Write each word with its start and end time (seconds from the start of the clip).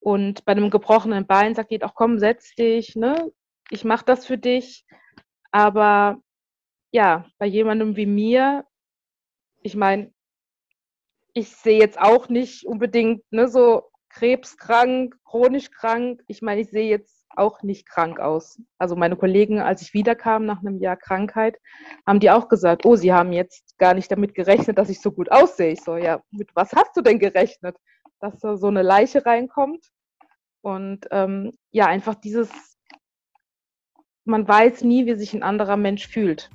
Und 0.00 0.44
bei 0.44 0.52
einem 0.52 0.70
gebrochenen 0.70 1.26
Bein 1.26 1.54
sagt 1.54 1.70
jeder 1.70 1.86
auch, 1.86 1.94
komm, 1.94 2.18
setz 2.18 2.54
dich, 2.54 2.96
ne? 2.96 3.30
Ich 3.70 3.84
mache 3.84 4.04
das 4.04 4.26
für 4.26 4.38
dich. 4.38 4.84
Aber 5.52 6.20
ja, 6.90 7.26
bei 7.38 7.46
jemandem 7.46 7.96
wie 7.96 8.06
mir, 8.06 8.64
ich 9.62 9.76
meine, 9.76 10.12
ich 11.34 11.48
sehe 11.54 11.78
jetzt 11.78 12.00
auch 12.00 12.28
nicht 12.28 12.66
unbedingt 12.66 13.22
ne, 13.30 13.48
so 13.48 13.90
krebskrank, 14.08 15.16
chronisch 15.24 15.70
krank. 15.70 16.22
Ich 16.26 16.42
meine, 16.42 16.62
ich 16.62 16.70
sehe 16.70 16.88
jetzt 16.88 17.24
auch 17.36 17.62
nicht 17.62 17.88
krank 17.88 18.18
aus. 18.18 18.60
Also 18.78 18.96
meine 18.96 19.16
Kollegen, 19.16 19.60
als 19.60 19.82
ich 19.82 19.94
wiederkam 19.94 20.46
nach 20.46 20.60
einem 20.60 20.78
Jahr 20.78 20.96
Krankheit, 20.96 21.58
haben 22.06 22.18
die 22.18 22.30
auch 22.30 22.48
gesagt, 22.48 22.84
oh, 22.84 22.96
sie 22.96 23.12
haben 23.12 23.32
jetzt 23.32 23.78
gar 23.78 23.94
nicht 23.94 24.10
damit 24.10 24.34
gerechnet, 24.34 24.78
dass 24.78 24.90
ich 24.90 25.00
so 25.00 25.12
gut 25.12 25.30
aussehe. 25.30 25.72
Ich 25.72 25.82
so, 25.82 25.96
ja, 25.96 26.20
mit 26.30 26.48
was 26.54 26.72
hast 26.72 26.96
du 26.96 27.02
denn 27.02 27.20
gerechnet? 27.20 27.76
Dass 28.20 28.38
da 28.38 28.56
so 28.56 28.68
eine 28.68 28.82
Leiche 28.82 29.24
reinkommt. 29.24 29.90
Und 30.62 31.06
ähm, 31.10 31.52
ja, 31.70 31.86
einfach 31.86 32.14
dieses, 32.14 32.50
man 34.24 34.46
weiß 34.46 34.84
nie, 34.84 35.06
wie 35.06 35.14
sich 35.14 35.32
ein 35.32 35.42
anderer 35.42 35.76
Mensch 35.76 36.06
fühlt. 36.06 36.50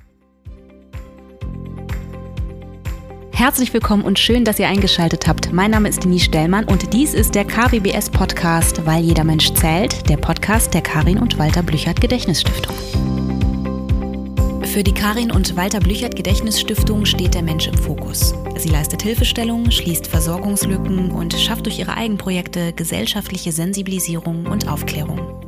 Herzlich 3.32 3.74
willkommen 3.74 4.02
und 4.02 4.18
schön, 4.18 4.44
dass 4.44 4.58
ihr 4.58 4.66
eingeschaltet 4.66 5.26
habt. 5.28 5.52
Mein 5.52 5.70
Name 5.70 5.90
ist 5.90 6.02
Denise 6.02 6.24
Stellmann 6.24 6.64
und 6.64 6.94
dies 6.94 7.12
ist 7.12 7.34
der 7.34 7.44
KWBS 7.44 8.08
Podcast, 8.08 8.86
weil 8.86 9.02
jeder 9.02 9.24
Mensch 9.24 9.52
zählt, 9.52 10.08
der 10.08 10.16
Podcast 10.16 10.72
der 10.72 10.80
Karin 10.80 11.18
und 11.18 11.38
Walter 11.38 11.62
Blüchert 11.62 12.00
Gedächtnisstiftung. 12.00 13.25
Für 14.66 14.82
die 14.82 14.92
Karin 14.92 15.30
und 15.30 15.56
Walter 15.56 15.80
Blüchert 15.80 16.16
Gedächtnisstiftung 16.16 17.06
steht 17.06 17.34
der 17.34 17.42
Mensch 17.42 17.66
im 17.66 17.78
Fokus. 17.78 18.34
Sie 18.56 18.68
leistet 18.68 19.02
Hilfestellung, 19.02 19.70
schließt 19.70 20.06
Versorgungslücken 20.06 21.12
und 21.12 21.32
schafft 21.34 21.66
durch 21.66 21.78
ihre 21.78 21.96
Eigenprojekte 21.96 22.72
gesellschaftliche 22.72 23.52
Sensibilisierung 23.52 24.46
und 24.46 24.68
Aufklärung. 24.68 25.45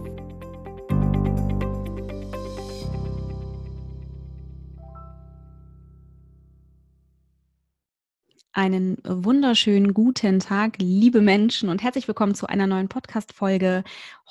Einen 8.59 8.99
wunderschönen 9.05 9.95
guten 9.95 10.41
Tag, 10.41 10.79
liebe 10.81 11.21
Menschen, 11.21 11.69
und 11.69 11.81
herzlich 11.81 12.09
willkommen 12.09 12.35
zu 12.35 12.49
einer 12.49 12.67
neuen 12.67 12.89
Podcast-Folge. 12.89 13.85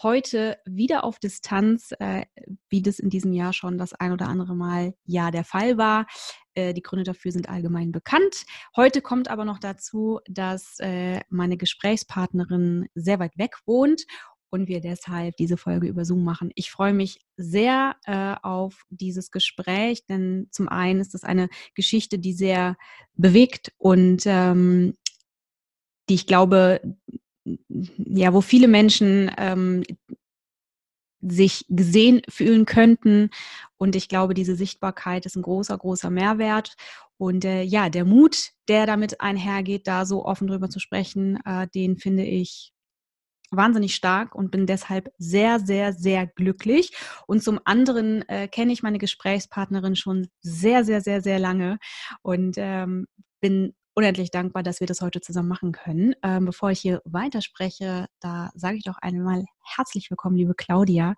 Heute 0.03 0.57
wieder 0.65 1.05
auf 1.05 1.17
Distanz, 1.17 1.93
äh, 1.99 2.25
wie 2.67 2.81
das 2.81 2.99
in 2.99 3.09
diesem 3.09 3.31
Jahr 3.31 3.53
schon 3.53 3.77
das 3.77 3.93
ein 3.93 4.11
oder 4.11 4.27
andere 4.27 4.53
Mal 4.53 4.95
ja 5.05 5.31
der 5.31 5.45
Fall 5.45 5.77
war. 5.77 6.07
Äh, 6.55 6.73
die 6.73 6.81
Gründe 6.81 7.05
dafür 7.05 7.31
sind 7.31 7.47
allgemein 7.47 7.93
bekannt. 7.93 8.45
Heute 8.75 9.01
kommt 9.01 9.29
aber 9.29 9.45
noch 9.45 9.59
dazu, 9.59 10.19
dass 10.27 10.77
äh, 10.79 11.21
meine 11.29 11.55
Gesprächspartnerin 11.55 12.89
sehr 12.95 13.19
weit 13.19 13.37
weg 13.37 13.55
wohnt 13.65 14.03
und 14.49 14.67
wir 14.67 14.81
deshalb 14.81 15.35
diese 15.37 15.57
Folge 15.57 15.87
über 15.87 16.05
Zoom 16.05 16.23
machen. 16.23 16.51
Ich 16.55 16.71
freue 16.71 16.93
mich 16.93 17.19
sehr 17.35 17.95
äh, 18.05 18.35
auf 18.41 18.83
dieses 18.89 19.31
Gespräch, 19.31 20.05
denn 20.05 20.47
zum 20.51 20.69
einen 20.69 20.99
ist 20.99 21.15
es 21.15 21.23
eine 21.23 21.49
Geschichte, 21.75 22.19
die 22.19 22.33
sehr 22.33 22.77
bewegt 23.15 23.73
und 23.77 24.23
ähm, 24.25 24.93
die 26.09 26.15
ich 26.15 26.25
glaube, 26.25 26.81
ja, 27.67 28.33
wo 28.33 28.41
viele 28.41 28.67
Menschen 28.67 29.31
ähm, 29.37 29.83
sich 31.21 31.65
gesehen 31.69 32.21
fühlen 32.29 32.65
könnten. 32.65 33.29
Und 33.77 33.95
ich 33.95 34.07
glaube, 34.07 34.33
diese 34.33 34.55
Sichtbarkeit 34.55 35.25
ist 35.25 35.35
ein 35.35 35.41
großer, 35.41 35.77
großer 35.77 36.09
Mehrwert. 36.09 36.75
Und 37.17 37.45
äh, 37.45 37.63
ja, 37.63 37.89
der 37.89 38.05
Mut, 38.05 38.51
der 38.67 38.85
damit 38.85 39.21
einhergeht, 39.21 39.87
da 39.87 40.05
so 40.05 40.25
offen 40.25 40.47
drüber 40.47 40.69
zu 40.69 40.79
sprechen, 40.79 41.39
äh, 41.45 41.67
den 41.73 41.97
finde 41.97 42.23
ich 42.23 42.73
wahnsinnig 43.51 43.95
stark 43.95 44.35
und 44.35 44.51
bin 44.51 44.65
deshalb 44.65 45.11
sehr, 45.17 45.59
sehr, 45.59 45.93
sehr 45.93 46.27
glücklich. 46.27 46.91
Und 47.27 47.43
zum 47.43 47.59
anderen 47.65 48.27
äh, 48.29 48.47
kenne 48.47 48.73
ich 48.73 48.83
meine 48.83 48.97
Gesprächspartnerin 48.97 49.95
schon 49.95 50.27
sehr, 50.41 50.83
sehr, 50.83 51.01
sehr, 51.01 51.21
sehr 51.21 51.39
lange 51.39 51.79
und 52.21 52.55
ähm, 52.57 53.07
bin 53.39 53.73
unendlich 53.97 54.29
dankbar, 54.29 54.61
dass 54.61 54.79
wir 54.79 54.85
das 54.85 55.01
heute 55.01 55.21
zusammen 55.21 55.49
machen 55.49 55.71
können. 55.71 56.13
Ähm, 56.21 56.45
bevor 56.45 56.69
ich 56.69 56.79
hier 56.79 57.01
weiterspreche, 57.03 58.05
da 58.19 58.51
sage 58.53 58.77
ich 58.77 58.83
doch 58.83 58.97
einmal 59.01 59.43
herzlich 59.75 60.11
willkommen, 60.11 60.35
liebe 60.35 60.53
Claudia. 60.53 61.15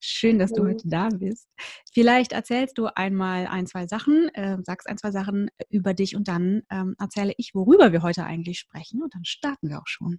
Schön, 0.00 0.40
dass 0.40 0.52
du 0.52 0.64
heute 0.64 0.88
da 0.88 1.10
bist. 1.10 1.48
Vielleicht 1.92 2.32
erzählst 2.32 2.76
du 2.76 2.86
einmal 2.86 3.46
ein, 3.46 3.68
zwei 3.68 3.86
Sachen, 3.86 4.28
äh, 4.34 4.58
sagst 4.64 4.88
ein, 4.88 4.98
zwei 4.98 5.12
Sachen 5.12 5.48
über 5.70 5.94
dich 5.94 6.16
und 6.16 6.26
dann 6.26 6.62
ähm, 6.70 6.96
erzähle 6.98 7.34
ich, 7.36 7.54
worüber 7.54 7.92
wir 7.92 8.02
heute 8.02 8.24
eigentlich 8.24 8.58
sprechen 8.58 9.00
und 9.00 9.14
dann 9.14 9.24
starten 9.24 9.68
wir 9.68 9.78
auch 9.78 9.86
schon. 9.86 10.18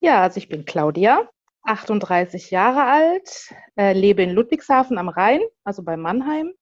Ja, 0.00 0.22
also 0.22 0.38
ich 0.38 0.48
bin 0.48 0.64
Claudia, 0.64 1.28
38 1.64 2.50
Jahre 2.50 2.84
alt, 2.84 3.52
äh, 3.76 3.92
lebe 3.92 4.22
in 4.22 4.30
Ludwigshafen 4.30 4.96
am 4.96 5.08
Rhein, 5.08 5.40
also 5.64 5.82
bei 5.82 5.96
Mannheim, 5.96 6.52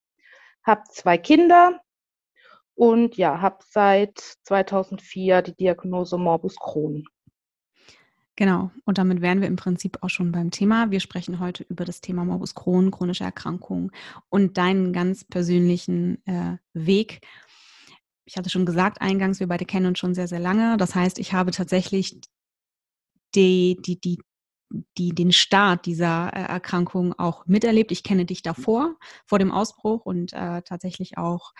habe 0.65 0.83
zwei 0.91 1.19
Kinder 1.19 1.81
und 2.75 3.17
ja, 3.17 3.41
habe 3.41 3.59
seit 3.69 4.19
2004 4.45 5.43
die 5.43 5.55
Diagnose 5.55 6.17
Morbus 6.17 6.57
Crohn. 6.57 7.05
Genau, 8.37 8.71
und 8.85 8.99
damit 8.99 9.23
wären 9.23 9.41
wir 9.41 9.49
im 9.49 9.57
Prinzip 9.57 9.99
auch 10.03 10.11
schon 10.11 10.31
beim 10.31 10.51
Thema. 10.51 10.91
Wir 10.91 11.01
sprechen 11.01 11.41
heute 11.41 11.65
über 11.65 11.87
das 11.87 12.03
Thema 12.03 12.25
Morbus 12.25 12.55
Crohn, 12.55 12.91
chronische 12.91 13.25
Erkrankung 13.25 13.93
und 14.29 14.59
deinen 14.59 14.93
ganz 14.93 15.25
persönlichen 15.25 16.23
äh, 16.27 16.59
Weg. 16.75 17.21
Ich 18.27 18.37
hatte 18.37 18.51
schon 18.51 18.67
gesagt 18.67 19.01
eingangs, 19.01 19.41
wir 19.41 19.47
beide 19.47 19.65
kennen 19.65 19.87
uns 19.87 19.99
schon 19.99 20.15
sehr, 20.15 20.29
sehr 20.29 20.41
lange. 20.41 20.77
Das 20.77 20.95
heißt, 20.95 21.19
ich 21.19 21.33
habe 21.33 21.51
tatsächlich 21.51 22.21
die, 23.35 23.77
die, 23.85 24.01
die, 24.01 24.19
die 24.99 25.11
den 25.11 25.33
Start 25.33 25.87
dieser 25.87 26.33
äh, 26.33 26.43
Erkrankung 26.43 27.13
auch 27.19 27.47
miterlebt. 27.47 27.93
Ich 27.93 28.03
kenne 28.03 28.25
dich 28.25 28.43
davor, 28.43 28.97
vor 29.27 29.39
dem 29.39 29.53
Ausbruch 29.53 30.05
und 30.05 30.33
äh, 30.33 30.63
tatsächlich 30.63 31.19
auch 31.19 31.53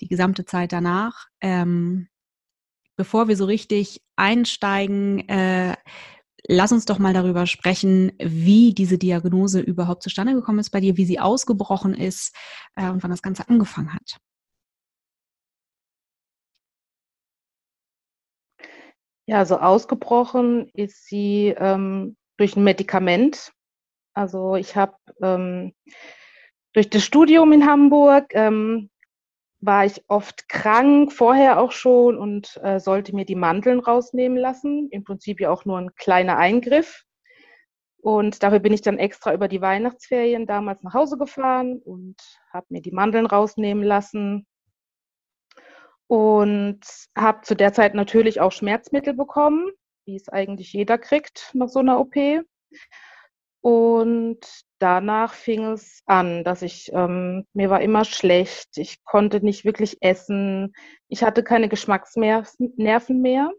die 0.00 0.08
gesamte 0.08 0.44
Zeit 0.44 0.72
danach. 0.72 1.26
Ähm, 1.40 2.08
bevor 2.96 3.28
wir 3.28 3.36
so 3.36 3.44
richtig 3.44 4.02
einsteigen, 4.16 5.28
äh, 5.28 5.76
lass 6.48 6.72
uns 6.72 6.84
doch 6.84 6.98
mal 6.98 7.12
darüber 7.12 7.46
sprechen, 7.46 8.12
wie 8.18 8.74
diese 8.74 8.98
Diagnose 8.98 9.60
überhaupt 9.60 10.02
zustande 10.02 10.34
gekommen 10.34 10.58
ist 10.58 10.70
bei 10.70 10.80
dir, 10.80 10.96
wie 10.96 11.06
sie 11.06 11.20
ausgebrochen 11.20 11.94
ist 11.94 12.34
äh, 12.76 12.88
und 12.90 13.02
wann 13.02 13.10
das 13.10 13.22
Ganze 13.22 13.48
angefangen 13.48 13.92
hat. 13.92 14.18
Ja, 19.26 19.38
also 19.38 19.58
ausgebrochen 19.58 20.70
ist 20.72 21.06
sie 21.06 21.54
ähm, 21.58 22.16
durch 22.36 22.56
ein 22.56 22.62
Medikament. 22.62 23.52
Also 24.14 24.54
ich 24.54 24.76
habe 24.76 24.96
ähm, 25.20 25.74
durch 26.72 26.88
das 26.90 27.04
Studium 27.04 27.52
in 27.52 27.66
Hamburg 27.66 28.26
ähm, 28.34 28.88
war 29.60 29.84
ich 29.84 30.04
oft 30.08 30.48
krank, 30.48 31.12
vorher 31.12 31.58
auch 31.58 31.72
schon 31.72 32.16
und 32.16 32.60
äh, 32.62 32.78
sollte 32.78 33.16
mir 33.16 33.24
die 33.24 33.34
Mandeln 33.34 33.80
rausnehmen 33.80 34.38
lassen. 34.38 34.88
Im 34.90 35.02
Prinzip 35.02 35.40
ja 35.40 35.50
auch 35.50 35.64
nur 35.64 35.78
ein 35.78 35.94
kleiner 35.96 36.36
Eingriff. 36.38 37.02
Und 38.00 38.44
dafür 38.44 38.60
bin 38.60 38.72
ich 38.72 38.82
dann 38.82 38.98
extra 38.98 39.34
über 39.34 39.48
die 39.48 39.60
Weihnachtsferien 39.60 40.46
damals 40.46 40.84
nach 40.84 40.94
Hause 40.94 41.18
gefahren 41.18 41.80
und 41.84 42.16
habe 42.52 42.66
mir 42.68 42.80
die 42.80 42.92
Mandeln 42.92 43.26
rausnehmen 43.26 43.82
lassen 43.82 44.46
und 46.08 46.80
habe 47.16 47.42
zu 47.42 47.54
der 47.54 47.72
Zeit 47.72 47.94
natürlich 47.94 48.40
auch 48.40 48.52
Schmerzmittel 48.52 49.14
bekommen, 49.14 49.70
wie 50.04 50.16
es 50.16 50.28
eigentlich 50.28 50.72
jeder 50.72 50.98
kriegt 50.98 51.50
nach 51.54 51.68
so 51.68 51.80
einer 51.80 51.98
OP. 51.98 52.14
Und 53.60 54.38
danach 54.78 55.34
fing 55.34 55.64
es 55.72 56.02
an, 56.06 56.44
dass 56.44 56.62
ich, 56.62 56.92
ähm, 56.92 57.46
mir 57.52 57.70
war 57.70 57.80
immer 57.80 58.04
schlecht, 58.04 58.78
ich 58.78 59.02
konnte 59.04 59.44
nicht 59.44 59.64
wirklich 59.64 59.96
essen, 60.00 60.72
ich 61.08 61.24
hatte 61.24 61.42
keine 61.42 61.68
Geschmacksnerven 61.68 63.20
mehr. 63.22 63.50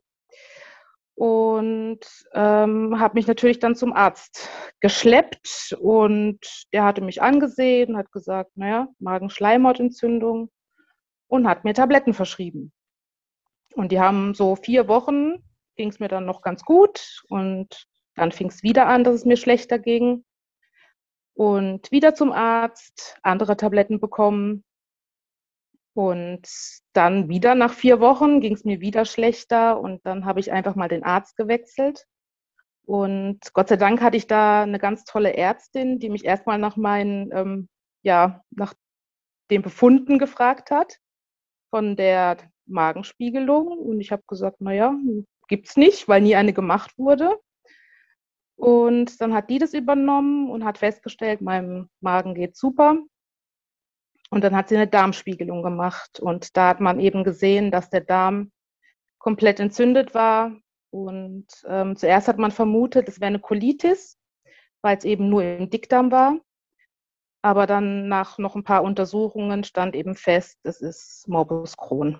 Und 1.16 2.00
ähm, 2.34 3.00
habe 3.00 3.16
mich 3.16 3.25
natürlich 3.28 3.57
dann 3.60 3.75
zum 3.75 3.92
Arzt 3.92 4.50
geschleppt 4.81 5.75
und 5.81 6.39
der 6.72 6.83
hatte 6.83 7.01
mich 7.01 7.24
angesehen, 7.24 7.98
hat 7.98 8.12
gesagt, 8.12 8.51
naja, 8.56 8.88
Magenschleimhautentzündung 9.00 10.51
und 11.27 11.47
hat 11.47 11.63
mir 11.63 11.74
Tabletten 11.74 12.13
verschrieben. 12.13 12.71
Und 13.75 13.91
die 13.91 14.00
haben 14.00 14.33
so 14.33 14.56
vier 14.56 14.88
Wochen, 14.88 15.44
ging 15.75 15.89
es 15.89 16.00
mir 16.00 16.07
dann 16.07 16.25
noch 16.25 16.41
ganz 16.41 16.63
gut 16.63 17.24
und 17.29 17.88
dann 18.15 18.31
fing 18.31 18.47
es 18.47 18.63
wieder 18.63 18.88
an, 18.88 19.03
dass 19.03 19.15
es 19.15 19.25
mir 19.25 19.38
schlechter 19.38 19.77
ging. 19.77 20.25
Und 21.35 21.91
wieder 21.91 22.15
zum 22.15 22.31
Arzt, 22.31 23.19
andere 23.21 23.56
Tabletten 23.57 24.00
bekommen. 24.00 24.63
Und 25.94 26.47
dann 26.94 27.29
wieder 27.29 27.53
nach 27.53 27.74
vier 27.74 28.00
Wochen 28.00 28.41
ging 28.41 28.53
es 28.53 28.65
mir 28.65 28.81
wieder 28.81 29.06
schlechter 29.06 29.79
und 29.79 30.03
dann 30.06 30.25
habe 30.25 30.39
ich 30.39 30.51
einfach 30.51 30.75
mal 30.75 30.88
den 30.88 31.03
Arzt 31.03 31.38
gewechselt. 31.38 32.06
Und 32.85 33.39
Gott 33.53 33.69
sei 33.69 33.75
Dank 33.75 34.01
hatte 34.01 34.18
ich 34.18 34.25
da 34.25 34.63
eine 34.63 34.79
ganz 34.79 35.03
tolle 35.03 35.35
Ärztin, 35.35 36.00
die 36.00 36.09
mich 36.09 36.25
erstmal 36.25 36.57
nach 36.57 36.77
meinen, 36.77 37.31
ähm, 37.31 37.69
ja, 38.01 38.41
nach 38.50 38.74
den 39.51 39.62
Befunden 39.62 40.18
gefragt 40.18 40.71
hat 40.71 40.97
von 41.69 41.96
der 41.96 42.38
Magenspiegelung 42.66 43.68
und 43.68 44.02
ich 44.02 44.12
habe 44.12 44.24
gesagt, 44.28 44.62
naja, 44.62 44.94
gibt 45.48 45.68
es 45.69 45.78
nicht, 45.78 46.08
weil 46.08 46.22
nie 46.22 46.36
eine 46.36 46.54
gemacht 46.54 46.98
wurde. 46.98 47.38
Und 48.56 49.22
dann 49.22 49.34
hat 49.34 49.50
die 49.50 49.60
das 49.60 49.74
übernommen 49.74 50.50
und 50.50 50.66
hat 50.66 50.80
festgestellt, 50.80 51.42
meinem 51.42 51.90
Magen 52.02 52.34
geht 52.34 52.58
super. 52.58 52.98
Und 54.30 54.44
dann 54.44 54.56
hat 54.56 54.68
sie 54.68 54.75
eine 54.75 54.88
Darmspiegelung 54.88 55.64
gemacht. 55.64 56.19
Und 56.19 56.58
da 56.58 56.69
hat 56.69 56.81
man 56.81 57.00
eben 57.00 57.24
gesehen, 57.24 57.72
dass 57.72 57.90
der 57.90 58.02
Darm 58.02 58.52
komplett 59.20 59.60
entzündet 59.60 60.13
war. 60.13 60.56
Und 60.90 61.48
ähm, 61.68 61.96
zuerst 61.96 62.28
hat 62.28 62.40
man 62.40 62.52
vermutet, 62.52 63.08
es 63.08 63.20
wäre 63.20 63.28
eine 63.28 63.40
Colitis, 63.40 64.18
weil 64.81 64.98
es 64.98 65.06
eben 65.06 65.30
nur 65.30 65.44
im 65.44 65.70
Dickdarm 65.70 66.12
war. 66.12 66.40
Aber 67.48 67.66
dann 67.66 68.10
nach 68.10 68.38
noch 68.40 68.58
ein 68.58 68.66
paar 68.66 68.84
Untersuchungen 68.84 69.64
stand 69.64 69.96
eben 69.96 70.16
fest, 70.16 70.60
es 70.64 70.82
ist 70.82 71.30
Morbus 71.30 71.78
Crohn. 71.78 72.20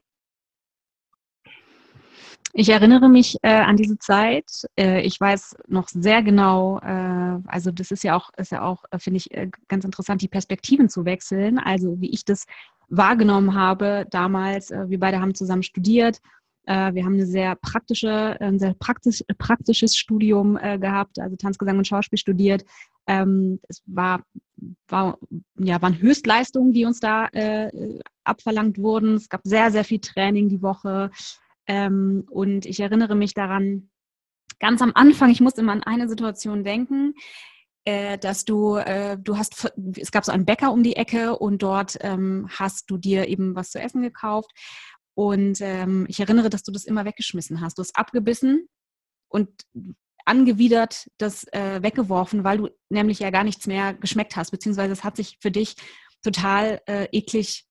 Ich 2.54 2.70
erinnere 2.70 3.10
mich 3.10 3.36
äh, 3.42 3.50
an 3.50 3.76
diese 3.76 4.00
Zeit. 4.00 4.46
Äh, 4.80 5.02
ich 5.02 5.20
weiß 5.20 5.58
noch 5.68 5.90
sehr 5.90 6.24
genau, 6.24 6.80
äh, 6.80 7.42
also 7.46 7.72
das 7.72 7.92
ist 7.92 8.06
ja 8.06 8.16
auch, 8.16 8.30
ist 8.38 8.54
ja 8.54 8.62
auch, 8.62 8.86
äh, 8.92 9.00
finde 9.00 9.18
ich, 9.18 9.30
äh, 9.34 9.50
ganz 9.68 9.84
interessant, 9.84 10.22
die 10.22 10.30
Perspektiven 10.30 10.88
zu 10.88 11.04
wechseln. 11.04 11.60
Also 11.60 12.00
wie 12.00 12.10
ich 12.10 12.24
das 12.24 12.46
wahrgenommen 12.88 13.54
habe 13.54 14.08
damals. 14.10 14.72
Äh, 14.72 14.90
wir 14.90 14.98
beide 14.98 15.20
haben 15.20 15.36
zusammen 15.36 15.64
studiert. 15.64 16.22
wir 16.66 17.06
haben 17.06 17.14
eine 17.14 17.26
sehr 17.26 17.56
praktische, 17.56 18.38
ein 18.42 18.60
sehr 18.60 18.74
praktisch, 18.74 19.24
praktisches 19.38 19.96
Studium 19.96 20.56
gehabt, 20.56 21.18
also 21.18 21.38
Tanzgesang 21.38 21.78
und 21.78 21.88
Schauspiel 21.88 22.18
studiert. 22.18 22.66
Ähm, 23.08 23.60
es 23.68 23.82
war, 23.86 24.24
war, 24.88 25.18
ja, 25.58 25.82
waren 25.82 26.00
Höchstleistungen, 26.00 26.74
die 26.74 26.86
uns 26.86 27.00
da 27.00 27.30
abverlangt 28.24 28.78
wurden. 28.78 29.16
Es 29.16 29.30
gab 29.30 29.42
sehr, 29.44 29.72
sehr 29.72 29.84
viel 29.84 30.00
Training 30.00 30.50
die 30.50 30.62
Woche. 30.62 31.12
Ähm, 31.68 32.26
und 32.30 32.66
ich 32.66 32.80
erinnere 32.80 33.16
mich 33.16 33.34
daran, 33.34 33.90
ganz 34.60 34.82
am 34.82 34.92
Anfang, 34.96 35.30
ich 35.30 35.42
musste 35.42 35.62
immer 35.62 35.74
an 35.74 35.84
eine 35.84 36.08
Situation 36.08 36.64
denken, 36.64 37.14
äh, 37.86 38.18
dass 38.18 38.46
du, 38.46 38.76
äh, 38.76 39.18
du 39.18 39.38
hast, 39.38 39.72
es 39.98 40.12
gab 40.12 40.26
so 40.26 40.32
einen 40.32 40.46
Bäcker 40.46 40.72
um 40.72 40.84
die 40.84 40.96
Ecke 40.96 41.38
und 41.38 41.62
dort 41.62 41.98
ähm, 42.02 42.48
hast 42.50 42.90
du 42.90 42.98
dir 42.98 43.28
eben 43.28 43.56
was 43.56 43.72
zu 43.72 43.80
essen 43.80 44.02
gekauft. 44.02 44.52
Und 45.14 45.62
ähm, 45.62 46.06
ich 46.10 46.20
erinnere, 46.20 46.50
dass 46.50 46.64
du 46.64 46.72
das 46.72 46.86
immer 46.86 47.06
weggeschmissen 47.06 47.62
hast. 47.62 47.78
Du 47.78 47.82
hast 47.82 47.96
abgebissen 47.96 48.68
und 49.30 49.50
angewidert 50.28 51.10
das 51.18 51.46
äh, 51.54 51.82
weggeworfen, 51.82 52.44
weil 52.44 52.58
du 52.58 52.70
nämlich 52.90 53.20
ja 53.20 53.30
gar 53.30 53.44
nichts 53.44 53.68
mehr 53.68 53.94
geschmeckt 53.94 54.36
hast, 54.36 54.52
beziehungsweise 54.52 54.94
es 54.94 55.04
hat 55.04 55.16
sich 55.16 55.38
für 55.42 55.52
dich 55.52 55.76
total 56.22 56.82
äh, 56.88 57.08
eklig 57.12 57.66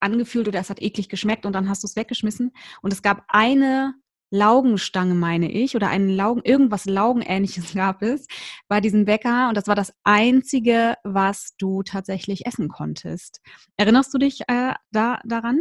angefühlt 0.00 0.48
oder 0.48 0.60
es 0.60 0.70
hat 0.70 0.82
eklig 0.82 1.08
geschmeckt 1.08 1.46
und 1.46 1.52
dann 1.52 1.68
hast 1.68 1.82
du 1.82 1.86
es 1.86 1.96
weggeschmissen. 1.96 2.52
Und 2.82 2.92
es 2.92 3.02
gab 3.02 3.24
eine 3.28 3.94
Laugenstange, 4.30 5.14
meine 5.14 5.50
ich, 5.50 5.76
oder 5.76 5.88
einen 5.88 6.08
Laugen, 6.08 6.42
irgendwas 6.42 6.84
Laugenähnliches 6.86 7.74
gab 7.74 8.02
es 8.02 8.26
bei 8.68 8.80
diesem 8.80 9.04
Bäcker 9.04 9.48
und 9.48 9.56
das 9.56 9.68
war 9.68 9.76
das 9.76 9.92
einzige, 10.04 10.96
was 11.04 11.54
du 11.58 11.82
tatsächlich 11.82 12.46
essen 12.46 12.68
konntest. 12.68 13.40
Erinnerst 13.76 14.12
du 14.12 14.18
dich 14.18 14.42
äh, 14.48 14.74
da 14.90 15.20
daran? 15.24 15.60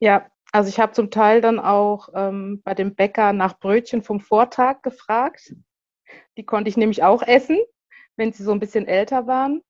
Ja, 0.00 0.26
also 0.52 0.68
ich 0.68 0.80
habe 0.80 0.92
zum 0.92 1.10
Teil 1.10 1.40
dann 1.40 1.58
auch 1.58 2.08
ähm, 2.14 2.62
bei 2.64 2.74
dem 2.74 2.94
Bäcker 2.94 3.32
nach 3.32 3.58
Brötchen 3.58 4.02
vom 4.02 4.20
Vortag 4.20 4.82
gefragt. 4.82 5.54
Die 6.36 6.44
konnte 6.44 6.68
ich 6.70 6.76
nämlich 6.76 7.02
auch 7.02 7.22
essen, 7.22 7.58
wenn 8.16 8.32
sie 8.32 8.42
so 8.42 8.52
ein 8.52 8.60
bisschen 8.60 8.86
älter 8.86 9.26
waren. 9.26 9.62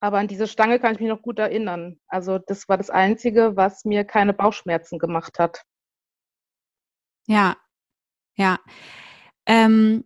Aber 0.00 0.18
an 0.18 0.26
diese 0.26 0.48
Stange 0.48 0.80
kann 0.80 0.94
ich 0.94 1.00
mich 1.00 1.08
noch 1.08 1.22
gut 1.22 1.38
erinnern. 1.38 2.00
Also 2.08 2.38
das 2.38 2.68
war 2.68 2.76
das 2.76 2.90
Einzige, 2.90 3.56
was 3.56 3.84
mir 3.84 4.04
keine 4.04 4.32
Bauchschmerzen 4.32 4.98
gemacht 4.98 5.38
hat. 5.38 5.62
Ja, 7.28 7.56
ja. 8.34 8.58
Ähm, 9.46 10.04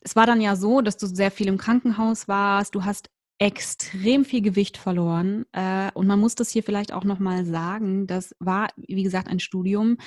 es 0.00 0.16
war 0.16 0.24
dann 0.24 0.40
ja 0.40 0.56
so, 0.56 0.80
dass 0.80 0.96
du 0.96 1.06
sehr 1.06 1.30
viel 1.30 1.48
im 1.48 1.58
Krankenhaus 1.58 2.28
warst. 2.28 2.74
Du 2.74 2.84
hast 2.84 3.10
extrem 3.38 4.24
viel 4.24 4.40
Gewicht 4.40 4.76
verloren. 4.76 5.44
Äh, 5.52 5.90
und 5.94 6.06
man 6.06 6.20
muss 6.20 6.34
das 6.34 6.50
hier 6.50 6.62
vielleicht 6.62 6.92
auch 6.92 7.04
nochmal 7.04 7.44
sagen. 7.44 8.06
Das 8.06 8.34
war, 8.38 8.68
wie 8.76 9.02
gesagt, 9.02 9.28
ein 9.28 9.40
Studium. 9.40 9.98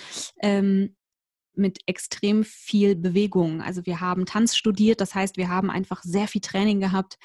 Ähm, 0.42 0.96
mit 1.56 1.80
extrem 1.86 2.44
viel 2.44 2.96
Bewegung. 2.96 3.62
Also 3.62 3.86
wir 3.86 4.00
haben 4.00 4.26
Tanz 4.26 4.56
studiert, 4.56 5.02
das 5.02 5.14
heißt, 5.14 5.38
wir 5.38 5.50
haben 5.50 5.70
einfach 5.70 6.02
sehr 6.04 6.28
viel 6.28 6.42
Training 6.42 6.80
gehabt. 6.80 7.18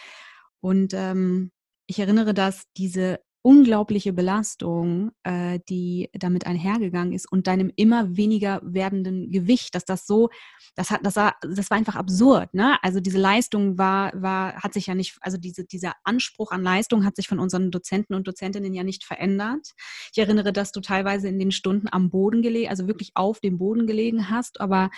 Und 0.60 0.92
ähm, 0.92 1.52
ich 1.86 1.98
erinnere, 2.00 2.34
dass 2.34 2.64
diese 2.76 3.20
unglaubliche 3.44 4.14
Belastung, 4.14 5.11
äh, 5.23 5.61
die 5.69 6.08
damit 6.14 6.46
einhergegangen 6.46 7.12
ist 7.12 7.31
und 7.31 7.46
deinem 7.46 7.70
immer 7.76 8.17
weniger 8.17 8.62
werdenden 8.64 9.31
Gewicht, 9.31 9.75
dass 9.75 9.85
das 9.85 10.06
so, 10.06 10.31
das 10.76 10.91
hat, 10.91 11.05
das 11.05 11.17
war, 11.17 11.37
das 11.43 11.69
war 11.69 11.76
einfach 11.76 11.96
absurd, 11.96 12.55
ne? 12.55 12.79
Also 12.82 13.00
diese 13.00 13.19
Leistung 13.19 13.76
war, 13.76 14.12
war, 14.14 14.55
hat 14.55 14.73
sich 14.73 14.87
ja 14.87 14.94
nicht, 14.94 15.19
also 15.20 15.37
diese, 15.37 15.67
dieser 15.67 15.93
Anspruch 16.05 16.52
an 16.52 16.62
Leistung 16.62 17.05
hat 17.05 17.17
sich 17.17 17.29
von 17.29 17.38
unseren 17.38 17.70
Dozenten 17.70 18.14
und 18.14 18.26
Dozentinnen 18.26 18.73
ja 18.73 18.82
nicht 18.82 19.05
verändert. 19.05 19.73
Ich 20.12 20.19
erinnere, 20.19 20.55
dass 20.55 20.73
du 20.73 20.81
teilweise 20.81 21.29
in 21.29 21.38
den 21.38 21.50
Stunden 21.50 21.88
am 21.93 22.08
Boden 22.08 22.41
gelegen, 22.41 22.70
also 22.70 22.88
wirklich 22.88 23.11
auf 23.14 23.41
dem 23.41 23.58
Boden 23.58 23.87
gelegen 23.87 24.31
hast, 24.31 24.58
aber 24.62 24.88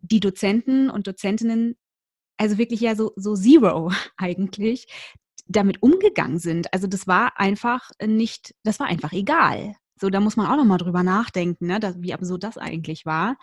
die 0.00 0.18
Dozenten 0.18 0.90
und 0.90 1.06
Dozentinnen 1.06 1.76
also 2.38 2.58
wirklich 2.58 2.80
ja 2.80 2.96
so, 2.96 3.12
so 3.14 3.36
Zero 3.36 3.92
eigentlich, 4.16 4.88
damit 5.52 5.82
umgegangen 5.82 6.38
sind. 6.38 6.72
Also 6.72 6.86
das 6.86 7.06
war 7.06 7.38
einfach 7.38 7.90
nicht, 8.04 8.54
das 8.64 8.80
war 8.80 8.86
einfach 8.86 9.12
egal. 9.12 9.74
So, 10.00 10.10
da 10.10 10.20
muss 10.20 10.36
man 10.36 10.46
auch 10.46 10.56
nochmal 10.56 10.78
drüber 10.78 11.02
nachdenken, 11.02 11.66
ne, 11.66 11.78
dass, 11.78 12.00
wie 12.00 12.14
absurd 12.14 12.42
das 12.44 12.58
eigentlich 12.58 13.06
war. 13.06 13.36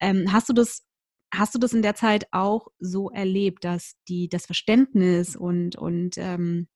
Ähm, 0.00 0.32
hast 0.32 0.48
du 0.48 0.52
das, 0.52 0.84
hast 1.32 1.54
du 1.54 1.58
das 1.58 1.72
in 1.72 1.82
der 1.82 1.94
Zeit 1.94 2.26
auch 2.32 2.68
so 2.78 3.10
erlebt, 3.10 3.64
dass 3.64 3.94
die, 4.08 4.28
das 4.28 4.46
Verständnis 4.46 5.36
und, 5.36 5.76
und 5.76 6.18
ähm, 6.18 6.68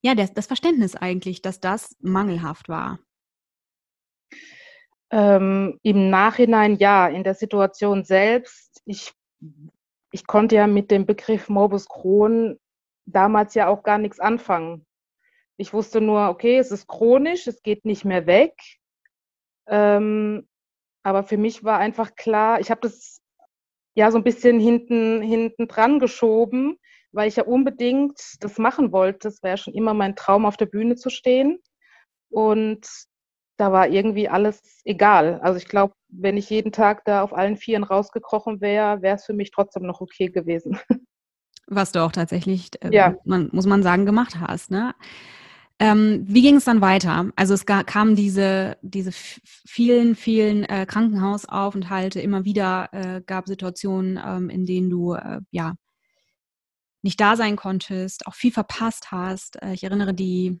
ja, 0.00 0.14
das, 0.14 0.32
das 0.32 0.46
Verständnis 0.46 0.94
eigentlich, 0.94 1.42
dass 1.42 1.60
das 1.60 1.96
mangelhaft 2.00 2.68
war? 2.68 3.00
Ähm, 5.10 5.78
Im 5.82 6.10
Nachhinein 6.10 6.76
ja, 6.76 7.08
in 7.08 7.24
der 7.24 7.34
Situation 7.34 8.04
selbst. 8.04 8.82
Ich, 8.84 9.12
ich 10.12 10.26
konnte 10.26 10.56
ja 10.56 10.66
mit 10.66 10.90
dem 10.90 11.06
Begriff 11.06 11.48
Morbus 11.48 11.88
Crohn 11.88 12.58
damals 13.12 13.54
ja 13.54 13.68
auch 13.68 13.82
gar 13.82 13.98
nichts 13.98 14.20
anfangen. 14.20 14.86
Ich 15.56 15.72
wusste 15.72 16.00
nur, 16.00 16.28
okay, 16.28 16.58
es 16.58 16.70
ist 16.70 16.86
chronisch, 16.86 17.46
es 17.46 17.62
geht 17.62 17.84
nicht 17.84 18.04
mehr 18.04 18.26
weg. 18.26 18.54
Ähm, 19.66 20.48
aber 21.02 21.24
für 21.24 21.36
mich 21.36 21.64
war 21.64 21.78
einfach 21.78 22.14
klar, 22.16 22.60
ich 22.60 22.70
habe 22.70 22.82
das 22.82 23.20
ja 23.94 24.10
so 24.10 24.18
ein 24.18 24.24
bisschen 24.24 24.60
hinten, 24.60 25.22
hinten 25.22 25.68
dran 25.68 25.98
geschoben, 25.98 26.78
weil 27.12 27.28
ich 27.28 27.36
ja 27.36 27.44
unbedingt 27.44 28.20
das 28.40 28.58
machen 28.58 28.92
wollte. 28.92 29.28
Es 29.28 29.40
ja 29.42 29.56
schon 29.56 29.74
immer 29.74 29.94
mein 29.94 30.16
Traum, 30.16 30.46
auf 30.46 30.56
der 30.56 30.66
Bühne 30.66 30.96
zu 30.96 31.10
stehen. 31.10 31.58
Und 32.30 32.86
da 33.58 33.72
war 33.72 33.88
irgendwie 33.88 34.28
alles 34.28 34.60
egal. 34.84 35.40
Also 35.42 35.58
ich 35.58 35.68
glaube, 35.68 35.94
wenn 36.08 36.36
ich 36.36 36.50
jeden 36.50 36.72
Tag 36.72 37.04
da 37.04 37.22
auf 37.22 37.32
allen 37.32 37.56
Vieren 37.56 37.84
rausgekrochen 37.84 38.60
wäre, 38.60 39.02
wäre 39.02 39.16
es 39.16 39.26
für 39.26 39.34
mich 39.34 39.50
trotzdem 39.50 39.84
noch 39.84 40.00
okay 40.00 40.28
gewesen. 40.28 40.78
Was 41.70 41.92
du 41.92 42.02
auch 42.02 42.12
tatsächlich, 42.12 42.70
äh, 42.82 42.90
ja. 42.92 43.16
man, 43.24 43.50
muss 43.52 43.66
man 43.66 43.82
sagen, 43.82 44.06
gemacht 44.06 44.40
hast. 44.40 44.70
Ne? 44.70 44.94
Ähm, 45.78 46.24
wie 46.26 46.42
ging 46.42 46.56
es 46.56 46.64
dann 46.64 46.80
weiter? 46.80 47.30
Also 47.36 47.54
es 47.54 47.66
kamen 47.66 48.16
diese, 48.16 48.76
diese 48.82 49.12
vielen, 49.12 50.16
vielen 50.16 50.64
äh, 50.64 50.86
Krankenhausaufenthalte, 50.86 52.20
immer 52.20 52.44
wieder 52.44 52.88
äh, 52.92 53.22
gab 53.24 53.46
Situationen, 53.46 54.18
ähm, 54.24 54.50
in 54.50 54.66
denen 54.66 54.90
du 54.90 55.12
äh, 55.12 55.40
ja 55.50 55.74
nicht 57.02 57.20
da 57.20 57.36
sein 57.36 57.54
konntest, 57.56 58.26
auch 58.26 58.34
viel 58.34 58.52
verpasst 58.52 59.12
hast. 59.12 59.62
Äh, 59.62 59.74
ich 59.74 59.84
erinnere 59.84 60.14
die 60.14 60.58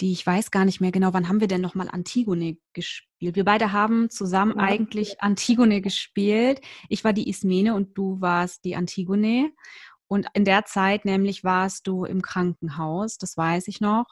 die 0.00 0.12
ich 0.12 0.26
weiß 0.26 0.50
gar 0.50 0.64
nicht 0.64 0.80
mehr 0.80 0.92
genau, 0.92 1.12
wann 1.12 1.28
haben 1.28 1.40
wir 1.40 1.48
denn 1.48 1.60
nochmal 1.60 1.88
Antigone 1.88 2.56
gespielt? 2.72 3.36
Wir 3.36 3.44
beide 3.44 3.72
haben 3.72 4.10
zusammen 4.10 4.54
ja. 4.56 4.64
eigentlich 4.64 5.20
Antigone 5.20 5.80
gespielt. 5.80 6.60
Ich 6.88 7.04
war 7.04 7.12
die 7.12 7.28
Ismene 7.28 7.74
und 7.74 7.96
du 7.98 8.20
warst 8.20 8.64
die 8.64 8.76
Antigone. 8.76 9.50
Und 10.06 10.26
in 10.32 10.44
der 10.44 10.64
Zeit 10.64 11.04
nämlich 11.04 11.44
warst 11.44 11.86
du 11.86 12.04
im 12.04 12.22
Krankenhaus, 12.22 13.18
das 13.18 13.36
weiß 13.36 13.68
ich 13.68 13.80
noch. 13.80 14.06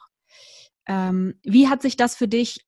Ähm, 0.85 1.39
wie 1.43 1.67
hat 1.67 1.81
sich 1.81 1.97
das 1.97 2.15
für 2.15 2.27
dich, 2.27 2.65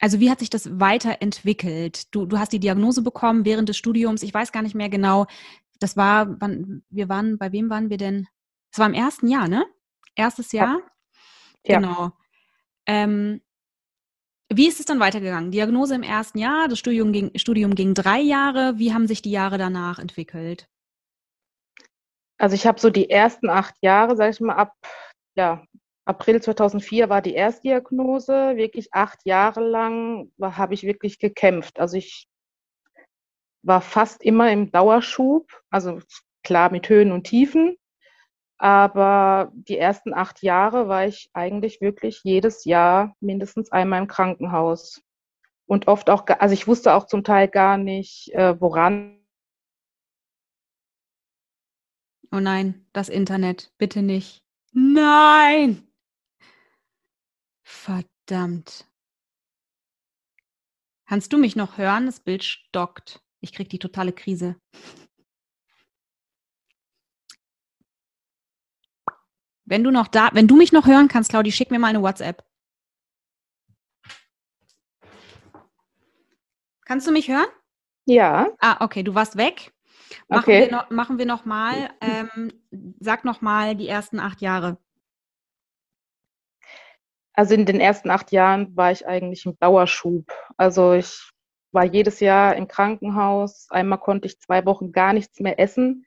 also 0.00 0.20
wie 0.20 0.30
hat 0.30 0.38
sich 0.38 0.50
das 0.50 0.78
weiterentwickelt? 0.78 2.14
Du, 2.14 2.26
du 2.26 2.38
hast 2.38 2.52
die 2.52 2.60
Diagnose 2.60 3.02
bekommen 3.02 3.44
während 3.44 3.68
des 3.68 3.76
Studiums. 3.76 4.22
Ich 4.22 4.32
weiß 4.32 4.52
gar 4.52 4.62
nicht 4.62 4.74
mehr 4.74 4.88
genau. 4.88 5.26
Das 5.80 5.96
war, 5.96 6.40
wann, 6.40 6.84
wir 6.90 7.08
waren, 7.08 7.38
bei 7.38 7.52
wem 7.52 7.70
waren 7.70 7.90
wir 7.90 7.96
denn? 7.96 8.28
Es 8.72 8.78
war 8.78 8.86
im 8.86 8.94
ersten 8.94 9.28
Jahr, 9.28 9.48
ne? 9.48 9.66
Erstes 10.14 10.52
Jahr? 10.52 10.80
Ja. 11.66 11.78
Genau. 11.80 12.12
Ähm, 12.86 13.40
wie 14.52 14.68
ist 14.68 14.78
es 14.78 14.86
dann 14.86 15.00
weitergegangen? 15.00 15.50
Diagnose 15.50 15.94
im 15.94 16.02
ersten 16.02 16.38
Jahr, 16.38 16.68
das 16.68 16.78
Studium 16.78 17.12
ging, 17.12 17.30
Studium 17.36 17.74
ging 17.74 17.94
drei 17.94 18.20
Jahre. 18.20 18.74
Wie 18.78 18.92
haben 18.92 19.06
sich 19.06 19.22
die 19.22 19.30
Jahre 19.30 19.58
danach 19.58 19.98
entwickelt? 19.98 20.68
Also 22.38 22.54
ich 22.54 22.66
habe 22.66 22.80
so 22.80 22.90
die 22.90 23.10
ersten 23.10 23.48
acht 23.48 23.74
Jahre, 23.80 24.16
sage 24.16 24.30
ich 24.30 24.40
mal, 24.40 24.54
ab 24.54 24.74
ja, 25.34 25.64
April 26.04 26.42
2004 26.42 27.08
war 27.08 27.22
die 27.22 27.34
Erstdiagnose. 27.34 28.56
Wirklich 28.56 28.92
acht 28.92 29.24
Jahre 29.24 29.60
lang 29.60 30.30
habe 30.40 30.74
ich 30.74 30.82
wirklich 30.82 31.18
gekämpft. 31.18 31.80
Also 31.80 31.96
ich 31.96 32.28
war 33.62 33.80
fast 33.80 34.22
immer 34.22 34.52
im 34.52 34.70
Dauerschub, 34.70 35.50
also 35.70 36.00
klar 36.42 36.70
mit 36.70 36.88
Höhen 36.88 37.12
und 37.12 37.24
Tiefen. 37.24 37.76
Aber 38.58 39.52
die 39.54 39.78
ersten 39.78 40.14
acht 40.14 40.42
Jahre 40.42 40.88
war 40.88 41.06
ich 41.06 41.30
eigentlich 41.32 41.80
wirklich 41.80 42.20
jedes 42.22 42.64
Jahr 42.64 43.16
mindestens 43.20 43.72
einmal 43.72 44.00
im 44.00 44.08
Krankenhaus. 44.08 45.02
Und 45.66 45.88
oft 45.88 46.10
auch, 46.10 46.26
also 46.38 46.52
ich 46.52 46.66
wusste 46.66 46.94
auch 46.94 47.06
zum 47.06 47.24
Teil 47.24 47.48
gar 47.48 47.78
nicht, 47.78 48.32
äh, 48.34 48.60
woran. 48.60 49.20
Oh 52.30 52.40
nein, 52.40 52.86
das 52.92 53.08
Internet, 53.08 53.72
bitte 53.78 54.02
nicht. 54.02 54.44
Nein! 54.72 55.86
Verdammt. 57.62 58.86
Kannst 61.06 61.32
du 61.32 61.38
mich 61.38 61.54
noch 61.54 61.78
hören? 61.78 62.06
Das 62.06 62.20
Bild 62.20 62.42
stockt. 62.42 63.22
Ich 63.40 63.52
krieg 63.52 63.68
die 63.68 63.78
totale 63.78 64.12
Krise. 64.12 64.56
Wenn 69.66 69.82
du 69.84 69.90
noch 69.90 70.08
da, 70.08 70.30
wenn 70.32 70.46
du 70.46 70.56
mich 70.56 70.72
noch 70.72 70.86
hören 70.86 71.08
kannst, 71.08 71.30
Claudi, 71.30 71.50
schick 71.52 71.70
mir 71.70 71.78
mal 71.78 71.88
eine 71.88 72.02
WhatsApp. 72.02 72.44
Kannst 76.84 77.06
du 77.06 77.12
mich 77.12 77.28
hören? 77.28 77.46
Ja. 78.06 78.48
Ah, 78.60 78.84
okay, 78.84 79.02
du 79.02 79.14
warst 79.14 79.36
weg. 79.36 79.72
Machen 80.28 80.42
Okay. 80.42 80.60
wir 80.60 80.70
noch, 80.70 80.90
machen 80.90 81.18
wir 81.18 81.26
noch 81.26 81.44
mal. 81.44 81.90
Ähm, 82.00 82.52
sag 83.00 83.24
noch 83.24 83.40
mal 83.40 83.74
die 83.74 83.88
ersten 83.88 84.20
acht 84.20 84.42
Jahre. 84.42 84.78
Also 87.32 87.54
in 87.54 87.66
den 87.66 87.80
ersten 87.80 88.10
acht 88.10 88.30
Jahren 88.32 88.76
war 88.76 88.92
ich 88.92 89.06
eigentlich 89.06 89.44
im 89.46 89.58
Dauerschub. 89.58 90.30
Also 90.56 90.92
ich 90.92 91.30
war 91.72 91.84
jedes 91.84 92.20
Jahr 92.20 92.54
im 92.54 92.68
Krankenhaus. 92.68 93.66
Einmal 93.70 93.98
konnte 93.98 94.26
ich 94.26 94.38
zwei 94.40 94.64
Wochen 94.66 94.92
gar 94.92 95.12
nichts 95.12 95.40
mehr 95.40 95.58
essen, 95.58 96.06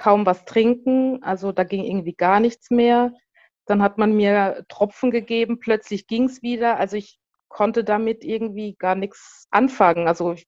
kaum 0.00 0.24
was 0.24 0.44
trinken. 0.46 1.22
Also 1.22 1.52
da 1.52 1.62
ging 1.62 1.84
irgendwie 1.84 2.14
gar 2.14 2.40
nichts 2.40 2.70
mehr. 2.70 3.12
Dann 3.66 3.82
hat 3.82 3.98
man 3.98 4.16
mir 4.16 4.64
Tropfen 4.68 5.10
gegeben, 5.10 5.60
plötzlich 5.60 6.06
ging 6.06 6.24
es 6.24 6.42
wieder. 6.42 6.78
Also 6.78 6.96
ich 6.96 7.20
konnte 7.48 7.84
damit 7.84 8.24
irgendwie 8.24 8.74
gar 8.78 8.94
nichts 8.94 9.46
anfangen. 9.50 10.08
Also 10.08 10.32
ich, 10.32 10.46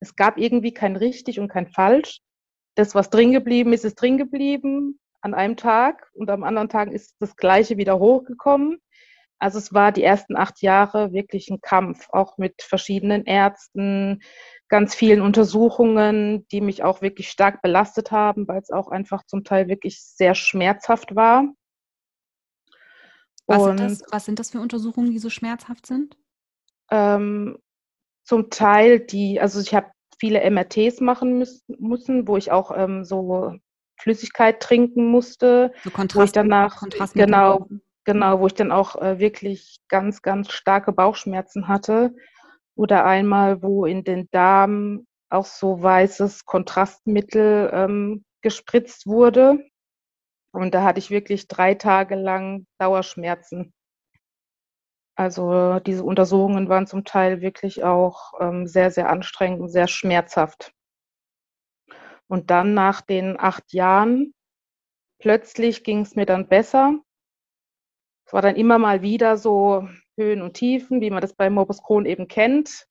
es 0.00 0.14
gab 0.14 0.38
irgendwie 0.38 0.72
kein 0.72 0.94
richtig 0.94 1.40
und 1.40 1.48
kein 1.48 1.66
falsch. 1.66 2.20
Das, 2.76 2.94
was 2.94 3.10
drin 3.10 3.32
geblieben 3.32 3.72
ist, 3.72 3.84
ist 3.84 3.96
drin 3.96 4.16
geblieben 4.16 5.00
an 5.20 5.34
einem 5.34 5.56
Tag 5.56 6.08
und 6.14 6.30
am 6.30 6.44
anderen 6.44 6.68
Tag 6.68 6.92
ist 6.92 7.16
das 7.18 7.34
Gleiche 7.36 7.76
wieder 7.76 7.98
hochgekommen. 7.98 8.80
Also 9.38 9.58
es 9.58 9.72
war 9.72 9.92
die 9.92 10.02
ersten 10.02 10.36
acht 10.36 10.62
Jahre 10.62 11.12
wirklich 11.12 11.48
ein 11.50 11.60
Kampf, 11.60 12.08
auch 12.10 12.38
mit 12.38 12.62
verschiedenen 12.62 13.24
Ärzten, 13.24 14.20
ganz 14.68 14.94
vielen 14.94 15.20
Untersuchungen, 15.20 16.46
die 16.48 16.60
mich 16.60 16.82
auch 16.82 17.00
wirklich 17.02 17.30
stark 17.30 17.62
belastet 17.62 18.10
haben, 18.10 18.48
weil 18.48 18.60
es 18.60 18.70
auch 18.70 18.88
einfach 18.88 19.24
zum 19.26 19.44
Teil 19.44 19.68
wirklich 19.68 20.02
sehr 20.02 20.34
schmerzhaft 20.34 21.14
war. 21.14 21.44
Was, 23.46 23.62
Und 23.62 23.78
sind 23.78 24.02
das, 24.02 24.12
was 24.12 24.24
sind 24.24 24.38
das 24.38 24.50
für 24.50 24.60
Untersuchungen, 24.60 25.10
die 25.10 25.18
so 25.18 25.30
schmerzhaft 25.30 25.86
sind? 25.86 26.16
ähm, 26.90 27.58
zum 28.24 28.50
Teil 28.50 29.00
die, 29.00 29.40
also 29.40 29.60
ich 29.60 29.74
habe 29.74 29.90
viele 30.18 30.40
MRTs 30.40 31.00
machen 31.00 31.38
müssen, 31.38 31.76
müssen 31.78 32.28
wo 32.28 32.36
ich 32.36 32.50
auch 32.50 32.76
ähm, 32.76 33.04
so 33.04 33.54
Flüssigkeit 34.00 34.60
trinken 34.60 35.06
musste, 35.06 35.72
So 35.84 35.90
wo 35.90 35.90
ich 35.90 35.96
Kontrast, 35.96 36.36
danach, 36.36 36.76
Kontrastmittel. 36.78 37.30
genau, 37.30 37.68
genau, 38.08 38.40
wo 38.40 38.46
ich 38.46 38.54
dann 38.54 38.72
auch 38.72 38.96
äh, 38.96 39.18
wirklich 39.18 39.80
ganz, 39.88 40.22
ganz 40.22 40.50
starke 40.50 40.92
Bauchschmerzen 40.92 41.68
hatte. 41.68 42.14
Oder 42.74 43.04
einmal, 43.04 43.62
wo 43.62 43.84
in 43.84 44.02
den 44.02 44.30
Darm 44.30 45.06
auch 45.28 45.44
so 45.44 45.82
weißes 45.82 46.46
Kontrastmittel 46.46 47.68
ähm, 47.70 48.24
gespritzt 48.40 49.06
wurde. 49.06 49.62
Und 50.52 50.74
da 50.74 50.84
hatte 50.84 51.00
ich 51.00 51.10
wirklich 51.10 51.48
drei 51.48 51.74
Tage 51.74 52.14
lang 52.14 52.66
Dauerschmerzen. 52.78 53.74
Also 55.14 55.78
diese 55.80 56.02
Untersuchungen 56.02 56.70
waren 56.70 56.86
zum 56.86 57.04
Teil 57.04 57.42
wirklich 57.42 57.84
auch 57.84 58.32
ähm, 58.40 58.66
sehr, 58.66 58.90
sehr 58.90 59.10
anstrengend 59.10 59.60
und 59.60 59.68
sehr 59.68 59.86
schmerzhaft. 59.86 60.72
Und 62.26 62.48
dann 62.50 62.72
nach 62.72 63.02
den 63.02 63.38
acht 63.38 63.74
Jahren, 63.74 64.32
plötzlich 65.20 65.84
ging 65.84 66.00
es 66.00 66.14
mir 66.14 66.24
dann 66.24 66.48
besser. 66.48 67.02
Es 68.28 68.34
war 68.34 68.42
dann 68.42 68.56
immer 68.56 68.76
mal 68.76 69.00
wieder 69.00 69.38
so 69.38 69.88
Höhen 70.18 70.42
und 70.42 70.52
Tiefen, 70.52 71.00
wie 71.00 71.08
man 71.08 71.22
das 71.22 71.32
bei 71.32 71.48
Morbus 71.48 71.82
Crohn 71.82 72.04
eben 72.04 72.28
kennt. 72.28 72.86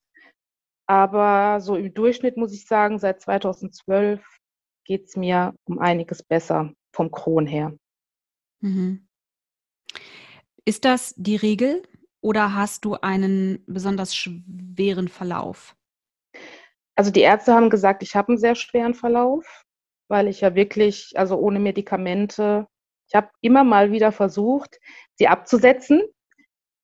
Aber 0.87 1.61
so 1.61 1.75
im 1.75 1.93
Durchschnitt 1.93 2.37
muss 2.37 2.53
ich 2.53 2.65
sagen, 2.65 2.97
seit 2.97 3.21
2012 3.21 4.25
geht 4.83 5.05
es 5.05 5.15
mir 5.15 5.53
um 5.65 5.77
einiges 5.77 6.23
besser 6.23 6.73
vom 6.91 7.11
Crohn 7.11 7.45
her. 7.45 7.77
Mhm. 8.61 9.07
Ist 10.65 10.85
das 10.85 11.13
die 11.17 11.35
Regel 11.35 11.83
oder 12.19 12.55
hast 12.55 12.83
du 12.83 12.95
einen 12.95 13.63
besonders 13.67 14.15
schweren 14.15 15.07
Verlauf? 15.07 15.75
Also 16.95 17.11
die 17.11 17.21
Ärzte 17.21 17.53
haben 17.53 17.69
gesagt, 17.69 18.01
ich 18.01 18.15
habe 18.15 18.29
einen 18.29 18.39
sehr 18.39 18.55
schweren 18.55 18.95
Verlauf, 18.95 19.65
weil 20.09 20.29
ich 20.29 20.41
ja 20.41 20.55
wirklich, 20.55 21.13
also 21.15 21.37
ohne 21.37 21.59
Medikamente, 21.59 22.65
ich 23.07 23.15
habe 23.15 23.29
immer 23.41 23.63
mal 23.63 23.91
wieder 23.91 24.11
versucht, 24.11 24.79
sie 25.15 25.27
abzusetzen, 25.27 26.01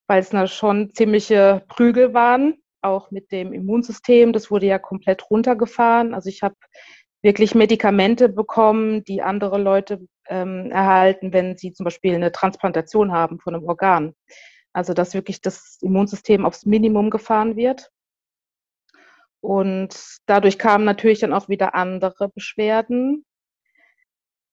weil 0.06 0.20
es 0.20 0.32
na 0.32 0.46
schon 0.46 0.92
ziemliche 0.94 1.64
Prügel 1.68 2.14
waren, 2.14 2.62
auch 2.82 3.10
mit 3.10 3.30
dem 3.32 3.52
Immunsystem. 3.52 4.32
Das 4.32 4.50
wurde 4.50 4.66
ja 4.66 4.78
komplett 4.78 5.30
runtergefahren. 5.30 6.14
Also 6.14 6.28
ich 6.28 6.42
habe 6.42 6.56
wirklich 7.22 7.54
Medikamente 7.54 8.28
bekommen, 8.28 9.04
die 9.04 9.22
andere 9.22 9.58
Leute 9.58 10.06
ähm, 10.28 10.70
erhalten, 10.70 11.32
wenn 11.32 11.56
sie 11.56 11.72
zum 11.72 11.84
Beispiel 11.84 12.14
eine 12.14 12.32
Transplantation 12.32 13.12
haben 13.12 13.38
von 13.40 13.54
einem 13.54 13.64
Organ. 13.64 14.14
Also 14.72 14.92
dass 14.92 15.14
wirklich 15.14 15.40
das 15.40 15.78
Immunsystem 15.80 16.44
aufs 16.44 16.66
Minimum 16.66 17.10
gefahren 17.10 17.56
wird. 17.56 17.90
Und 19.40 19.94
dadurch 20.26 20.58
kamen 20.58 20.84
natürlich 20.84 21.20
dann 21.20 21.34
auch 21.34 21.48
wieder 21.50 21.74
andere 21.74 22.30
Beschwerden, 22.30 23.26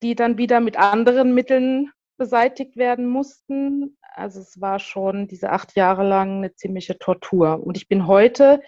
die 0.02 0.16
dann 0.16 0.38
wieder 0.38 0.60
mit 0.60 0.78
anderen 0.78 1.34
Mitteln 1.34 1.92
beseitigt 2.18 2.78
werden 2.78 3.08
mussten. 3.08 3.98
Also 4.02 4.42
es 4.42 4.60
war 4.62 4.80
schon 4.80 5.28
diese 5.28 5.52
acht 5.52 5.76
Jahre 5.76 6.08
lang 6.08 6.38
eine 6.38 6.54
ziemliche 6.54 6.98
Tortur. 7.00 7.66
Und 7.66 7.78
ich 7.78 7.88
bin 7.88 8.08
heute 8.08 8.62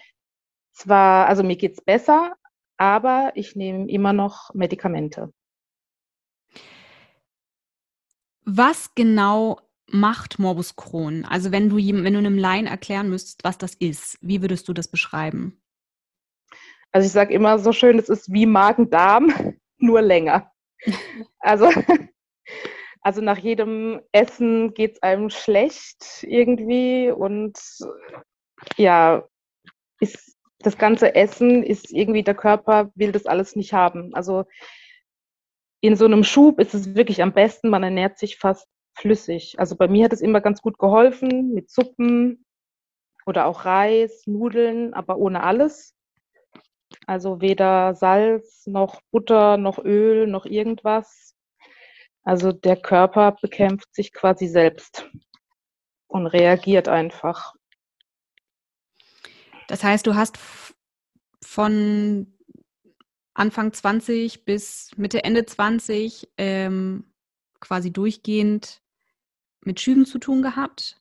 zwar, 0.72 1.28
also 1.28 1.42
mir 1.42 1.56
geht's 1.56 1.80
besser, 1.80 2.34
aber 2.76 3.32
ich 3.34 3.54
nehme 3.54 3.88
immer 3.88 4.12
noch 4.12 4.52
Medikamente. 4.54 5.32
Was 8.44 8.94
genau 8.94 9.60
macht 9.86 10.38
Morbus 10.38 10.76
Crohn? 10.76 11.24
Also 11.24 11.52
wenn 11.52 11.68
du, 11.68 11.76
wenn 11.76 12.12
du 12.12 12.18
einem 12.18 12.38
Laien 12.38 12.66
erklären 12.66 13.08
müsstest, 13.08 13.44
was 13.44 13.58
das 13.58 13.74
ist, 13.74 14.18
wie 14.20 14.42
würdest 14.42 14.68
du 14.68 14.72
das 14.72 14.88
beschreiben? 14.88 15.62
Also 16.92 17.06
ich 17.06 17.12
sage 17.12 17.34
immer 17.34 17.58
so 17.58 17.72
schön, 17.72 17.98
es 17.98 18.08
ist 18.08 18.32
wie 18.32 18.46
Magen-Darm, 18.46 19.32
nur 19.78 20.02
länger. 20.02 20.53
Also, 21.40 21.68
also 23.02 23.20
nach 23.20 23.38
jedem 23.38 24.00
Essen 24.12 24.74
geht 24.74 24.94
es 24.94 25.02
einem 25.02 25.30
schlecht 25.30 26.22
irgendwie 26.22 27.10
und 27.10 27.58
ja, 28.76 29.24
ist 30.00 30.34
das 30.64 30.78
ganze 30.78 31.14
Essen 31.14 31.62
ist 31.62 31.92
irgendwie, 31.92 32.22
der 32.22 32.34
Körper 32.34 32.90
will 32.94 33.12
das 33.12 33.26
alles 33.26 33.54
nicht 33.54 33.72
haben. 33.72 34.14
Also 34.14 34.44
in 35.80 35.96
so 35.96 36.06
einem 36.06 36.24
Schub 36.24 36.58
ist 36.58 36.74
es 36.74 36.94
wirklich 36.94 37.22
am 37.22 37.34
besten, 37.34 37.68
man 37.68 37.82
ernährt 37.82 38.18
sich 38.18 38.38
fast 38.38 38.66
flüssig. 38.96 39.58
Also 39.58 39.76
bei 39.76 39.88
mir 39.88 40.06
hat 40.06 40.12
es 40.14 40.22
immer 40.22 40.40
ganz 40.40 40.62
gut 40.62 40.78
geholfen 40.78 41.52
mit 41.52 41.70
Suppen 41.70 42.44
oder 43.26 43.46
auch 43.46 43.66
Reis, 43.66 44.22
Nudeln, 44.26 44.94
aber 44.94 45.18
ohne 45.18 45.42
alles. 45.42 45.93
Also 47.06 47.40
weder 47.40 47.94
Salz 47.94 48.66
noch 48.66 49.00
Butter 49.10 49.56
noch 49.56 49.78
Öl 49.78 50.26
noch 50.26 50.46
irgendwas. 50.46 51.34
Also 52.22 52.52
der 52.52 52.76
Körper 52.76 53.32
bekämpft 53.40 53.94
sich 53.94 54.12
quasi 54.12 54.46
selbst 54.48 55.10
und 56.06 56.26
reagiert 56.26 56.88
einfach. 56.88 57.54
Das 59.68 59.84
heißt, 59.84 60.06
du 60.06 60.14
hast 60.14 60.38
von 61.42 62.38
Anfang 63.34 63.72
20 63.72 64.44
bis 64.44 64.90
Mitte, 64.96 65.24
Ende 65.24 65.44
20 65.44 66.28
ähm, 66.38 67.12
quasi 67.60 67.92
durchgehend 67.92 68.82
mit 69.60 69.80
Schüben 69.80 70.06
zu 70.06 70.18
tun 70.18 70.42
gehabt. 70.42 71.00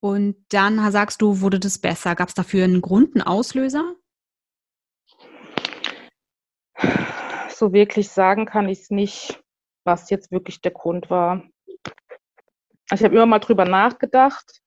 Und 0.00 0.36
dann 0.50 0.92
sagst 0.92 1.22
du, 1.22 1.40
wurde 1.40 1.58
das 1.58 1.78
besser. 1.78 2.14
Gab 2.14 2.28
es 2.28 2.34
dafür 2.34 2.64
einen 2.64 2.82
Grund, 2.82 3.14
einen 3.14 3.26
Auslöser? 3.26 3.96
So 7.58 7.72
wirklich 7.72 8.08
sagen 8.08 8.46
kann 8.46 8.68
ich 8.68 8.82
es 8.82 8.90
nicht, 8.90 9.42
was 9.82 10.10
jetzt 10.10 10.30
wirklich 10.30 10.60
der 10.60 10.70
Grund 10.70 11.10
war. 11.10 11.42
Ich 12.92 13.02
habe 13.02 13.16
immer 13.16 13.26
mal 13.26 13.40
drüber 13.40 13.64
nachgedacht, 13.64 14.60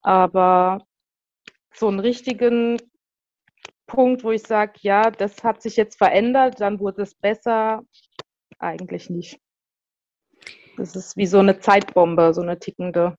aber 0.00 0.86
so 1.74 1.88
einen 1.88 1.98
richtigen 1.98 2.80
Punkt, 3.88 4.22
wo 4.22 4.30
ich 4.30 4.42
sage, 4.42 4.74
ja, 4.82 5.10
das 5.10 5.42
hat 5.42 5.60
sich 5.60 5.74
jetzt 5.74 5.98
verändert, 5.98 6.60
dann 6.60 6.78
wurde 6.78 7.02
es 7.02 7.16
besser, 7.16 7.82
eigentlich 8.60 9.10
nicht. 9.10 9.40
Das 10.76 10.94
ist 10.94 11.16
wie 11.16 11.26
so 11.26 11.40
eine 11.40 11.58
Zeitbombe, 11.58 12.32
so 12.32 12.42
eine 12.42 12.60
tickende. 12.60 13.16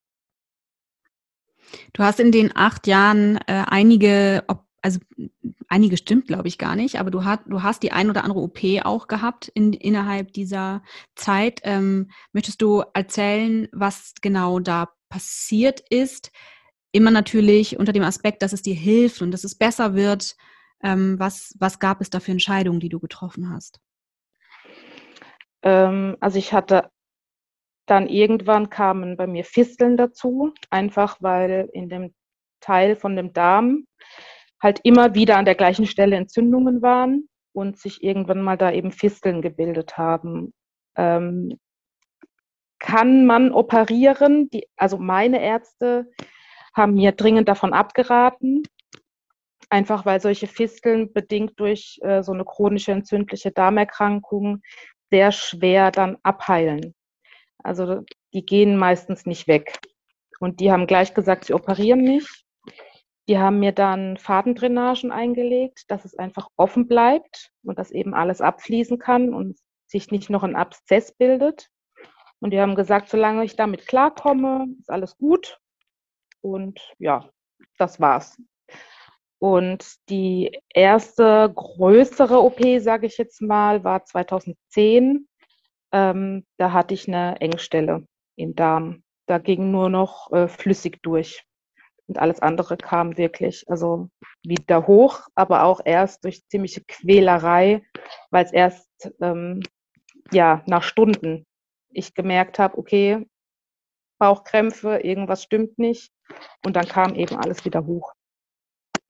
Du 1.91 2.01
hast 2.03 2.21
in 2.21 2.31
den 2.31 2.55
acht 2.55 2.87
Jahren 2.87 3.35
äh, 3.47 3.65
einige, 3.67 4.45
also 4.81 4.99
einige 5.67 5.97
stimmt, 5.97 6.27
glaube 6.27 6.47
ich, 6.47 6.57
gar 6.57 6.75
nicht, 6.75 6.99
aber 6.99 7.11
du, 7.11 7.23
hat, 7.23 7.41
du 7.45 7.63
hast 7.63 7.83
die 7.83 7.91
ein 7.91 8.09
oder 8.09 8.23
andere 8.23 8.39
OP 8.39 8.59
auch 8.83 9.07
gehabt 9.07 9.47
in, 9.49 9.73
innerhalb 9.73 10.33
dieser 10.33 10.81
Zeit. 11.15 11.61
Ähm, 11.63 12.09
möchtest 12.33 12.61
du 12.61 12.83
erzählen, 12.93 13.67
was 13.71 14.13
genau 14.21 14.59
da 14.59 14.89
passiert 15.09 15.81
ist? 15.89 16.31
Immer 16.91 17.11
natürlich 17.11 17.79
unter 17.79 17.93
dem 17.93 18.03
Aspekt, 18.03 18.41
dass 18.41 18.53
es 18.53 18.61
dir 18.61 18.75
hilft 18.75 19.21
und 19.21 19.31
dass 19.31 19.43
es 19.43 19.55
besser 19.55 19.95
wird. 19.95 20.35
Ähm, 20.83 21.19
was, 21.19 21.55
was 21.59 21.79
gab 21.79 22.01
es 22.01 22.09
da 22.09 22.19
für 22.19 22.31
Entscheidungen, 22.31 22.79
die 22.79 22.89
du 22.89 22.99
getroffen 22.99 23.49
hast? 23.49 23.79
Ähm, 25.61 26.17
also 26.19 26.39
ich 26.39 26.53
hatte 26.53 26.89
dann 27.85 28.07
irgendwann 28.07 28.69
kamen 28.69 29.15
bei 29.15 29.27
mir 29.27 29.43
Fisteln 29.43 29.95
dazu, 29.95 30.53
einfach 30.69 31.17
weil 31.19 31.69
in 31.73 31.89
dem 31.89 32.13
Teil 32.61 32.95
von 32.95 33.15
dem 33.15 33.33
Darm 33.33 33.85
halt 34.61 34.79
immer 34.83 35.15
wieder 35.15 35.37
an 35.37 35.45
der 35.45 35.55
gleichen 35.55 35.85
Stelle 35.85 36.15
Entzündungen 36.15 36.81
waren 36.81 37.27
und 37.53 37.77
sich 37.77 38.03
irgendwann 38.03 38.41
mal 38.41 38.57
da 38.57 38.71
eben 38.71 38.91
Fisteln 38.91 39.41
gebildet 39.41 39.97
haben. 39.97 40.53
Ähm, 40.95 41.57
kann 42.79 43.25
man 43.25 43.51
operieren? 43.51 44.49
Die, 44.49 44.67
also 44.75 44.97
meine 44.97 45.41
Ärzte 45.41 46.09
haben 46.73 46.95
mir 46.95 47.11
dringend 47.11 47.47
davon 47.47 47.73
abgeraten, 47.73 48.63
einfach 49.69 50.05
weil 50.05 50.21
solche 50.21 50.47
Fisteln 50.47 51.11
bedingt 51.13 51.59
durch 51.59 51.99
äh, 52.01 52.23
so 52.23 52.31
eine 52.31 52.45
chronische 52.45 52.91
entzündliche 52.91 53.51
Darmerkrankung 53.51 54.61
sehr 55.09 55.31
schwer 55.31 55.91
dann 55.91 56.17
abheilen. 56.23 56.95
Also 57.59 58.01
die 58.33 58.45
gehen 58.45 58.77
meistens 58.77 59.25
nicht 59.25 59.47
weg. 59.47 59.79
Und 60.39 60.59
die 60.59 60.71
haben 60.71 60.87
gleich 60.87 61.13
gesagt, 61.13 61.45
sie 61.45 61.53
operieren 61.53 62.01
mich. 62.01 62.45
Die 63.31 63.39
haben 63.39 63.59
mir 63.59 63.71
dann 63.71 64.17
Fadendrainagen 64.17 65.09
eingelegt, 65.09 65.89
dass 65.89 66.03
es 66.03 66.17
einfach 66.17 66.49
offen 66.57 66.89
bleibt 66.89 67.53
und 67.63 67.79
dass 67.79 67.91
eben 67.91 68.13
alles 68.13 68.41
abfließen 68.41 68.99
kann 68.99 69.33
und 69.33 69.57
sich 69.87 70.11
nicht 70.11 70.29
noch 70.29 70.43
ein 70.43 70.57
Abszess 70.57 71.13
bildet. 71.13 71.69
Und 72.41 72.51
die 72.51 72.59
haben 72.59 72.75
gesagt, 72.75 73.07
solange 73.07 73.45
ich 73.45 73.55
damit 73.55 73.87
klarkomme, 73.87 74.67
ist 74.81 74.89
alles 74.89 75.17
gut. 75.17 75.61
Und 76.41 76.81
ja, 76.97 77.29
das 77.77 78.01
war's. 78.01 78.37
Und 79.39 79.95
die 80.09 80.59
erste 80.67 81.49
größere 81.55 82.41
OP, 82.43 82.59
sage 82.79 83.07
ich 83.07 83.17
jetzt 83.17 83.41
mal, 83.41 83.85
war 83.85 84.03
2010 84.03 85.29
ähm, 85.93 86.45
da 86.57 86.73
hatte 86.73 86.93
ich 86.93 87.07
eine 87.07 87.39
Engstelle 87.39 88.05
im 88.35 88.55
Darm. 88.55 89.03
Da 89.25 89.37
ging 89.37 89.71
nur 89.71 89.89
noch 89.89 90.33
äh, 90.33 90.49
flüssig 90.49 91.01
durch. 91.01 91.45
Und 92.11 92.19
alles 92.19 92.41
andere 92.41 92.75
kam 92.75 93.17
wirklich, 93.17 93.63
also 93.69 94.09
wieder 94.43 94.85
hoch, 94.85 95.29
aber 95.33 95.63
auch 95.63 95.79
erst 95.85 96.25
durch 96.25 96.45
ziemliche 96.49 96.81
Quälerei, 96.85 97.85
weil 98.31 98.43
es 98.43 98.51
erst 98.51 99.13
ähm, 99.21 99.63
ja, 100.33 100.61
nach 100.65 100.83
Stunden 100.83 101.45
ich 101.89 102.13
gemerkt 102.13 102.59
habe, 102.59 102.77
okay, 102.77 103.25
Bauchkrämpfe, 104.19 104.97
irgendwas 104.97 105.43
stimmt 105.43 105.79
nicht. 105.79 106.11
Und 106.65 106.75
dann 106.75 106.85
kam 106.85 107.15
eben 107.15 107.37
alles 107.37 107.63
wieder 107.63 107.85
hoch. 107.85 108.11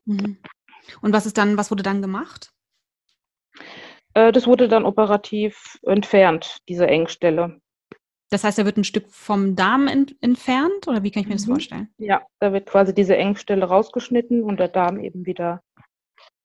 Mhm. 0.05 0.38
Und 1.01 1.12
was 1.12 1.25
ist 1.25 1.39
dann, 1.39 1.58
was 1.58 1.72
wurde 1.72 1.81
dann 1.81 2.03
gemacht? 2.03 2.53
Äh, 4.13 4.31
das 4.31 4.46
wurde 4.46 4.67
dann 4.67 4.86
operativ 4.86 5.79
entfernt, 5.81 6.60
diese 6.70 6.86
Engstelle. 6.86 7.62
Das 8.32 8.46
heißt, 8.46 8.58
da 8.58 8.65
wird 8.65 8.78
ein 8.78 8.86
Stück 8.86 9.10
vom 9.10 9.58
Darm 9.58 9.88
ent 9.88 10.15
entfernt 10.22 10.88
oder 10.88 11.04
wie 11.04 11.12
kann 11.12 11.22
ich 11.22 11.28
mir 11.28 11.36
das 11.36 11.46
mhm. 11.46 11.52
vorstellen? 11.52 11.94
Ja, 11.98 12.26
da 12.39 12.54
wird 12.54 12.65
quasi 12.65 12.96
diese 12.96 13.17
Engstelle 13.17 13.65
rausgeschnitten 13.65 14.41
und 14.44 14.58
der 14.58 14.70
Darm 14.70 15.00
eben 15.00 15.26
wieder 15.26 15.62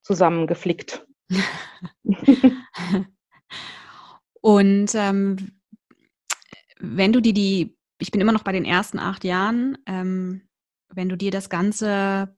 zusammengeflickt. 0.03 1.07
und 4.41 4.95
ähm, 4.95 5.61
wenn 6.79 7.13
du 7.13 7.21
dir 7.21 7.33
die, 7.33 7.77
ich 7.99 8.11
bin 8.11 8.19
immer 8.19 8.33
noch 8.33 8.43
bei 8.43 8.51
den 8.51 8.65
ersten 8.65 8.99
acht 8.99 9.23
Jahren, 9.23 9.77
ähm, 9.85 10.41
wenn 10.89 11.07
du 11.07 11.15
dir 11.15 11.31
das 11.31 11.49
Ganze 11.49 12.35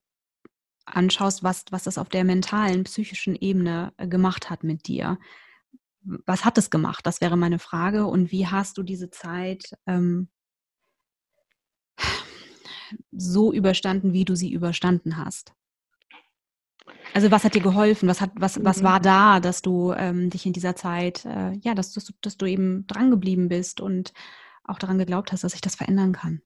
anschaust, 0.86 1.44
was, 1.44 1.66
was 1.72 1.84
das 1.84 1.98
auf 1.98 2.10
der 2.10 2.24
mentalen, 2.24 2.84
psychischen 2.84 3.36
Ebene 3.36 3.94
äh, 3.98 4.08
gemacht 4.08 4.52
hat 4.52 4.64
mit 4.64 4.88
dir. 4.88 5.18
Was 6.26 6.46
hat 6.46 6.58
es 6.58 6.70
gemacht? 6.70 7.06
Das 7.06 7.22
wäre 7.22 7.38
meine 7.38 7.60
Frage. 7.60 8.06
Und 8.06 8.32
wie 8.32 8.48
hast 8.48 8.78
du 8.78 8.84
diese 8.84 9.10
Zeit 9.10 9.76
ähm, 9.86 10.30
so 13.12 13.54
überstanden, 13.54 14.14
wie 14.14 14.26
du 14.26 14.36
sie 14.36 14.52
überstanden 14.52 15.18
hast? 15.18 15.54
Also 17.14 17.32
was 17.32 17.44
hat 17.44 17.56
dir 17.56 17.62
geholfen? 17.62 18.08
Was, 18.08 18.22
hat, 18.22 18.32
was, 18.36 18.64
was 18.64 18.84
war 18.84 19.00
mhm. 19.00 19.04
da, 19.04 19.40
dass 19.40 19.62
du 19.62 19.94
ähm, 19.94 20.30
dich 20.30 20.46
in 20.46 20.54
dieser 20.54 20.76
Zeit, 20.76 21.26
äh, 21.26 21.54
ja, 21.62 21.76
dass, 21.76 21.94
dass, 21.94 22.06
du, 22.06 22.14
dass 22.22 22.38
du 22.38 22.46
eben 22.46 22.88
drangeblieben 22.88 23.50
bist 23.50 23.82
und 23.82 24.14
auch 24.64 24.80
daran 24.80 24.98
geglaubt 24.98 25.32
hast, 25.32 25.44
dass 25.44 25.52
sich 25.52 25.62
das 25.62 25.76
verändern 25.76 26.14
kann? 26.14 26.42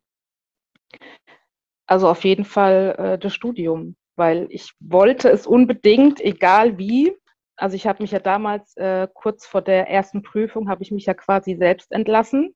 Also 1.86 2.08
auf 2.10 2.24
jeden 2.24 2.46
Fall 2.46 2.96
äh, 2.98 3.20
das 3.20 3.34
Studium 3.34 3.96
weil 4.16 4.48
ich 4.50 4.74
wollte 4.80 5.30
es 5.30 5.48
unbedingt, 5.48 6.22
egal 6.22 6.78
wie. 6.78 7.14
Also 7.56 7.76
ich 7.76 7.86
habe 7.86 8.02
mich 8.02 8.12
ja 8.12 8.20
damals 8.20 8.76
äh, 8.78 9.08
kurz 9.14 9.46
vor 9.46 9.62
der 9.62 9.88
ersten 9.90 10.24
Prüfung 10.24 10.70
habe 10.70 10.84
ich 10.84 10.92
mich 10.92 11.06
ja 11.06 11.14
quasi 11.14 11.56
selbst 11.56 11.92
entlassen 11.92 12.56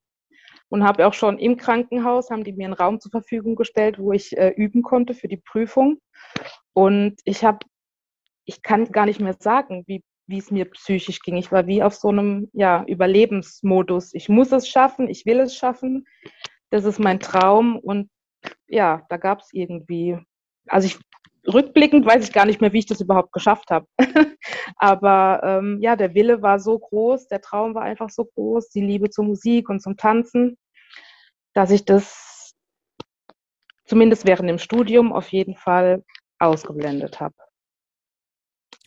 und 0.69 0.83
habe 0.83 1.07
auch 1.07 1.13
schon 1.13 1.37
im 1.37 1.57
Krankenhaus 1.57 2.29
haben 2.29 2.43
die 2.43 2.53
mir 2.53 2.65
einen 2.65 2.73
Raum 2.73 2.99
zur 2.99 3.11
Verfügung 3.11 3.55
gestellt, 3.55 3.99
wo 3.99 4.11
ich 4.11 4.35
äh, 4.37 4.49
üben 4.49 4.81
konnte 4.81 5.13
für 5.13 5.27
die 5.27 5.37
Prüfung. 5.37 5.99
Und 6.73 7.19
ich 7.25 7.45
habe, 7.45 7.59
ich 8.45 8.61
kann 8.61 8.91
gar 8.91 9.05
nicht 9.05 9.19
mehr 9.19 9.35
sagen, 9.39 9.83
wie 9.87 10.03
wie 10.27 10.37
es 10.37 10.51
mir 10.51 10.65
psychisch 10.65 11.21
ging. 11.21 11.37
Ich 11.37 11.51
war 11.51 11.67
wie 11.67 11.81
auf 11.81 11.95
so 11.95 12.09
einem 12.09 12.49
ja, 12.53 12.83
Überlebensmodus. 12.85 14.13
Ich 14.13 14.29
muss 14.29 14.51
es 14.51 14.67
schaffen, 14.67 15.07
ich 15.07 15.25
will 15.25 15.39
es 15.39 15.55
schaffen. 15.55 16.05
Das 16.69 16.83
ist 16.83 16.99
mein 16.99 17.19
Traum. 17.19 17.77
Und 17.77 18.09
ja, 18.67 19.05
da 19.09 19.17
gab 19.17 19.39
es 19.39 19.53
irgendwie, 19.53 20.19
also 20.67 20.85
ich 20.87 20.99
rückblickend 21.51 22.05
weiß 22.05 22.23
ich 22.23 22.33
gar 22.33 22.45
nicht 22.45 22.61
mehr, 22.61 22.73
wie 22.73 22.79
ich 22.79 22.85
das 22.85 23.01
überhaupt 23.01 23.31
geschafft 23.31 23.71
habe. 23.71 23.87
Aber 24.75 25.41
ähm, 25.43 25.79
ja, 25.81 25.95
der 25.95 26.13
Wille 26.13 26.41
war 26.41 26.59
so 26.59 26.77
groß, 26.77 27.27
der 27.27 27.41
Traum 27.41 27.75
war 27.75 27.83
einfach 27.83 28.09
so 28.09 28.25
groß, 28.25 28.69
die 28.69 28.81
Liebe 28.81 29.09
zur 29.09 29.25
Musik 29.25 29.69
und 29.69 29.81
zum 29.81 29.97
Tanzen, 29.97 30.57
dass 31.53 31.71
ich 31.71 31.85
das 31.85 32.53
zumindest 33.85 34.27
während 34.27 34.49
dem 34.49 34.59
Studium 34.59 35.13
auf 35.13 35.29
jeden 35.29 35.55
Fall 35.55 36.03
ausgeblendet 36.39 37.19
habe. 37.19 37.35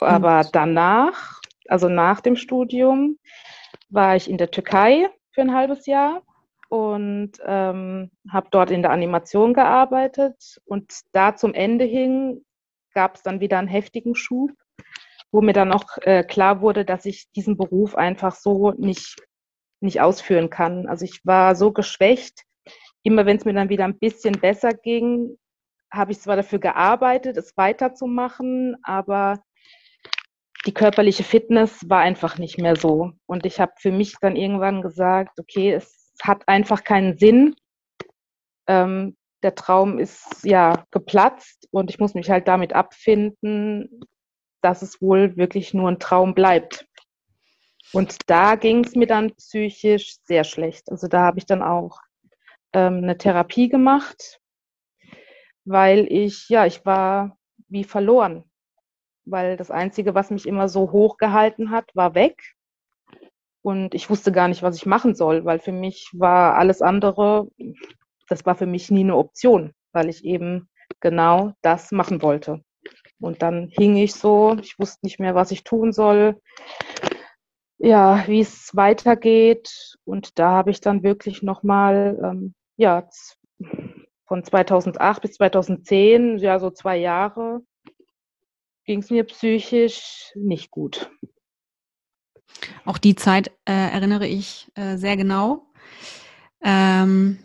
Aber 0.01 0.46
danach, 0.53 1.40
also 1.68 1.88
nach 1.88 2.20
dem 2.20 2.37
Studium, 2.37 3.18
war 3.88 4.16
ich 4.16 4.31
in 4.31 4.38
der 4.38 4.51
Türkei 4.51 5.09
für 5.33 5.40
ein 5.40 5.55
halbes 5.55 5.87
Jahr 5.87 6.23
und 6.68 7.33
ähm, 7.44 8.11
habe 8.31 8.49
dort 8.51 8.70
in 8.70 8.83
der 8.83 8.92
Animation 8.92 9.55
gearbeitet. 9.55 10.61
Und 10.64 10.92
da 11.12 11.35
zum 11.35 11.53
Ende 11.53 11.85
hin 11.85 12.44
gab 12.92 13.16
es 13.16 13.22
dann 13.22 13.40
wieder 13.40 13.59
einen 13.59 13.68
heftigen 13.68 14.14
Schub, 14.14 14.53
wo 15.33 15.40
mir 15.40 15.53
dann 15.53 15.72
auch 15.72 15.98
äh, 16.03 16.24
klar 16.24 16.61
wurde, 16.61 16.85
dass 16.85 17.05
ich 17.07 17.31
diesen 17.33 17.57
Beruf 17.57 17.94
einfach 17.94 18.35
so 18.35 18.72
nicht, 18.72 19.16
nicht 19.81 20.00
ausführen 20.00 20.50
kann. 20.50 20.87
Also 20.88 21.05
ich 21.05 21.20
war 21.24 21.55
so 21.55 21.72
geschwächt. 21.72 22.44
Immer 23.03 23.26
wenn 23.26 23.38
es 23.38 23.44
mir 23.44 23.55
dann 23.55 23.70
wieder 23.70 23.85
ein 23.85 23.98
bisschen 23.98 24.40
besser 24.40 24.72
ging, 24.74 25.38
habe 25.92 26.12
ich 26.12 26.20
zwar 26.20 26.37
dafür 26.37 26.59
gearbeitet, 26.59 27.37
es 27.37 27.57
weiterzumachen, 27.57 28.76
aber 28.83 29.42
die 30.66 30.74
körperliche 30.74 31.24
Fitness 31.24 31.88
war 31.88 32.00
einfach 32.00 32.38
nicht 32.38 32.59
mehr 32.59 32.76
so. 32.76 33.12
Und 33.26 33.46
ich 33.46 33.61
habe 33.61 33.72
für 33.79 33.90
mich 33.90 34.16
dann 34.20 34.37
irgendwann 34.37 34.83
gesagt, 34.83 35.38
okay, 35.40 35.72
es 35.72 36.14
hat 36.22 36.46
einfach 36.46 36.85
keinen 36.85 37.16
Sinn, 37.16 37.55
ähm, 38.66 39.16
der 39.42 39.55
Traum 39.55 39.98
ist 39.98 40.44
ja 40.44 40.85
geplatzt 40.90 41.68
und 41.70 41.90
ich 41.90 41.98
muss 41.98 42.14
mich 42.14 42.31
halt 42.31 42.48
damit 42.48 42.72
abfinden, 42.72 44.00
dass 44.62 44.83
es 44.83 45.00
wohl 45.00 45.37
wirklich 45.37 45.74
nur 45.74 45.90
ein 45.90 45.98
Traum 45.98 46.35
bleibt. 46.35 46.87
Und 47.92 48.31
da 48.31 48.55
ging 48.55 48.85
es 48.85 48.94
mir 48.94 49.07
dann 49.07 49.35
psychisch 49.35 50.16
sehr 50.24 50.44
schlecht. 50.44 50.90
Also 50.90 51.09
da 51.09 51.22
habe 51.22 51.38
ich 51.38 51.46
dann 51.46 51.62
auch 51.62 51.98
ähm, 52.72 52.98
eine 52.98 53.18
Therapie 53.18 53.68
gemacht, 53.68 54.40
weil 55.64 56.07
ich, 56.11 56.48
ja, 56.48 56.66
ich 56.66 56.85
war 56.85 57.37
wie 57.68 57.85
verloren. 57.85 58.44
Weil 59.24 59.57
das 59.57 59.70
Einzige, 59.70 60.14
was 60.14 60.31
mich 60.31 60.46
immer 60.46 60.68
so 60.68 60.92
hoch 60.92 61.16
gehalten 61.16 61.70
hat, 61.70 61.90
war 61.94 62.14
weg. 62.14 62.55
Und 63.62 63.94
ich 63.94 64.09
wusste 64.09 64.33
gar 64.33 64.48
nicht, 64.48 64.62
was 64.62 64.76
ich 64.76 64.87
machen 64.87 65.14
soll, 65.14 65.44
weil 65.44 65.59
für 65.59 65.72
mich 65.72 66.11
war 66.12 66.57
alles 66.57 66.81
andere 66.81 67.48
das 68.30 68.46
war 68.46 68.54
für 68.54 68.66
mich 68.66 68.90
nie 68.90 69.00
eine 69.00 69.16
Option, 69.16 69.72
weil 69.92 70.08
ich 70.08 70.24
eben 70.24 70.68
genau 71.00 71.52
das 71.62 71.92
machen 71.92 72.22
wollte. 72.22 72.64
Und 73.20 73.42
dann 73.42 73.68
hing 73.68 73.96
ich 73.96 74.14
so, 74.14 74.56
ich 74.60 74.78
wusste 74.78 75.04
nicht 75.04 75.20
mehr, 75.20 75.34
was 75.34 75.50
ich 75.50 75.64
tun 75.64 75.92
soll, 75.92 76.40
ja, 77.78 78.24
wie 78.26 78.40
es 78.40 78.70
weitergeht. 78.74 79.96
Und 80.04 80.38
da 80.38 80.50
habe 80.52 80.70
ich 80.70 80.80
dann 80.80 81.02
wirklich 81.02 81.42
nochmal, 81.42 82.18
ähm, 82.22 82.54
ja, 82.76 83.08
von 84.26 84.44
2008 84.44 85.22
bis 85.22 85.32
2010, 85.34 86.38
ja, 86.38 86.58
so 86.58 86.70
zwei 86.70 86.96
Jahre, 86.96 87.60
ging 88.84 89.00
es 89.00 89.10
mir 89.10 89.24
psychisch 89.24 90.32
nicht 90.34 90.70
gut. 90.70 91.10
Auch 92.84 92.98
die 92.98 93.14
Zeit 93.14 93.48
äh, 93.64 93.72
erinnere 93.72 94.26
ich 94.26 94.70
äh, 94.74 94.96
sehr 94.96 95.16
genau. 95.16 95.66
Ähm, 96.62 97.38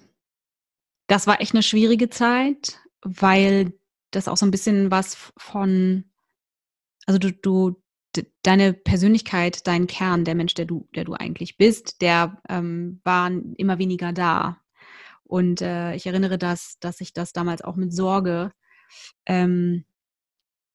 das 1.07 1.27
war 1.27 1.41
echt 1.41 1.53
eine 1.53 1.63
schwierige 1.63 2.09
Zeit, 2.09 2.79
weil 3.01 3.73
das 4.11 4.27
auch 4.27 4.37
so 4.37 4.45
ein 4.45 4.51
bisschen 4.51 4.91
was 4.91 5.31
von, 5.37 6.05
also 7.05 7.19
du, 7.19 7.31
du, 7.31 7.81
deine 8.43 8.73
Persönlichkeit, 8.73 9.67
dein 9.67 9.87
Kern, 9.87 10.23
der 10.23 10.35
Mensch, 10.35 10.53
der 10.53 10.65
du, 10.65 10.87
der 10.95 11.03
du 11.03 11.13
eigentlich 11.13 11.57
bist, 11.57 12.01
der 12.01 12.41
ähm, 12.49 13.01
war 13.03 13.29
immer 13.57 13.77
weniger 13.77 14.13
da. 14.13 14.61
Und 15.23 15.61
äh, 15.61 15.95
ich 15.95 16.05
erinnere 16.05 16.37
das, 16.37 16.77
dass 16.79 17.01
ich 17.01 17.13
das 17.13 17.33
damals 17.33 17.61
auch 17.61 17.75
mit 17.75 17.93
Sorge 17.93 18.51
ähm, 19.25 19.85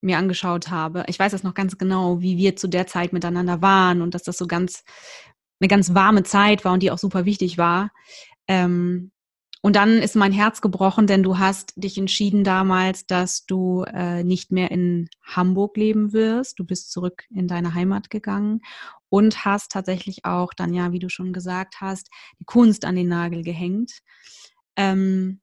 mir 0.00 0.18
angeschaut 0.18 0.70
habe. 0.70 1.04
Ich 1.08 1.18
weiß 1.18 1.32
das 1.32 1.42
noch 1.42 1.54
ganz 1.54 1.78
genau, 1.78 2.20
wie 2.20 2.36
wir 2.36 2.56
zu 2.56 2.68
der 2.68 2.86
Zeit 2.86 3.12
miteinander 3.12 3.62
waren 3.62 4.02
und 4.02 4.14
dass 4.14 4.22
das 4.22 4.38
so 4.38 4.46
ganz 4.46 4.84
eine 5.60 5.68
ganz 5.68 5.94
warme 5.94 6.22
Zeit 6.22 6.64
war 6.64 6.72
und 6.72 6.82
die 6.82 6.90
auch 6.90 6.98
super 6.98 7.24
wichtig 7.26 7.58
war. 7.58 7.90
Ähm, 8.48 9.12
und 9.62 9.76
dann 9.76 9.98
ist 9.98 10.16
mein 10.16 10.32
Herz 10.32 10.62
gebrochen, 10.62 11.06
denn 11.06 11.22
du 11.22 11.38
hast 11.38 11.74
dich 11.76 11.98
entschieden 11.98 12.44
damals, 12.44 13.06
dass 13.06 13.44
du 13.44 13.84
äh, 13.84 14.24
nicht 14.24 14.52
mehr 14.52 14.70
in 14.70 15.10
Hamburg 15.22 15.76
leben 15.76 16.12
wirst. 16.14 16.58
Du 16.58 16.64
bist 16.64 16.90
zurück 16.90 17.24
in 17.30 17.46
deine 17.46 17.74
Heimat 17.74 18.08
gegangen 18.08 18.62
und 19.10 19.44
hast 19.44 19.72
tatsächlich 19.72 20.24
auch 20.24 20.54
dann 20.54 20.72
ja, 20.72 20.92
wie 20.92 20.98
du 20.98 21.10
schon 21.10 21.34
gesagt 21.34 21.80
hast, 21.82 22.08
die 22.38 22.44
Kunst 22.44 22.86
an 22.86 22.96
den 22.96 23.08
Nagel 23.08 23.42
gehängt. 23.42 24.00
Ähm, 24.76 25.40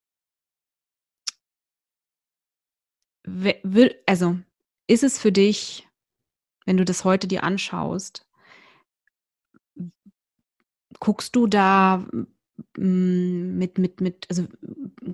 also 4.08 4.39
ist 4.88 5.03
es 5.03 5.19
für 5.19 5.32
dich, 5.32 5.88
wenn 6.65 6.77
du 6.77 6.86
das 6.86 7.03
heute 7.03 7.27
dir 7.27 7.43
anschaust, 7.43 8.27
guckst 10.99 11.36
du 11.36 11.45
da 11.45 12.08
mit, 12.76 13.78
mit, 13.78 14.02
mit, 14.02 14.26
also 14.30 14.46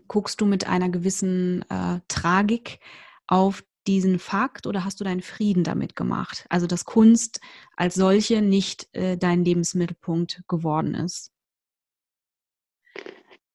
guckst 0.07 0.39
du 0.41 0.45
mit 0.45 0.67
einer 0.67 0.89
gewissen 0.89 1.63
äh, 1.69 1.99
Tragik 2.07 2.79
auf 3.27 3.63
diesen 3.87 4.19
Fakt 4.19 4.65
oder 4.65 4.85
hast 4.85 4.99
du 4.99 5.03
deinen 5.03 5.21
Frieden 5.21 5.63
damit 5.63 5.95
gemacht? 5.95 6.45
Also 6.49 6.67
dass 6.67 6.85
Kunst 6.85 7.41
als 7.75 7.95
solche 7.95 8.41
nicht 8.41 8.87
äh, 8.95 9.17
dein 9.17 9.43
Lebensmittelpunkt 9.43 10.43
geworden 10.47 10.95
ist? 10.95 11.31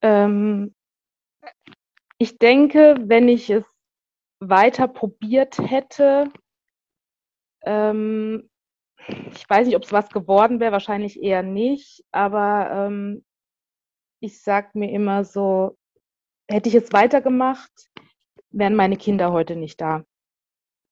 Ähm, 0.03 0.75
ich 2.19 2.39
denke, 2.39 2.97
wenn 3.01 3.29
ich 3.29 3.49
es 3.51 3.65
weiter 4.41 4.87
probiert 4.87 5.59
hätte, 5.59 6.31
ähm, 7.63 8.49
ich 9.33 9.49
weiß 9.49 9.67
nicht, 9.67 9.77
ob 9.77 9.85
es 9.85 9.93
was 9.93 10.11
geworden 10.11 10.61
wäre, 10.61 10.73
wahrscheinlich 10.73 11.23
eher 11.23 11.43
nicht, 11.43 12.05
aber 12.13 12.71
ähm, 12.71 13.25
ich 14.21 14.43
sage 14.43 14.71
mir 14.75 14.91
immer 14.91 15.25
so, 15.25 15.77
hätte 16.49 16.69
ich 16.69 16.75
es 16.75 16.93
weitergemacht, 16.93 17.71
wären 18.51 18.75
meine 18.75 18.97
Kinder 18.97 19.33
heute 19.33 19.57
nicht 19.57 19.81
da. 19.81 20.05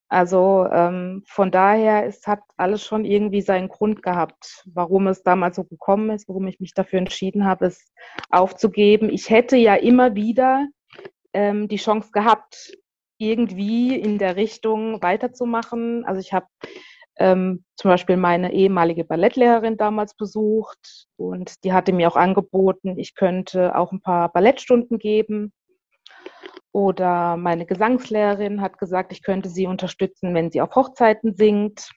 Also 0.08 0.66
ähm, 0.70 1.24
von 1.26 1.50
daher, 1.50 2.06
es 2.06 2.26
hat 2.28 2.40
alles 2.56 2.84
schon 2.84 3.04
irgendwie 3.04 3.40
seinen 3.40 3.68
Grund 3.68 4.02
gehabt, 4.02 4.62
warum 4.72 5.08
es 5.08 5.24
damals 5.24 5.56
so 5.56 5.64
gekommen 5.64 6.10
ist, 6.10 6.28
warum 6.28 6.46
ich 6.46 6.60
mich 6.60 6.74
dafür 6.74 7.00
entschieden 7.00 7.44
habe, 7.44 7.66
es 7.66 7.92
aufzugeben. 8.30 9.10
Ich 9.10 9.30
hätte 9.30 9.56
ja 9.56 9.74
immer 9.74 10.14
wieder 10.14 10.68
ähm, 11.32 11.66
die 11.66 11.76
Chance 11.76 12.10
gehabt, 12.12 12.72
irgendwie 13.18 13.98
in 13.98 14.18
der 14.18 14.36
Richtung 14.36 15.02
weiterzumachen. 15.02 16.04
Also 16.04 16.20
ich 16.20 16.32
habe 16.32 16.46
ähm, 17.18 17.64
zum 17.76 17.90
Beispiel 17.90 18.16
meine 18.16 18.52
ehemalige 18.52 19.04
Ballettlehrerin 19.04 19.76
damals 19.76 20.14
besucht 20.14 21.06
und 21.16 21.64
die 21.64 21.72
hatte 21.72 21.92
mir 21.92 22.08
auch 22.08 22.16
angeboten, 22.16 22.98
ich 22.98 23.14
könnte 23.14 23.76
auch 23.76 23.92
ein 23.92 24.02
paar 24.02 24.32
Ballettstunden 24.32 24.98
geben. 24.98 25.52
Oder 26.72 27.38
meine 27.38 27.64
Gesangslehrerin 27.64 28.60
hat 28.60 28.78
gesagt, 28.78 29.12
ich 29.12 29.22
könnte 29.22 29.48
sie 29.48 29.66
unterstützen, 29.66 30.34
wenn 30.34 30.50
sie 30.50 30.60
auf 30.60 30.74
Hochzeiten 30.74 31.34
singt. 31.34 31.88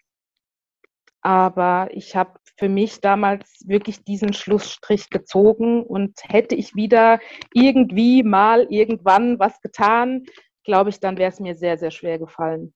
Aber 1.21 1.89
ich 1.91 2.15
habe 2.15 2.39
für 2.58 2.69
mich 2.69 3.01
damals 3.01 3.63
wirklich 3.65 4.05
diesen 4.05 4.32
Schlussstrich 4.32 5.10
gezogen 5.10 5.84
und 5.84 6.17
hätte 6.23 6.55
ich 6.55 6.75
wieder 6.75 7.19
irgendwie 7.53 8.23
mal 8.23 8.67
irgendwann 8.69 9.38
was 9.38 9.60
getan, 9.60 10.23
glaube 10.63 10.91
ich, 10.91 10.99
dann 10.99 11.17
wäre 11.17 11.32
es 11.32 11.39
mir 11.39 11.55
sehr, 11.55 11.77
sehr 11.77 11.91
schwer 11.91 12.19
gefallen. 12.19 12.73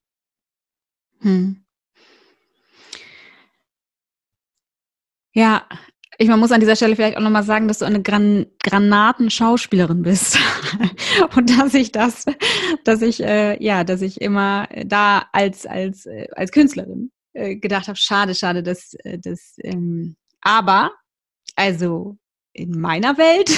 Hm. 1.21 1.62
Ja, 5.33 5.67
ich 6.19 6.27
man 6.27 6.39
muss 6.39 6.51
an 6.51 6.59
dieser 6.59 6.75
Stelle 6.75 6.95
vielleicht 6.95 7.17
auch 7.17 7.21
nochmal 7.21 7.43
sagen, 7.43 7.67
dass 7.67 7.79
du 7.79 7.85
eine 7.85 8.01
Gran 8.01 8.45
Granatenschauspielerin 8.63 10.03
bist. 10.03 10.37
und 11.35 11.49
dass 11.59 11.73
ich 11.73 11.91
das, 11.91 12.25
dass 12.83 13.01
ich, 13.01 13.21
äh, 13.21 13.61
ja, 13.63 13.83
dass 13.83 14.01
ich 14.01 14.21
immer 14.21 14.67
da 14.85 15.25
als, 15.31 15.65
als, 15.65 16.05
äh, 16.05 16.27
als 16.35 16.51
Künstlerin 16.51 17.11
äh, 17.33 17.55
gedacht 17.55 17.87
habe, 17.87 17.97
schade, 17.97 18.35
schade, 18.35 18.61
dass, 18.63 18.93
äh, 19.03 19.17
dass 19.17 19.55
ähm, 19.63 20.15
aber, 20.41 20.91
also 21.55 22.17
in 22.53 22.79
meiner 22.79 23.17
Welt 23.17 23.51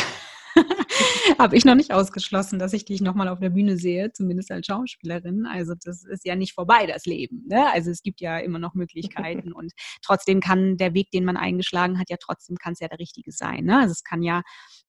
habe 1.40 1.56
ich 1.56 1.66
noch 1.66 1.76
nicht 1.76 1.92
ausgeschlossen, 1.92 2.60
dass 2.60 2.74
ich 2.74 2.86
dich 2.86 3.02
nochmal 3.02 3.28
auf 3.28 3.40
der 3.40 3.50
Bühne 3.50 3.78
sehe, 3.78 4.12
zumindest 4.12 4.52
als 4.52 4.68
Schauspielerin. 4.68 5.46
Also 5.46 5.74
das 5.84 6.04
ist 6.04 6.26
ja 6.26 6.36
nicht 6.36 6.54
vorbei, 6.54 6.86
das 6.88 7.06
Leben. 7.06 7.46
Ne? 7.48 7.72
Also 7.72 7.92
es 7.92 8.02
gibt 8.02 8.22
ja 8.22 8.38
immer 8.40 8.60
noch 8.60 8.74
Möglichkeiten 8.74 9.52
und 9.54 9.74
trotzdem 10.02 10.40
kann 10.40 10.78
der 10.78 10.94
Weg, 10.94 11.12
den 11.12 11.26
man 11.26 11.38
eingeschlagen 11.38 12.00
hat, 12.00 12.10
ja 12.10 12.18
trotzdem 12.20 12.58
kann 12.58 12.74
es 12.74 12.80
ja 12.80 12.88
der 12.88 13.00
richtige 13.00 13.32
sein. 13.32 13.66
Ne? 13.66 13.80
Also 13.80 13.92
es 13.92 14.04
kann 14.04 14.24
ja, 14.24 14.42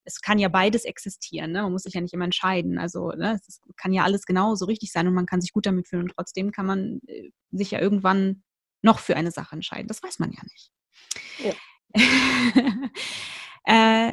es 0.04 0.20
kann 0.20 0.38
ja 0.38 0.48
beides 0.48 0.84
existieren. 0.84 1.52
Ne? 1.52 1.62
Man 1.62 1.72
muss 1.72 1.82
sich 1.82 1.94
ja 1.94 2.00
nicht 2.00 2.14
immer 2.14 2.24
entscheiden. 2.24 2.78
Also 2.78 3.10
ne? 3.10 3.38
es 3.46 3.60
kann 3.76 3.92
ja 3.92 4.04
alles 4.04 4.26
genauso 4.26 4.66
richtig 4.66 4.92
sein 4.92 5.06
und 5.08 5.14
man 5.14 5.26
kann 5.26 5.40
sich 5.40 5.52
gut 5.52 5.66
damit 5.66 5.88
fühlen 5.88 6.04
und 6.04 6.14
trotzdem 6.16 6.52
kann 6.52 6.66
man 6.66 7.00
äh, 7.06 7.30
sich 7.50 7.70
ja 7.70 7.80
irgendwann 7.80 8.42
noch 8.82 8.98
für 8.98 9.16
eine 9.16 9.30
Sache 9.30 9.54
entscheiden. 9.54 9.88
Das 9.88 10.02
weiß 10.02 10.18
man 10.18 10.32
ja 10.32 10.42
nicht. 10.44 10.70
Ja. 11.38 11.52
äh, 14.10 14.12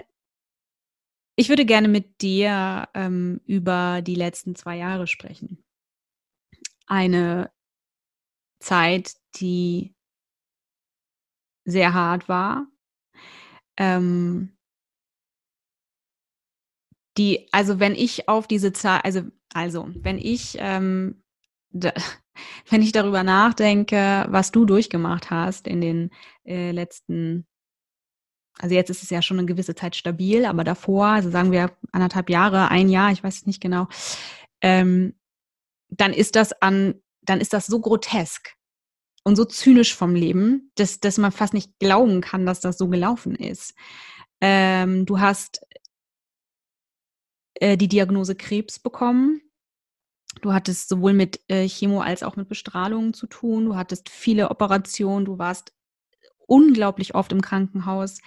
ich 1.36 1.50
würde 1.50 1.66
gerne 1.66 1.88
mit 1.88 2.22
dir 2.22 2.88
ähm, 2.94 3.42
über 3.46 4.02
die 4.02 4.16
letzten 4.16 4.56
zwei 4.56 4.78
Jahre 4.78 5.08
sprechen. 5.08 5.64
Eine 6.86 7.52
Zeit, 8.60 9.16
die 9.36 9.96
sehr 11.66 11.94
hart 11.94 12.28
war. 12.30 12.68
Ähm, 13.78 14.56
die, 17.18 17.48
also 17.52 17.80
wenn 17.80 17.94
ich 17.96 18.28
auf 18.28 18.48
diese 18.48 18.74
Zeit, 18.74 19.06
also, 19.06 19.24
also 19.54 19.90
wenn 19.96 20.18
ich, 20.18 20.56
ähm, 20.60 21.24
wenn 21.72 22.82
ich 22.82 22.92
darüber 22.92 23.24
nachdenke, 23.24 24.26
was 24.30 24.52
du 24.52 24.66
durchgemacht 24.66 25.30
hast 25.32 25.68
in 25.68 25.82
den 25.82 26.12
äh, 26.46 26.72
letzten 26.72 27.48
also 28.60 28.76
jetzt 28.76 28.90
ist 28.90 29.04
es 29.04 29.10
ja 29.10 29.22
schon 29.22 29.40
eine 29.40 29.48
gewisse 29.48 29.76
Zeit 29.76 29.96
stabil, 29.96 30.46
aber 30.46 30.64
davor, 30.64 31.08
also 31.08 31.30
sagen 31.30 31.52
wir 31.52 31.76
anderthalb 31.92 32.30
Jahre, 32.30 32.70
ein 32.70 32.90
Jahr, 32.90 33.12
ich 33.12 33.24
weiß 33.24 33.38
es 33.38 33.46
nicht 33.46 33.62
genau, 33.62 33.88
ähm, 34.62 35.16
dann 35.90 36.14
ist 36.14 36.36
das 36.36 36.54
an, 36.62 36.96
dann 37.22 37.42
ist 37.42 37.54
das 37.54 37.66
so 37.66 37.80
grotesk 37.80 38.56
und 39.24 39.36
so 39.36 39.46
zynisch 39.46 39.96
vom 39.96 40.16
Leben, 40.16 40.72
dass, 40.76 41.00
dass 41.00 41.18
man 41.18 41.32
fast 41.32 41.54
nicht 41.54 41.80
glauben 41.80 42.22
kann, 42.22 42.46
dass 42.46 42.60
das 42.60 42.78
so 42.78 42.88
gelaufen 42.90 43.36
ist. 43.36 43.74
Ähm, 44.42 45.06
du 45.06 45.20
hast 45.20 45.62
äh, 47.56 47.78
die 47.78 47.88
Diagnose 47.88 48.36
Krebs 48.36 48.80
bekommen. 48.80 49.42
Du 50.42 50.54
hattest 50.54 50.90
sowohl 50.90 51.14
mit 51.14 51.40
äh, 51.48 51.68
Chemo 51.68 52.02
als 52.02 52.24
auch 52.24 52.36
mit 52.36 52.50
Bestrahlung 52.50 53.14
zu 53.14 53.28
tun. 53.28 53.66
Du 53.66 53.76
hattest 53.76 54.10
viele 54.10 54.50
Operationen. 54.50 55.26
Du 55.26 55.38
warst 55.38 55.74
unglaublich 56.48 57.16
oft 57.16 57.32
im 57.32 57.42
Krankenhaus. 57.42 58.20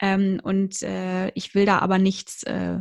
Ähm, 0.00 0.40
und 0.42 0.82
äh, 0.82 1.30
ich 1.30 1.54
will 1.54 1.66
da 1.66 1.78
aber 1.78 1.98
nichts 1.98 2.42
äh, 2.42 2.78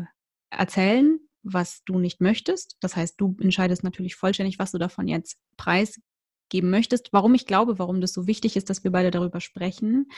erzählen, 0.50 1.20
was 1.44 1.84
du 1.86 2.00
nicht 2.00 2.22
möchtest. 2.22 2.78
Das 2.82 2.96
heißt, 2.96 3.16
du 3.20 3.36
entscheidest 3.40 3.84
natürlich 3.84 4.16
vollständig, 4.16 4.60
was 4.60 4.72
du 4.72 4.78
davon 4.78 5.08
jetzt 5.08 5.38
preisgeben 5.58 6.70
möchtest. 6.70 7.14
Warum 7.14 7.36
ich 7.36 7.46
glaube, 7.46 7.80
warum 7.80 8.02
das 8.02 8.14
so 8.14 8.28
wichtig 8.28 8.56
ist, 8.58 8.70
dass 8.70 8.84
wir 8.84 8.92
beide 8.92 9.12
darüber 9.12 9.40
sprechen. 9.42 10.10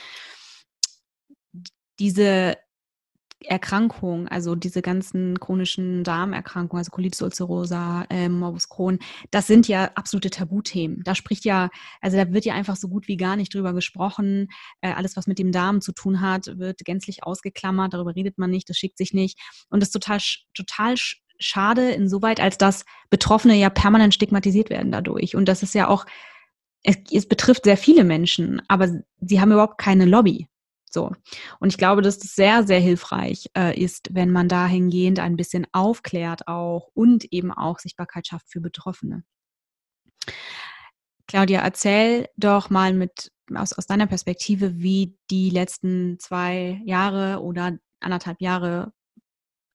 Diese 1.98 2.56
Erkrankungen, 3.44 4.26
also 4.28 4.54
diese 4.56 4.82
ganzen 4.82 5.38
chronischen 5.38 6.02
Darmerkrankungen, 6.02 6.80
also 6.80 6.90
Colitis 6.90 7.22
ulcerosa, 7.22 8.04
äh, 8.10 8.28
Morbus 8.28 8.68
Crohn, 8.68 8.98
das 9.30 9.46
sind 9.46 9.68
ja 9.68 9.90
absolute 9.94 10.30
Tabuthemen. 10.30 11.02
Da 11.04 11.14
spricht 11.14 11.44
ja, 11.44 11.70
also 12.00 12.16
da 12.16 12.32
wird 12.32 12.44
ja 12.44 12.54
einfach 12.54 12.76
so 12.76 12.88
gut 12.88 13.06
wie 13.06 13.16
gar 13.16 13.36
nicht 13.36 13.54
drüber 13.54 13.72
gesprochen. 13.72 14.48
Äh, 14.80 14.92
alles, 14.92 15.16
was 15.16 15.26
mit 15.26 15.38
dem 15.38 15.52
Darm 15.52 15.80
zu 15.80 15.92
tun 15.92 16.20
hat, 16.20 16.58
wird 16.58 16.84
gänzlich 16.84 17.22
ausgeklammert. 17.22 17.94
Darüber 17.94 18.16
redet 18.16 18.38
man 18.38 18.50
nicht, 18.50 18.68
das 18.68 18.76
schickt 18.76 18.98
sich 18.98 19.14
nicht. 19.14 19.38
Und 19.70 19.80
das 19.80 19.88
ist 19.88 19.92
total, 19.92 20.18
total 20.54 20.96
schade 21.38 21.90
insoweit, 21.92 22.40
als 22.40 22.58
dass 22.58 22.84
Betroffene 23.10 23.54
ja 23.54 23.70
permanent 23.70 24.14
stigmatisiert 24.14 24.70
werden 24.70 24.90
dadurch. 24.90 25.36
Und 25.36 25.46
das 25.46 25.62
ist 25.62 25.74
ja 25.74 25.88
auch, 25.88 26.06
es, 26.82 26.96
es 27.12 27.28
betrifft 27.28 27.64
sehr 27.64 27.76
viele 27.76 28.04
Menschen, 28.04 28.62
aber 28.68 28.88
sie 29.20 29.40
haben 29.40 29.52
überhaupt 29.52 29.78
keine 29.78 30.04
Lobby. 30.04 30.48
So. 30.90 31.12
Und 31.60 31.68
ich 31.68 31.78
glaube, 31.78 32.02
dass 32.02 32.18
das 32.18 32.34
sehr, 32.34 32.64
sehr 32.64 32.80
hilfreich 32.80 33.50
äh, 33.56 33.78
ist, 33.78 34.14
wenn 34.14 34.30
man 34.30 34.48
dahingehend 34.48 35.20
ein 35.20 35.36
bisschen 35.36 35.66
aufklärt 35.72 36.48
auch 36.48 36.88
und 36.94 37.24
eben 37.32 37.52
auch 37.52 37.78
Sichtbarkeit 37.78 38.26
schafft 38.26 38.50
für 38.50 38.60
Betroffene. 38.60 39.24
Claudia, 41.26 41.60
erzähl 41.60 42.28
doch 42.36 42.70
mal 42.70 42.94
mit 42.94 43.30
aus, 43.54 43.72
aus 43.72 43.86
deiner 43.86 44.06
Perspektive, 44.06 44.78
wie 44.78 45.16
die 45.30 45.50
letzten 45.50 46.18
zwei 46.18 46.80
Jahre 46.84 47.42
oder 47.42 47.78
anderthalb 48.00 48.40
Jahre 48.40 48.92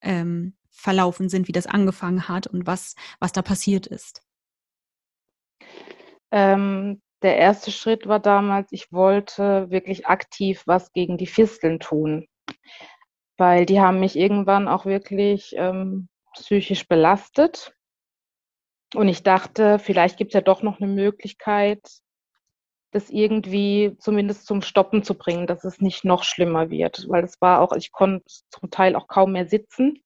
ähm, 0.01 0.55
verlaufen 0.69 1.29
sind, 1.29 1.47
wie 1.47 1.51
das 1.51 1.67
angefangen 1.67 2.27
hat 2.27 2.47
und 2.47 2.65
was, 2.65 2.95
was 3.19 3.31
da 3.31 3.41
passiert 3.41 3.87
ist. 3.87 4.21
Ähm, 6.31 7.01
der 7.23 7.37
erste 7.37 7.71
Schritt 7.71 8.07
war 8.07 8.19
damals, 8.19 8.71
ich 8.71 8.91
wollte 8.91 9.69
wirklich 9.71 10.07
aktiv 10.07 10.63
was 10.65 10.91
gegen 10.91 11.17
die 11.17 11.27
Fisteln 11.27 11.79
tun, 11.79 12.27
weil 13.37 13.65
die 13.65 13.79
haben 13.79 13.99
mich 13.99 14.17
irgendwann 14.17 14.67
auch 14.67 14.85
wirklich 14.85 15.53
ähm, 15.57 16.09
psychisch 16.33 16.87
belastet. 16.87 17.73
Und 18.93 19.07
ich 19.07 19.23
dachte, 19.23 19.79
vielleicht 19.79 20.17
gibt 20.17 20.31
es 20.31 20.35
ja 20.35 20.41
doch 20.41 20.61
noch 20.61 20.79
eine 20.79 20.91
Möglichkeit, 20.91 21.81
das 22.91 23.09
irgendwie 23.09 23.95
zumindest 23.99 24.45
zum 24.45 24.61
Stoppen 24.61 25.03
zu 25.03 25.15
bringen, 25.15 25.47
dass 25.47 25.63
es 25.63 25.81
nicht 25.81 26.05
noch 26.05 26.23
schlimmer 26.23 26.69
wird. 26.69 27.07
Weil 27.09 27.23
es 27.23 27.41
war 27.41 27.61
auch, 27.61 27.71
ich 27.71 27.91
konnte 27.91 28.25
zum 28.49 28.69
Teil 28.69 28.95
auch 28.95 29.07
kaum 29.07 29.31
mehr 29.31 29.47
sitzen. 29.47 30.03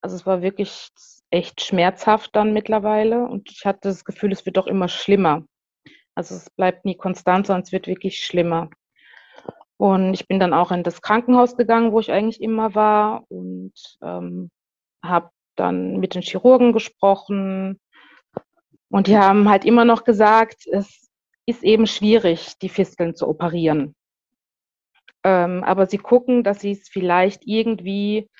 Also 0.00 0.16
es 0.16 0.24
war 0.24 0.40
wirklich 0.40 0.88
echt 1.30 1.60
schmerzhaft 1.60 2.34
dann 2.34 2.52
mittlerweile 2.52 3.26
und 3.26 3.50
ich 3.50 3.66
hatte 3.66 3.88
das 3.88 4.04
Gefühl, 4.04 4.32
es 4.32 4.46
wird 4.46 4.56
doch 4.56 4.66
immer 4.66 4.88
schlimmer. 4.88 5.44
Also 6.16 6.34
es 6.34 6.50
bleibt 6.50 6.84
nie 6.84 6.96
konstant, 6.96 7.48
es 7.48 7.72
wird 7.72 7.86
wirklich 7.86 8.24
schlimmer. 8.24 8.70
Und 9.76 10.14
ich 10.14 10.26
bin 10.26 10.40
dann 10.40 10.54
auch 10.54 10.72
in 10.72 10.82
das 10.82 11.02
Krankenhaus 11.02 11.56
gegangen, 11.56 11.92
wo 11.92 12.00
ich 12.00 12.10
eigentlich 12.10 12.40
immer 12.40 12.74
war 12.74 13.24
und 13.28 13.74
ähm, 14.02 14.50
habe 15.04 15.30
dann 15.56 15.98
mit 15.98 16.14
den 16.14 16.22
Chirurgen 16.22 16.72
gesprochen. 16.72 17.78
Und 18.88 19.06
die 19.08 19.18
haben 19.18 19.48
halt 19.50 19.66
immer 19.66 19.84
noch 19.84 20.04
gesagt, 20.04 20.66
es 20.66 21.10
ist 21.44 21.62
eben 21.62 21.86
schwierig, 21.86 22.58
die 22.62 22.70
Fisteln 22.70 23.14
zu 23.14 23.28
operieren. 23.28 23.94
Ähm, 25.22 25.62
aber 25.64 25.86
sie 25.86 25.98
gucken, 25.98 26.42
dass 26.42 26.60
sie 26.60 26.72
es 26.72 26.88
vielleicht 26.88 27.42
irgendwie, 27.46 28.30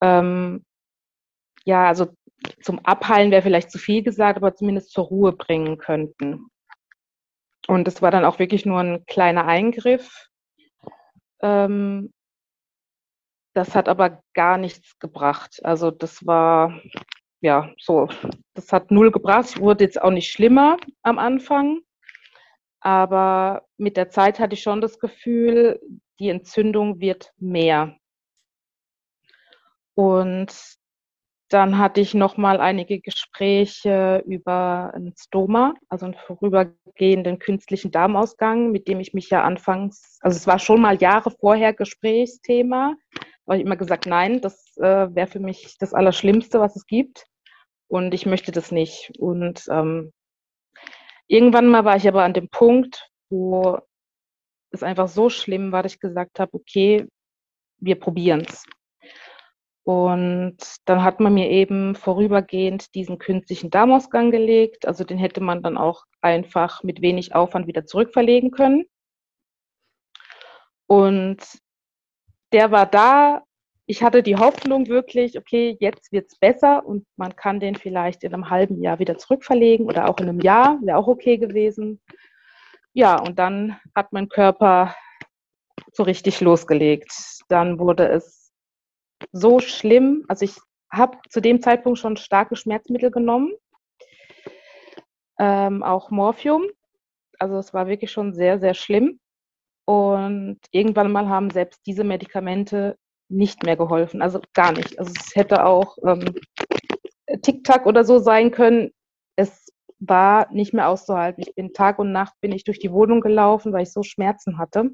ähm, 0.00 0.64
ja, 1.64 1.86
also 1.88 2.08
zum 2.62 2.78
Abheilen 2.86 3.30
wäre 3.30 3.42
vielleicht 3.42 3.70
zu 3.70 3.78
viel 3.78 4.02
gesagt, 4.02 4.38
aber 4.38 4.54
zumindest 4.54 4.92
zur 4.92 5.04
Ruhe 5.04 5.32
bringen 5.32 5.76
könnten. 5.76 6.50
Und 7.66 7.86
es 7.88 8.02
war 8.02 8.10
dann 8.10 8.24
auch 8.24 8.38
wirklich 8.38 8.66
nur 8.66 8.80
ein 8.80 9.04
kleiner 9.06 9.46
Eingriff. 9.46 10.28
Ähm, 11.40 12.12
das 13.54 13.74
hat 13.74 13.88
aber 13.88 14.22
gar 14.34 14.58
nichts 14.58 14.98
gebracht. 14.98 15.60
Also 15.64 15.90
das 15.90 16.26
war, 16.26 16.80
ja, 17.40 17.72
so, 17.78 18.08
das 18.54 18.72
hat 18.72 18.90
null 18.90 19.10
gebracht. 19.10 19.60
Wurde 19.60 19.84
jetzt 19.84 20.00
auch 20.00 20.10
nicht 20.10 20.32
schlimmer 20.32 20.76
am 21.02 21.18
Anfang. 21.18 21.80
Aber 22.80 23.66
mit 23.76 23.96
der 23.96 24.08
Zeit 24.08 24.38
hatte 24.38 24.54
ich 24.54 24.62
schon 24.62 24.80
das 24.80 24.98
Gefühl, 24.98 25.80
die 26.18 26.28
Entzündung 26.28 27.00
wird 27.00 27.32
mehr. 27.38 27.96
Und 29.94 30.79
dann 31.50 31.78
hatte 31.78 32.00
ich 32.00 32.14
noch 32.14 32.36
mal 32.36 32.60
einige 32.60 33.00
Gespräche 33.00 34.22
über 34.24 34.92
ein 34.94 35.12
Stoma, 35.18 35.74
also 35.88 36.06
einen 36.06 36.14
vorübergehenden 36.14 37.40
künstlichen 37.40 37.90
Darmausgang, 37.90 38.70
mit 38.70 38.86
dem 38.86 39.00
ich 39.00 39.14
mich 39.14 39.30
ja 39.30 39.42
anfangs, 39.42 40.18
also 40.20 40.36
es 40.36 40.46
war 40.46 40.60
schon 40.60 40.80
mal 40.80 40.96
Jahre 41.02 41.32
vorher 41.32 41.74
Gesprächsthema, 41.74 42.94
aber 43.46 43.56
ich 43.56 43.62
immer 43.62 43.76
gesagt, 43.76 44.06
nein, 44.06 44.40
das 44.40 44.76
äh, 44.76 45.12
wäre 45.12 45.26
für 45.26 45.40
mich 45.40 45.76
das 45.78 45.92
Allerschlimmste, 45.92 46.60
was 46.60 46.76
es 46.76 46.86
gibt 46.86 47.26
und 47.88 48.14
ich 48.14 48.26
möchte 48.26 48.52
das 48.52 48.70
nicht. 48.70 49.10
Und 49.18 49.66
ähm, 49.70 50.12
irgendwann 51.26 51.66
mal 51.66 51.84
war 51.84 51.96
ich 51.96 52.06
aber 52.06 52.22
an 52.22 52.32
dem 52.32 52.48
Punkt, 52.48 53.10
wo 53.28 53.76
es 54.70 54.84
einfach 54.84 55.08
so 55.08 55.30
schlimm 55.30 55.72
war, 55.72 55.82
dass 55.82 55.94
ich 55.94 56.00
gesagt 56.00 56.38
habe, 56.38 56.54
okay, 56.54 57.08
wir 57.78 57.98
probieren 57.98 58.46
es. 58.48 58.64
Und 59.84 60.56
dann 60.84 61.02
hat 61.02 61.20
man 61.20 61.34
mir 61.34 61.48
eben 61.50 61.94
vorübergehend 61.94 62.94
diesen 62.94 63.18
künstlichen 63.18 63.70
Darmausgang 63.70 64.30
gelegt. 64.30 64.86
Also 64.86 65.04
den 65.04 65.18
hätte 65.18 65.40
man 65.40 65.62
dann 65.62 65.78
auch 65.78 66.04
einfach 66.20 66.82
mit 66.82 67.00
wenig 67.00 67.34
Aufwand 67.34 67.66
wieder 67.66 67.86
zurückverlegen 67.86 68.50
können. 68.50 68.84
Und 70.86 71.38
der 72.52 72.70
war 72.70 72.86
da. 72.86 73.42
Ich 73.86 74.02
hatte 74.02 74.22
die 74.22 74.36
Hoffnung 74.36 74.86
wirklich, 74.86 75.36
okay, 75.36 75.76
jetzt 75.80 76.12
wird 76.12 76.30
es 76.30 76.38
besser 76.38 76.86
und 76.86 77.04
man 77.16 77.34
kann 77.34 77.58
den 77.58 77.74
vielleicht 77.74 78.22
in 78.22 78.32
einem 78.32 78.48
halben 78.48 78.80
Jahr 78.80 79.00
wieder 79.00 79.18
zurückverlegen 79.18 79.86
oder 79.86 80.08
auch 80.08 80.18
in 80.18 80.28
einem 80.28 80.40
Jahr, 80.40 80.78
wäre 80.82 80.96
auch 80.96 81.08
okay 81.08 81.38
gewesen. 81.38 82.00
Ja, 82.92 83.20
und 83.20 83.38
dann 83.38 83.80
hat 83.94 84.12
mein 84.12 84.28
Körper 84.28 84.94
so 85.92 86.04
richtig 86.04 86.40
losgelegt. 86.40 87.12
Dann 87.48 87.80
wurde 87.80 88.08
es 88.08 88.39
so 89.32 89.60
schlimm. 89.60 90.24
Also 90.28 90.44
ich 90.44 90.56
habe 90.90 91.18
zu 91.28 91.40
dem 91.40 91.62
Zeitpunkt 91.62 91.98
schon 91.98 92.16
starke 92.16 92.56
Schmerzmittel 92.56 93.10
genommen, 93.10 93.52
ähm, 95.38 95.82
auch 95.82 96.10
Morphium. 96.10 96.64
Also 97.38 97.58
es 97.58 97.72
war 97.72 97.86
wirklich 97.86 98.10
schon 98.10 98.34
sehr, 98.34 98.58
sehr 98.58 98.74
schlimm. 98.74 99.20
Und 99.86 100.58
irgendwann 100.70 101.10
mal 101.10 101.28
haben 101.28 101.50
selbst 101.50 101.80
diese 101.86 102.04
Medikamente 102.04 102.96
nicht 103.28 103.64
mehr 103.64 103.76
geholfen. 103.76 104.22
Also 104.22 104.40
gar 104.54 104.72
nicht. 104.72 104.98
Also 104.98 105.12
es 105.16 105.34
hätte 105.34 105.64
auch 105.64 105.96
ähm, 106.04 106.34
Tic-Tac 107.42 107.86
oder 107.86 108.04
so 108.04 108.18
sein 108.18 108.50
können. 108.50 108.90
Es 109.36 109.72
war 109.98 110.52
nicht 110.52 110.74
mehr 110.74 110.88
auszuhalten. 110.88 111.42
Ich 111.42 111.54
bin 111.54 111.72
Tag 111.72 111.98
und 111.98 112.12
Nacht 112.12 112.34
bin 112.40 112.52
ich 112.52 112.64
durch 112.64 112.78
die 112.78 112.92
Wohnung 112.92 113.20
gelaufen, 113.20 113.72
weil 113.72 113.82
ich 113.82 113.92
so 113.92 114.02
Schmerzen 114.02 114.58
hatte. 114.58 114.90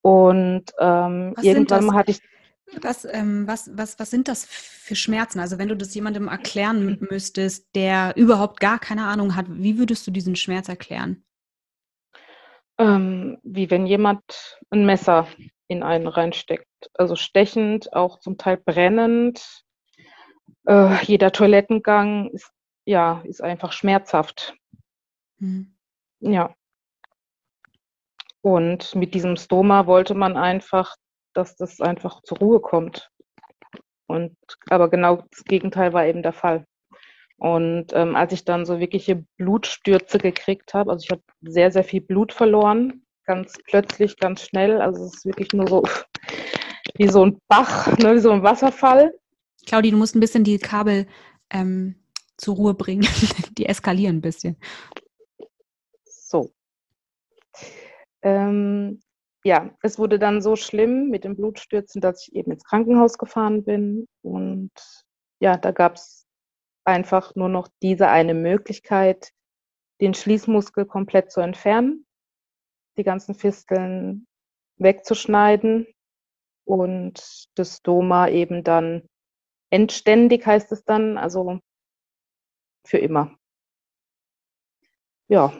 Und 0.00 0.64
ähm, 0.78 1.34
irgendwann 1.42 1.86
mal 1.86 1.96
hatte 1.96 2.10
ich 2.10 2.20
was, 2.80 3.04
ähm, 3.04 3.46
was, 3.46 3.70
was, 3.76 3.98
was 3.98 4.10
sind 4.10 4.28
das 4.28 4.44
für 4.44 4.94
Schmerzen? 4.94 5.40
Also 5.40 5.58
wenn 5.58 5.68
du 5.68 5.76
das 5.76 5.94
jemandem 5.94 6.28
erklären 6.28 6.98
müsstest, 7.10 7.74
der 7.74 8.14
überhaupt 8.16 8.60
gar 8.60 8.78
keine 8.78 9.06
Ahnung 9.06 9.36
hat, 9.36 9.46
wie 9.48 9.78
würdest 9.78 10.06
du 10.06 10.10
diesen 10.10 10.36
Schmerz 10.36 10.68
erklären? 10.68 11.24
Ähm, 12.78 13.38
wie 13.42 13.70
wenn 13.70 13.86
jemand 13.86 14.58
ein 14.70 14.86
Messer 14.86 15.28
in 15.68 15.82
einen 15.82 16.06
reinsteckt. 16.06 16.66
Also 16.94 17.16
stechend, 17.16 17.92
auch 17.92 18.20
zum 18.20 18.38
Teil 18.38 18.56
brennend. 18.56 19.64
Äh, 20.66 21.02
jeder 21.04 21.32
Toilettengang 21.32 22.30
ist, 22.30 22.50
ja, 22.84 23.22
ist 23.24 23.42
einfach 23.42 23.72
schmerzhaft. 23.72 24.54
Mhm. 25.38 25.74
Ja. 26.20 26.54
Und 28.42 28.94
mit 28.94 29.14
diesem 29.14 29.36
Stoma 29.36 29.86
wollte 29.86 30.14
man 30.14 30.36
einfach 30.36 30.96
dass 31.34 31.56
das 31.56 31.80
einfach 31.80 32.22
zur 32.22 32.38
Ruhe 32.38 32.60
kommt. 32.60 33.10
Und 34.06 34.36
aber 34.68 34.90
genau 34.90 35.24
das 35.30 35.44
Gegenteil 35.44 35.92
war 35.92 36.06
eben 36.06 36.22
der 36.22 36.32
Fall. 36.32 36.66
Und 37.38 37.92
ähm, 37.92 38.14
als 38.14 38.32
ich 38.32 38.44
dann 38.44 38.66
so 38.66 38.78
wirkliche 38.78 39.24
Blutstürze 39.36 40.18
gekriegt 40.18 40.74
habe, 40.74 40.92
also 40.92 41.04
ich 41.04 41.10
habe 41.10 41.22
sehr, 41.40 41.72
sehr 41.72 41.82
viel 41.82 42.00
Blut 42.00 42.32
verloren, 42.32 43.02
ganz 43.24 43.58
plötzlich, 43.66 44.16
ganz 44.16 44.42
schnell. 44.42 44.80
Also 44.80 45.04
es 45.04 45.14
ist 45.16 45.24
wirklich 45.24 45.52
nur 45.52 45.66
so 45.66 45.82
wie 46.96 47.08
so 47.08 47.26
ein 47.26 47.38
Bach, 47.48 47.86
ne, 47.98 48.14
wie 48.14 48.20
so 48.20 48.30
ein 48.30 48.42
Wasserfall. 48.42 49.12
Claudi, 49.66 49.90
du 49.90 49.96
musst 49.96 50.14
ein 50.14 50.20
bisschen 50.20 50.44
die 50.44 50.58
Kabel 50.58 51.06
ähm, 51.50 51.96
zur 52.36 52.56
Ruhe 52.56 52.74
bringen. 52.74 53.06
die 53.58 53.66
eskalieren 53.66 54.18
ein 54.18 54.22
bisschen. 54.22 54.56
So. 56.04 56.52
Ähm, 58.22 59.00
ja, 59.44 59.70
es 59.82 59.98
wurde 59.98 60.18
dann 60.18 60.40
so 60.40 60.56
schlimm 60.56 61.08
mit 61.08 61.24
den 61.24 61.36
Blutstürzen, 61.36 62.00
dass 62.00 62.26
ich 62.26 62.34
eben 62.34 62.52
ins 62.52 62.64
Krankenhaus 62.64 63.18
gefahren 63.18 63.64
bin. 63.64 64.06
Und 64.22 64.70
ja, 65.40 65.56
da 65.56 65.72
gab 65.72 65.96
es 65.96 66.26
einfach 66.84 67.34
nur 67.34 67.48
noch 67.48 67.68
diese 67.82 68.08
eine 68.08 68.34
Möglichkeit, 68.34 69.30
den 70.00 70.14
Schließmuskel 70.14 70.86
komplett 70.86 71.30
zu 71.32 71.40
entfernen, 71.40 72.06
die 72.96 73.04
ganzen 73.04 73.34
Fisteln 73.34 74.26
wegzuschneiden 74.78 75.86
und 76.64 77.48
das 77.54 77.78
Stoma 77.78 78.28
eben 78.28 78.64
dann 78.64 79.08
endständig 79.70 80.46
heißt 80.46 80.70
es 80.72 80.84
dann, 80.84 81.18
also 81.18 81.60
für 82.86 82.98
immer. 82.98 83.36
Ja. 85.28 85.52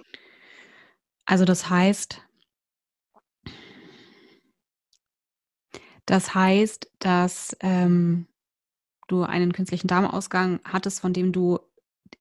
Also 1.24 1.44
das 1.44 1.70
heißt, 1.70 2.20
das 6.06 6.34
heißt, 6.34 6.90
dass 6.98 7.56
ähm, 7.60 8.26
du 9.08 9.22
einen 9.22 9.52
künstlichen 9.52 9.88
Darmausgang 9.88 10.60
hattest, 10.64 11.00
von 11.00 11.12
dem 11.12 11.32
du, 11.32 11.58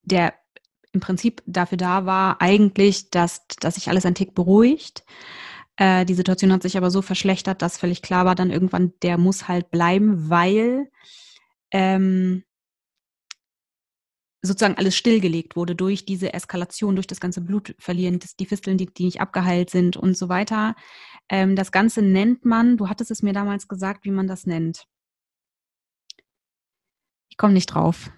der 0.04 0.34
im 0.92 1.00
Prinzip 1.00 1.42
dafür 1.46 1.78
da 1.78 2.06
war, 2.06 2.42
eigentlich, 2.42 3.10
dass, 3.10 3.48
dass 3.60 3.76
sich 3.76 3.90
alles 3.90 4.06
ein 4.06 4.16
Tick 4.16 4.36
beruhigt. 4.36 5.04
Äh, 5.78 6.06
die 6.06 6.14
Situation 6.14 6.52
hat 6.52 6.62
sich 6.64 6.78
aber 6.78 6.92
so 6.92 7.02
verschlechtert, 7.02 7.62
dass 7.62 7.78
völlig 7.78 8.02
klar 8.02 8.26
war, 8.26 8.36
dann 8.36 8.52
irgendwann, 8.52 8.94
der 9.02 9.18
muss 9.18 9.48
halt 9.48 9.72
bleiben, 9.72 10.30
weil 10.30 10.92
ähm, 11.72 12.44
sozusagen 14.42 14.78
alles 14.78 14.96
stillgelegt 14.96 15.56
wurde 15.56 15.76
durch 15.76 16.06
diese 16.06 16.34
Eskalation, 16.34 16.96
durch 16.96 17.08
das 17.08 17.20
ganze 17.20 17.42
Blutverlieren, 17.42 18.20
das, 18.20 18.36
die 18.36 18.46
Fisteln, 18.46 18.78
die, 18.78 18.88
die 18.88 19.06
nicht 19.06 19.22
abgeheilt 19.22 19.70
sind 19.70 19.98
und 19.98 20.18
so 20.18 20.30
weiter. 20.30 20.76
Ähm, 21.32 21.56
das 21.56 21.72
Ganze 21.72 22.02
nennt 22.02 22.44
man, 22.44 22.76
du 22.76 22.90
hattest 22.90 23.10
es 23.10 23.24
mir 23.24 23.32
damals 23.32 23.70
gesagt, 23.70 24.04
wie 24.04 24.12
man 24.12 24.28
das 24.28 24.46
nennt. 24.46 24.86
Ich 27.30 27.38
komme 27.38 27.54
nicht 27.54 27.68
drauf. 27.68 28.12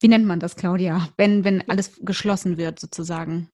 Wie 0.00 0.08
nennt 0.08 0.24
man 0.24 0.40
das, 0.40 0.56
Claudia, 0.56 1.08
wenn, 1.18 1.44
wenn 1.44 1.68
alles 1.68 2.00
geschlossen 2.02 2.56
wird, 2.56 2.80
sozusagen? 2.80 3.50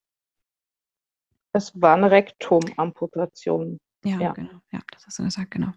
Es 1.51 1.79
war 1.79 1.95
eine 1.95 2.11
Rektumamputation. 2.11 3.79
Ja, 4.05 4.19
ja, 4.19 4.31
genau. 4.31 4.61
Ja, 4.71 4.79
das 4.91 5.05
hast 5.05 5.19
du 5.19 5.23
gesagt, 5.23 5.51
genau. 5.51 5.71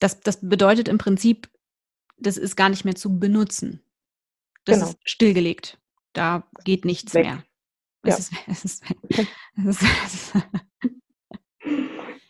Das, 0.00 0.20
das 0.20 0.40
bedeutet 0.40 0.88
im 0.88 0.98
Prinzip, 0.98 1.48
das 2.16 2.36
ist 2.36 2.56
gar 2.56 2.68
nicht 2.68 2.84
mehr 2.84 2.96
zu 2.96 3.18
benutzen. 3.18 3.84
Das 4.64 4.78
genau. 4.78 4.90
ist 4.90 4.98
stillgelegt. 5.04 5.80
Da 6.12 6.48
geht 6.64 6.84
nichts 6.84 7.14
weg. 7.14 7.26
mehr. 7.26 7.44
Es, 8.08 8.30
ja. 8.30 8.38
ist, 8.46 8.48
es, 8.48 8.64
ist, 8.64 8.90
weg. 9.18 9.28
Es, 9.66 9.82
ist, 9.82 10.34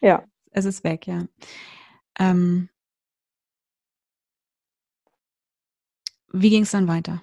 ja. 0.00 0.24
Es 0.50 0.64
ist 0.64 0.84
weg, 0.84 1.06
ja. 1.06 1.26
Ähm, 2.18 2.68
wie 6.32 6.50
ging 6.50 6.62
es 6.62 6.72
dann 6.72 6.88
weiter? 6.88 7.22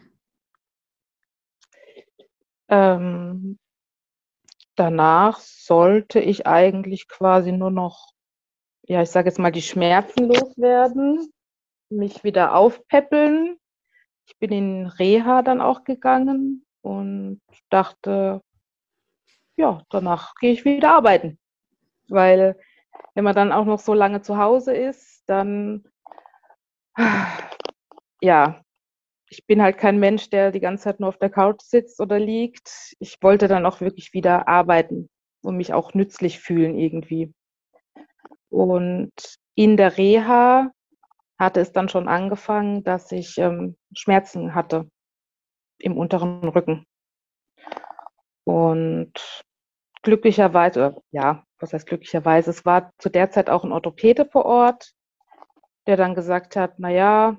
Ähm, 2.68 3.60
danach 4.76 5.40
sollte 5.40 6.20
ich 6.20 6.48
eigentlich 6.48 7.08
quasi 7.08 7.52
nur 7.52 7.72
noch, 7.72 8.14
ja, 8.84 9.02
ich 9.02 9.10
sage 9.10 9.30
jetzt 9.30 9.40
mal, 9.40 9.52
die 9.52 9.62
Schmerzen 9.62 10.28
loswerden 10.28 11.32
mich 11.90 12.24
wieder 12.24 12.56
aufpäppeln. 12.56 13.58
Ich 14.28 14.38
bin 14.40 14.52
in 14.52 14.88
Reha 14.88 15.42
dann 15.42 15.62
auch 15.62 15.84
gegangen 15.84 16.66
und 16.82 17.42
dachte, 17.70 18.42
ja, 19.58 19.82
danach 19.90 20.36
gehe 20.36 20.52
ich 20.52 20.66
wieder 20.66 20.96
arbeiten. 20.96 21.40
Weil 22.08 22.58
wenn 23.14 23.24
man 23.24 23.36
dann 23.36 23.52
auch 23.52 23.66
noch 23.66 23.80
so 23.80 23.94
lange 23.94 24.22
zu 24.22 24.38
Hause 24.38 24.76
ist, 24.76 25.24
dann, 25.28 25.86
ja, 28.22 28.62
ich 29.30 29.46
bin 29.48 29.62
halt 29.62 29.78
kein 29.78 30.00
Mensch, 30.00 30.30
der 30.30 30.52
die 30.52 30.60
ganze 30.60 30.86
Zeit 30.86 31.00
nur 31.00 31.10
auf 31.10 31.18
der 31.18 31.30
Couch 31.30 31.62
sitzt 31.62 32.00
oder 32.00 32.20
liegt. 32.20 32.96
Ich 33.00 33.18
wollte 33.22 33.48
dann 33.48 33.66
auch 33.66 33.82
wirklich 33.82 34.14
wieder 34.14 34.48
arbeiten 34.48 35.10
und 35.42 35.58
mich 35.58 35.74
auch 35.74 35.94
nützlich 35.94 36.40
fühlen 36.40 36.78
irgendwie. 36.78 37.34
Und 38.50 39.12
in 39.56 39.78
der 39.78 39.98
Reha 39.98 40.72
hatte 41.40 41.60
es 41.60 41.72
dann 41.72 41.90
schon 41.90 42.08
angefangen, 42.08 42.84
dass 42.84 43.12
ich 43.12 43.38
ähm, 43.38 43.76
Schmerzen 43.96 44.56
hatte 44.56 44.90
im 45.80 45.98
unteren 45.98 46.48
Rücken. 46.48 46.86
Und 48.46 49.44
glücklicherweise, 50.06 50.96
ja, 51.12 51.44
was 51.60 51.74
heißt 51.74 51.88
glücklicherweise, 51.88 52.52
es 52.52 52.66
war 52.66 52.92
zu 53.00 53.10
der 53.10 53.32
Zeit 53.32 53.50
auch 53.50 53.66
ein 53.66 53.74
Orthopäde 53.74 54.26
vor 54.26 54.46
Ort, 54.46 54.94
der 55.88 55.98
dann 55.98 56.16
gesagt 56.16 56.56
hat, 56.56 56.76
na 56.78 56.90
ja, 56.90 57.38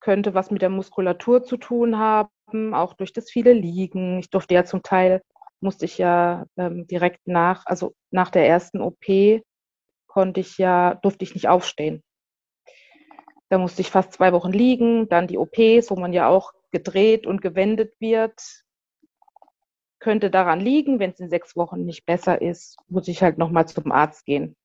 könnte 0.00 0.34
was 0.34 0.50
mit 0.50 0.62
der 0.62 0.68
Muskulatur 0.68 1.42
zu 1.42 1.56
tun 1.56 1.98
haben, 1.98 2.74
auch 2.74 2.94
durch 2.94 3.12
das 3.12 3.30
viele 3.30 3.52
Liegen. 3.52 4.18
Ich 4.18 4.30
durfte 4.30 4.54
ja 4.54 4.64
zum 4.64 4.82
Teil, 4.82 5.22
musste 5.60 5.86
ich 5.86 5.98
ja 5.98 6.46
ähm, 6.56 6.86
direkt 6.86 7.26
nach, 7.26 7.64
also 7.66 7.94
nach 8.10 8.30
der 8.30 8.46
ersten 8.46 8.80
OP, 8.80 9.42
konnte 10.06 10.40
ich 10.40 10.58
ja, 10.58 10.94
durfte 10.96 11.24
ich 11.24 11.34
nicht 11.34 11.48
aufstehen. 11.48 12.02
Da 13.50 13.58
musste 13.58 13.80
ich 13.80 13.90
fast 13.90 14.12
zwei 14.12 14.32
Wochen 14.32 14.52
liegen. 14.52 15.08
Dann 15.08 15.26
die 15.26 15.38
OPs, 15.38 15.90
wo 15.90 15.96
man 15.96 16.12
ja 16.12 16.28
auch 16.28 16.52
gedreht 16.70 17.26
und 17.26 17.40
gewendet 17.40 17.94
wird. 17.98 18.64
Könnte 20.00 20.30
daran 20.30 20.60
liegen, 20.60 20.98
wenn 20.98 21.10
es 21.10 21.20
in 21.20 21.30
sechs 21.30 21.56
Wochen 21.56 21.84
nicht 21.84 22.06
besser 22.06 22.40
ist, 22.40 22.78
muss 22.88 23.08
ich 23.08 23.22
halt 23.22 23.38
nochmal 23.38 23.66
zum 23.66 23.90
Arzt 23.90 24.24
gehen. 24.24 24.56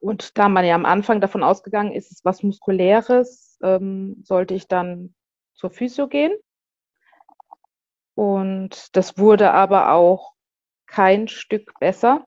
Und 0.00 0.38
da 0.38 0.48
man 0.48 0.64
ja 0.64 0.74
am 0.74 0.86
Anfang 0.86 1.20
davon 1.20 1.42
ausgegangen 1.42 1.92
ist, 1.92 2.06
es 2.06 2.18
ist 2.18 2.24
was 2.24 2.42
Muskuläres, 2.42 3.58
ähm, 3.62 4.22
sollte 4.24 4.54
ich 4.54 4.66
dann 4.66 5.14
zur 5.54 5.70
Physio 5.70 6.08
gehen. 6.08 6.32
Und 8.14 8.96
das 8.96 9.18
wurde 9.18 9.52
aber 9.52 9.92
auch 9.92 10.32
kein 10.86 11.28
Stück 11.28 11.72
besser. 11.78 12.24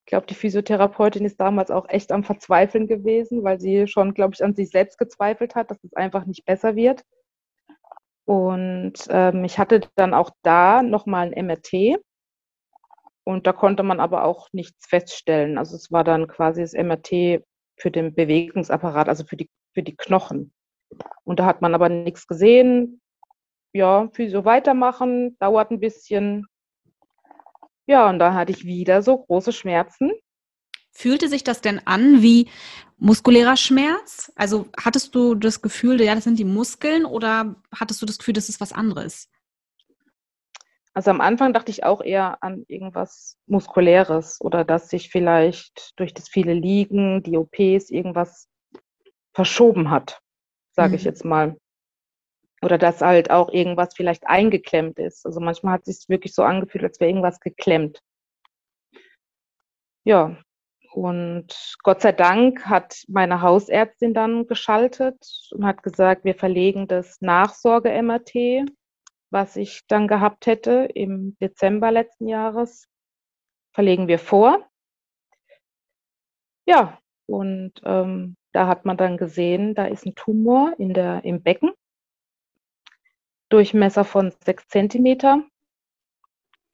Ich 0.00 0.06
glaube, 0.06 0.26
die 0.26 0.34
Physiotherapeutin 0.34 1.24
ist 1.24 1.40
damals 1.40 1.70
auch 1.70 1.88
echt 1.88 2.12
am 2.12 2.24
Verzweifeln 2.24 2.86
gewesen, 2.86 3.42
weil 3.42 3.58
sie 3.58 3.86
schon, 3.86 4.12
glaube 4.12 4.34
ich, 4.34 4.44
an 4.44 4.54
sich 4.54 4.68
selbst 4.70 4.98
gezweifelt 4.98 5.54
hat, 5.54 5.70
dass 5.70 5.82
es 5.82 5.94
einfach 5.94 6.26
nicht 6.26 6.44
besser 6.44 6.76
wird. 6.76 7.04
Und 8.26 8.94
ähm, 9.10 9.44
ich 9.44 9.58
hatte 9.58 9.82
dann 9.96 10.14
auch 10.14 10.30
da 10.42 10.82
nochmal 10.82 11.32
ein 11.32 11.46
MRT. 11.46 11.98
Und 13.24 13.46
da 13.46 13.52
konnte 13.52 13.82
man 13.82 14.00
aber 14.00 14.24
auch 14.24 14.48
nichts 14.52 14.86
feststellen. 14.86 15.58
Also 15.58 15.76
es 15.76 15.90
war 15.90 16.04
dann 16.04 16.28
quasi 16.28 16.60
das 16.60 16.74
MRT 16.74 17.42
für 17.76 17.90
den 17.90 18.14
Bewegungsapparat, 18.14 19.08
also 19.08 19.24
für 19.24 19.36
die, 19.36 19.50
für 19.74 19.82
die 19.82 19.96
Knochen. 19.96 20.52
Und 21.24 21.40
da 21.40 21.46
hat 21.46 21.62
man 21.62 21.74
aber 21.74 21.88
nichts 21.88 22.26
gesehen. 22.26 23.00
Ja, 23.72 24.08
Physio 24.12 24.44
weitermachen, 24.44 25.36
dauert 25.38 25.70
ein 25.70 25.80
bisschen. 25.80 26.46
Ja, 27.86 28.08
und 28.08 28.18
da 28.18 28.34
hatte 28.34 28.52
ich 28.52 28.64
wieder 28.64 29.02
so 29.02 29.18
große 29.18 29.52
Schmerzen. 29.52 30.12
Fühlte 30.94 31.28
sich 31.28 31.44
das 31.44 31.60
denn 31.60 31.84
an 31.86 32.22
wie 32.22 32.48
muskulärer 32.98 33.56
Schmerz? 33.56 34.32
Also 34.36 34.68
hattest 34.76 35.14
du 35.14 35.34
das 35.34 35.60
Gefühl, 35.60 36.00
ja, 36.00 36.14
das 36.14 36.24
sind 36.24 36.38
die 36.38 36.44
Muskeln 36.44 37.04
oder 37.04 37.56
hattest 37.74 38.00
du 38.00 38.06
das 38.06 38.18
Gefühl, 38.18 38.34
das 38.34 38.48
ist 38.48 38.60
was 38.60 38.72
anderes? 38.72 39.28
Also 40.94 41.10
am 41.10 41.20
Anfang 41.20 41.52
dachte 41.52 41.72
ich 41.72 41.82
auch 41.82 42.00
eher 42.00 42.40
an 42.44 42.64
irgendwas 42.68 43.36
Muskuläres 43.46 44.40
oder 44.40 44.64
dass 44.64 44.88
sich 44.88 45.10
vielleicht 45.10 45.92
durch 45.96 46.14
das 46.14 46.28
viele 46.28 46.54
Liegen, 46.54 47.24
die 47.24 47.36
OPs, 47.36 47.90
irgendwas 47.90 48.48
verschoben 49.34 49.90
hat, 49.90 50.20
sage 50.70 50.90
mhm. 50.90 50.94
ich 50.94 51.04
jetzt 51.04 51.24
mal. 51.24 51.56
Oder 52.62 52.78
dass 52.78 53.00
halt 53.00 53.30
auch 53.30 53.52
irgendwas 53.52 53.94
vielleicht 53.96 54.28
eingeklemmt 54.28 55.00
ist. 55.00 55.26
Also 55.26 55.40
manchmal 55.40 55.74
hat 55.74 55.88
es 55.88 55.98
sich 55.98 56.08
wirklich 56.08 56.32
so 56.32 56.44
angefühlt, 56.44 56.84
als 56.84 57.00
wäre 57.00 57.10
irgendwas 57.10 57.40
geklemmt. 57.40 58.00
Ja, 60.04 60.36
und 60.94 61.76
Gott 61.82 62.02
sei 62.02 62.12
Dank 62.12 62.66
hat 62.66 63.02
meine 63.08 63.42
Hausärztin 63.42 64.14
dann 64.14 64.46
geschaltet 64.46 65.18
und 65.50 65.66
hat 65.66 65.82
gesagt, 65.82 66.24
wir 66.24 66.36
verlegen 66.36 66.86
das 66.86 67.20
Nachsorge-MRT, 67.20 68.70
was 69.30 69.56
ich 69.56 69.80
dann 69.88 70.06
gehabt 70.06 70.46
hätte 70.46 70.88
im 70.94 71.36
Dezember 71.40 71.90
letzten 71.90 72.28
Jahres, 72.28 72.88
verlegen 73.72 74.06
wir 74.06 74.20
vor. 74.20 74.68
Ja, 76.64 77.00
und 77.26 77.72
ähm, 77.84 78.36
da 78.52 78.68
hat 78.68 78.84
man 78.84 78.96
dann 78.96 79.16
gesehen, 79.16 79.74
da 79.74 79.86
ist 79.86 80.06
ein 80.06 80.14
Tumor 80.14 80.74
in 80.78 80.94
der, 80.94 81.24
im 81.24 81.42
Becken. 81.42 81.72
Durchmesser 83.48 84.04
von 84.04 84.32
sechs 84.44 84.68
Zentimeter 84.68 85.42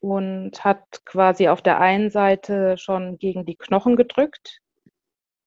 und 0.00 0.64
hat 0.64 1.04
quasi 1.04 1.48
auf 1.48 1.62
der 1.62 1.78
einen 1.78 2.10
Seite 2.10 2.76
schon 2.78 3.18
gegen 3.18 3.44
die 3.44 3.56
Knochen 3.56 3.96
gedrückt 3.96 4.60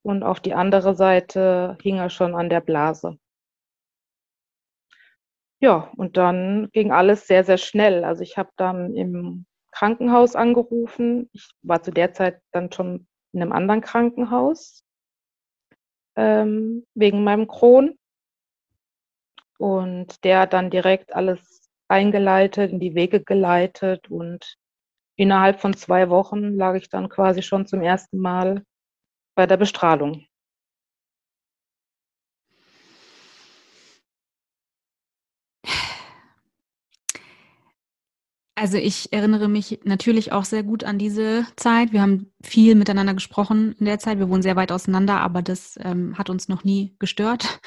und 0.04 0.24
auf 0.24 0.40
die 0.40 0.54
andere 0.54 0.96
Seite 0.96 1.78
hing 1.82 1.98
er 1.98 2.10
schon 2.10 2.36
an 2.36 2.50
der 2.50 2.62
Blase. 2.62 3.18
Ja, 5.60 5.92
und 5.96 6.18
dann 6.18 6.70
ging 6.74 6.92
alles 6.92 7.26
sehr, 7.26 7.46
sehr 7.46 7.58
schnell. 7.58 8.04
Also 8.04 8.22
ich 8.22 8.38
habe 8.38 8.52
dann 8.58 8.94
im 8.96 9.46
Krankenhaus 9.72 10.36
angerufen. 10.36 11.30
Ich 11.32 11.50
war 11.62 11.82
zu 11.82 11.92
der 11.92 12.14
Zeit 12.14 12.42
dann 12.52 12.72
schon 12.72 13.08
in 13.32 13.42
einem 13.42 13.54
anderen 13.54 13.80
Krankenhaus 13.82 14.84
ähm, 16.16 16.86
wegen 16.94 17.24
meinem 17.24 17.48
Kron. 17.48 17.98
Und 19.58 20.24
der 20.26 20.42
hat 20.42 20.54
dann 20.54 20.70
direkt 20.70 21.16
alles 21.16 21.63
eingeleitet, 21.88 22.72
in 22.72 22.80
die 22.80 22.96
Wege 22.96 23.24
geleitet 23.24 24.10
und 24.10 24.58
innerhalb 25.16 25.62
von 25.62 25.76
zwei 25.76 26.10
Wochen 26.10 26.56
lag 26.56 26.76
ich 26.76 26.90
dann 26.90 27.10
quasi 27.10 27.42
schon 27.42 27.68
zum 27.68 27.82
ersten 27.82 28.20
Mal 28.20 28.64
bei 29.36 29.46
der 29.48 29.58
Bestrahlung. 29.58 30.26
Also 38.56 38.78
ich 38.78 39.12
erinnere 39.12 39.50
mich 39.50 39.82
natürlich 39.84 40.32
auch 40.32 40.46
sehr 40.46 40.64
gut 40.64 40.86
an 40.86 40.98
diese 40.98 41.46
Zeit. 41.58 41.92
Wir 41.92 42.02
haben 42.02 42.32
viel 42.42 42.76
miteinander 42.76 43.14
gesprochen 43.14 43.76
in 43.78 43.86
der 43.86 44.00
Zeit. 44.00 44.20
Wir 44.20 44.30
wohnen 44.30 44.42
sehr 44.42 44.56
weit 44.56 44.72
auseinander, 44.72 45.20
aber 45.20 45.42
das 45.42 45.78
ähm, 45.84 46.18
hat 46.18 46.30
uns 46.30 46.48
noch 46.48 46.64
nie 46.64 46.96
gestört. 46.98 47.60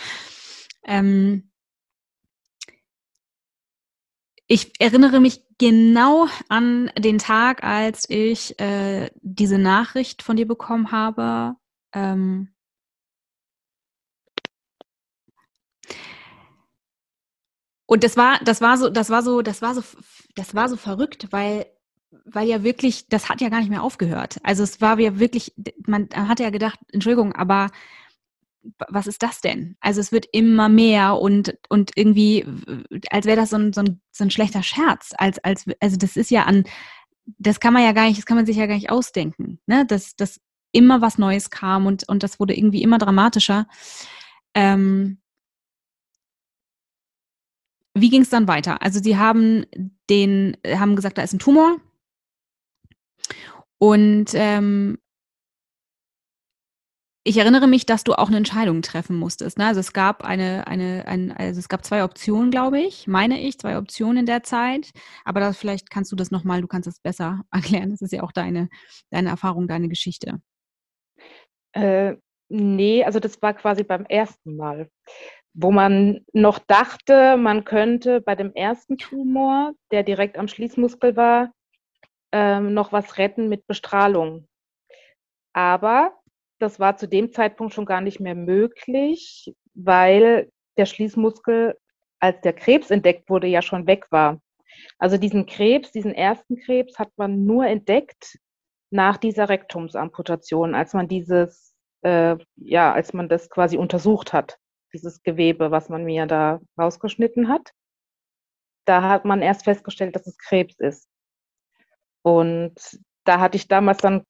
Ähm 0.88 1.50
ich 4.48 4.72
erinnere 4.80 5.20
mich 5.20 5.42
genau 5.58 6.28
an 6.48 6.90
den 6.98 7.18
Tag, 7.18 7.64
als 7.64 8.08
ich 8.08 8.58
äh, 8.60 9.10
diese 9.22 9.58
Nachricht 9.58 10.22
von 10.22 10.36
dir 10.36 10.46
bekommen 10.46 10.92
habe. 10.92 11.56
Ähm 11.92 12.48
und 17.86 18.04
das 18.04 18.16
war, 18.16 18.38
das 18.44 18.60
war 18.60 18.78
so, 18.78 18.88
das 18.90 19.10
war 19.10 19.22
so, 19.22 19.42
das 19.42 19.62
war 19.62 19.74
so 19.74 19.82
das 20.36 20.54
war 20.54 20.68
so 20.68 20.76
verrückt, 20.76 21.28
weil 21.30 21.66
weil 22.24 22.48
ja 22.48 22.62
wirklich, 22.62 23.08
das 23.08 23.28
hat 23.28 23.40
ja 23.40 23.48
gar 23.48 23.60
nicht 23.60 23.68
mehr 23.70 23.82
aufgehört. 23.82 24.38
Also 24.42 24.62
es 24.62 24.80
war 24.80 24.98
ja 24.98 25.18
wirklich, 25.18 25.52
man 25.86 26.08
hat 26.14 26.40
ja 26.40 26.50
gedacht, 26.50 26.78
Entschuldigung, 26.92 27.32
aber 27.34 27.68
was 28.88 29.06
ist 29.06 29.22
das 29.22 29.40
denn? 29.40 29.76
Also 29.80 30.00
es 30.00 30.12
wird 30.12 30.26
immer 30.32 30.68
mehr 30.68 31.16
und, 31.16 31.56
und 31.68 31.92
irgendwie, 31.94 32.44
als 33.10 33.26
wäre 33.26 33.36
das 33.36 33.50
so 33.50 33.56
ein, 33.56 33.72
so, 33.72 33.80
ein, 33.80 34.00
so 34.12 34.24
ein 34.24 34.30
schlechter 34.30 34.62
Scherz. 34.62 35.12
Als, 35.16 35.38
als, 35.44 35.66
also 35.80 35.96
das 35.96 36.16
ist 36.16 36.30
ja 36.30 36.44
an, 36.44 36.64
das 37.38 37.60
kann 37.60 37.74
man 37.74 37.82
ja 37.82 37.92
gar 37.92 38.06
nicht, 38.06 38.18
das 38.18 38.26
kann 38.26 38.36
man 38.36 38.46
sich 38.46 38.56
ja 38.56 38.66
gar 38.66 38.74
nicht 38.74 38.90
ausdenken, 38.90 39.58
ne? 39.66 39.84
Dass, 39.86 40.16
dass 40.16 40.40
immer 40.72 41.00
was 41.00 41.18
Neues 41.18 41.50
kam 41.50 41.86
und, 41.86 42.08
und 42.08 42.22
das 42.22 42.38
wurde 42.38 42.56
irgendwie 42.56 42.82
immer 42.82 42.98
dramatischer. 42.98 43.66
Ähm, 44.54 45.18
wie 47.94 48.10
ging 48.10 48.22
es 48.22 48.30
dann 48.30 48.46
weiter? 48.46 48.82
Also 48.82 49.02
sie 49.02 49.16
haben 49.16 49.64
den, 50.10 50.56
haben 50.66 50.96
gesagt, 50.96 51.18
da 51.18 51.22
ist 51.22 51.32
ein 51.32 51.38
Tumor. 51.38 51.78
Und 53.78 54.30
ähm, 54.34 54.98
ich 57.26 57.38
erinnere 57.38 57.66
mich, 57.66 57.86
dass 57.86 58.04
du 58.04 58.12
auch 58.14 58.28
eine 58.28 58.36
Entscheidung 58.36 58.82
treffen 58.82 59.16
musstest. 59.16 59.58
Ne? 59.58 59.66
Also 59.66 59.80
es 59.80 59.92
gab 59.92 60.24
eine, 60.24 60.66
eine, 60.68 61.06
ein, 61.06 61.32
also 61.32 61.58
es 61.58 61.68
gab 61.68 61.84
zwei 61.84 62.04
Optionen, 62.04 62.52
glaube 62.52 62.78
ich, 62.78 63.08
meine 63.08 63.40
ich, 63.40 63.58
zwei 63.58 63.76
Optionen 63.78 64.18
in 64.18 64.26
der 64.26 64.44
Zeit. 64.44 64.92
Aber 65.24 65.40
da, 65.40 65.52
vielleicht 65.52 65.90
kannst 65.90 66.12
du 66.12 66.16
das 66.16 66.30
nochmal, 66.30 66.60
du 66.60 66.68
kannst 66.68 66.86
es 66.86 67.00
besser 67.00 67.42
erklären. 67.50 67.90
Das 67.90 68.00
ist 68.00 68.12
ja 68.12 68.22
auch 68.22 68.32
deine, 68.32 68.68
deine 69.10 69.30
Erfahrung, 69.30 69.66
deine 69.66 69.88
Geschichte. 69.88 70.40
Äh, 71.72 72.14
nee, 72.48 73.04
also 73.04 73.18
das 73.18 73.42
war 73.42 73.54
quasi 73.54 73.82
beim 73.82 74.06
ersten 74.06 74.56
Mal 74.56 74.88
wo 75.58 75.70
man 75.70 76.20
noch 76.34 76.58
dachte, 76.58 77.38
man 77.38 77.64
könnte 77.64 78.20
bei 78.20 78.34
dem 78.34 78.52
ersten 78.52 78.98
Tumor, 78.98 79.72
der 79.90 80.02
direkt 80.02 80.36
am 80.36 80.48
Schließmuskel 80.48 81.16
war, 81.16 81.50
ähm, 82.30 82.74
noch 82.74 82.92
was 82.92 83.16
retten 83.16 83.48
mit 83.48 83.66
Bestrahlung. 83.66 84.46
Aber 85.54 86.12
das 86.58 86.80
war 86.80 86.96
zu 86.96 87.08
dem 87.08 87.32
Zeitpunkt 87.32 87.74
schon 87.74 87.84
gar 87.84 88.00
nicht 88.00 88.20
mehr 88.20 88.34
möglich, 88.34 89.54
weil 89.74 90.50
der 90.76 90.86
Schließmuskel, 90.86 91.78
als 92.20 92.40
der 92.40 92.52
Krebs 92.52 92.90
entdeckt 92.90 93.28
wurde, 93.28 93.46
ja 93.46 93.62
schon 93.62 93.86
weg 93.86 94.06
war. 94.10 94.40
Also 94.98 95.16
diesen 95.16 95.46
Krebs, 95.46 95.92
diesen 95.92 96.14
ersten 96.14 96.58
Krebs 96.58 96.98
hat 96.98 97.10
man 97.16 97.44
nur 97.44 97.66
entdeckt 97.66 98.38
nach 98.90 99.16
dieser 99.16 99.48
Rektumsamputation, 99.48 100.74
als 100.74 100.94
man 100.94 101.08
dieses, 101.08 101.74
äh, 102.02 102.36
ja, 102.56 102.92
als 102.92 103.12
man 103.12 103.28
das 103.28 103.50
quasi 103.50 103.76
untersucht 103.76 104.32
hat 104.32 104.58
dieses 104.92 105.22
Gewebe, 105.22 105.70
was 105.70 105.88
man 105.88 106.04
mir 106.04 106.26
da 106.26 106.60
rausgeschnitten 106.78 107.48
hat. 107.48 107.72
Da 108.86 109.02
hat 109.02 109.24
man 109.24 109.42
erst 109.42 109.64
festgestellt, 109.64 110.14
dass 110.16 110.26
es 110.26 110.38
Krebs 110.38 110.76
ist. 110.78 111.08
Und 112.22 112.74
da 113.24 113.40
hatte 113.40 113.56
ich 113.56 113.68
damals 113.68 113.98
dann 113.98 114.24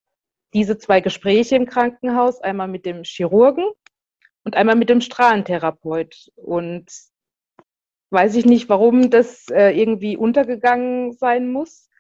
diese 0.57 0.78
zwei 0.78 1.02
Gespräche 1.02 1.54
im 1.54 1.66
Krankenhaus, 1.66 2.40
einmal 2.40 2.66
mit 2.66 2.86
dem 2.86 3.02
Chirurgen 3.04 3.70
und 4.42 4.57
einmal 4.57 4.74
mit 4.74 4.88
dem 4.88 5.02
Strahlentherapeut. 5.02 6.32
Und 6.34 6.90
weiß 8.09 8.36
ich 8.36 8.46
nicht, 8.46 8.70
warum 8.70 9.11
das 9.11 9.48
äh, 9.50 9.78
irgendwie 9.78 10.16
untergegangen 10.16 11.12
sein 11.12 11.52
muss, 11.52 11.90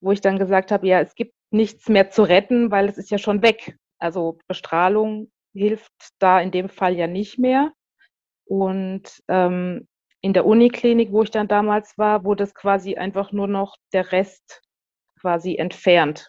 wo 0.00 0.10
ich 0.10 0.20
dann 0.20 0.40
gesagt 0.40 0.72
habe, 0.72 0.88
ja, 0.88 1.00
es 1.00 1.14
gibt 1.14 1.34
nichts 1.52 1.88
mehr 1.88 2.10
zu 2.10 2.24
retten, 2.24 2.72
weil 2.72 2.88
es 2.88 2.98
ist 2.98 3.12
ja 3.12 3.18
schon 3.18 3.42
weg. 3.42 3.76
Also 4.00 4.38
Bestrahlung 4.48 5.30
hilft 5.54 5.92
da 6.18 6.40
in 6.40 6.50
dem 6.50 6.68
Fall 6.68 6.96
ja 6.96 7.06
nicht 7.06 7.38
mehr. 7.38 7.72
Und 8.44 9.22
ähm, 9.28 9.86
in 10.20 10.32
der 10.32 10.46
Uniklinik, 10.46 11.12
wo 11.12 11.22
ich 11.22 11.30
dann 11.30 11.46
damals 11.46 11.96
war, 11.96 12.24
wurde 12.24 12.42
es 12.42 12.54
quasi 12.54 12.96
einfach 12.96 13.30
nur 13.30 13.46
noch 13.46 13.76
der 13.92 14.10
Rest 14.10 14.62
quasi 15.20 15.54
entfernt. 15.54 16.28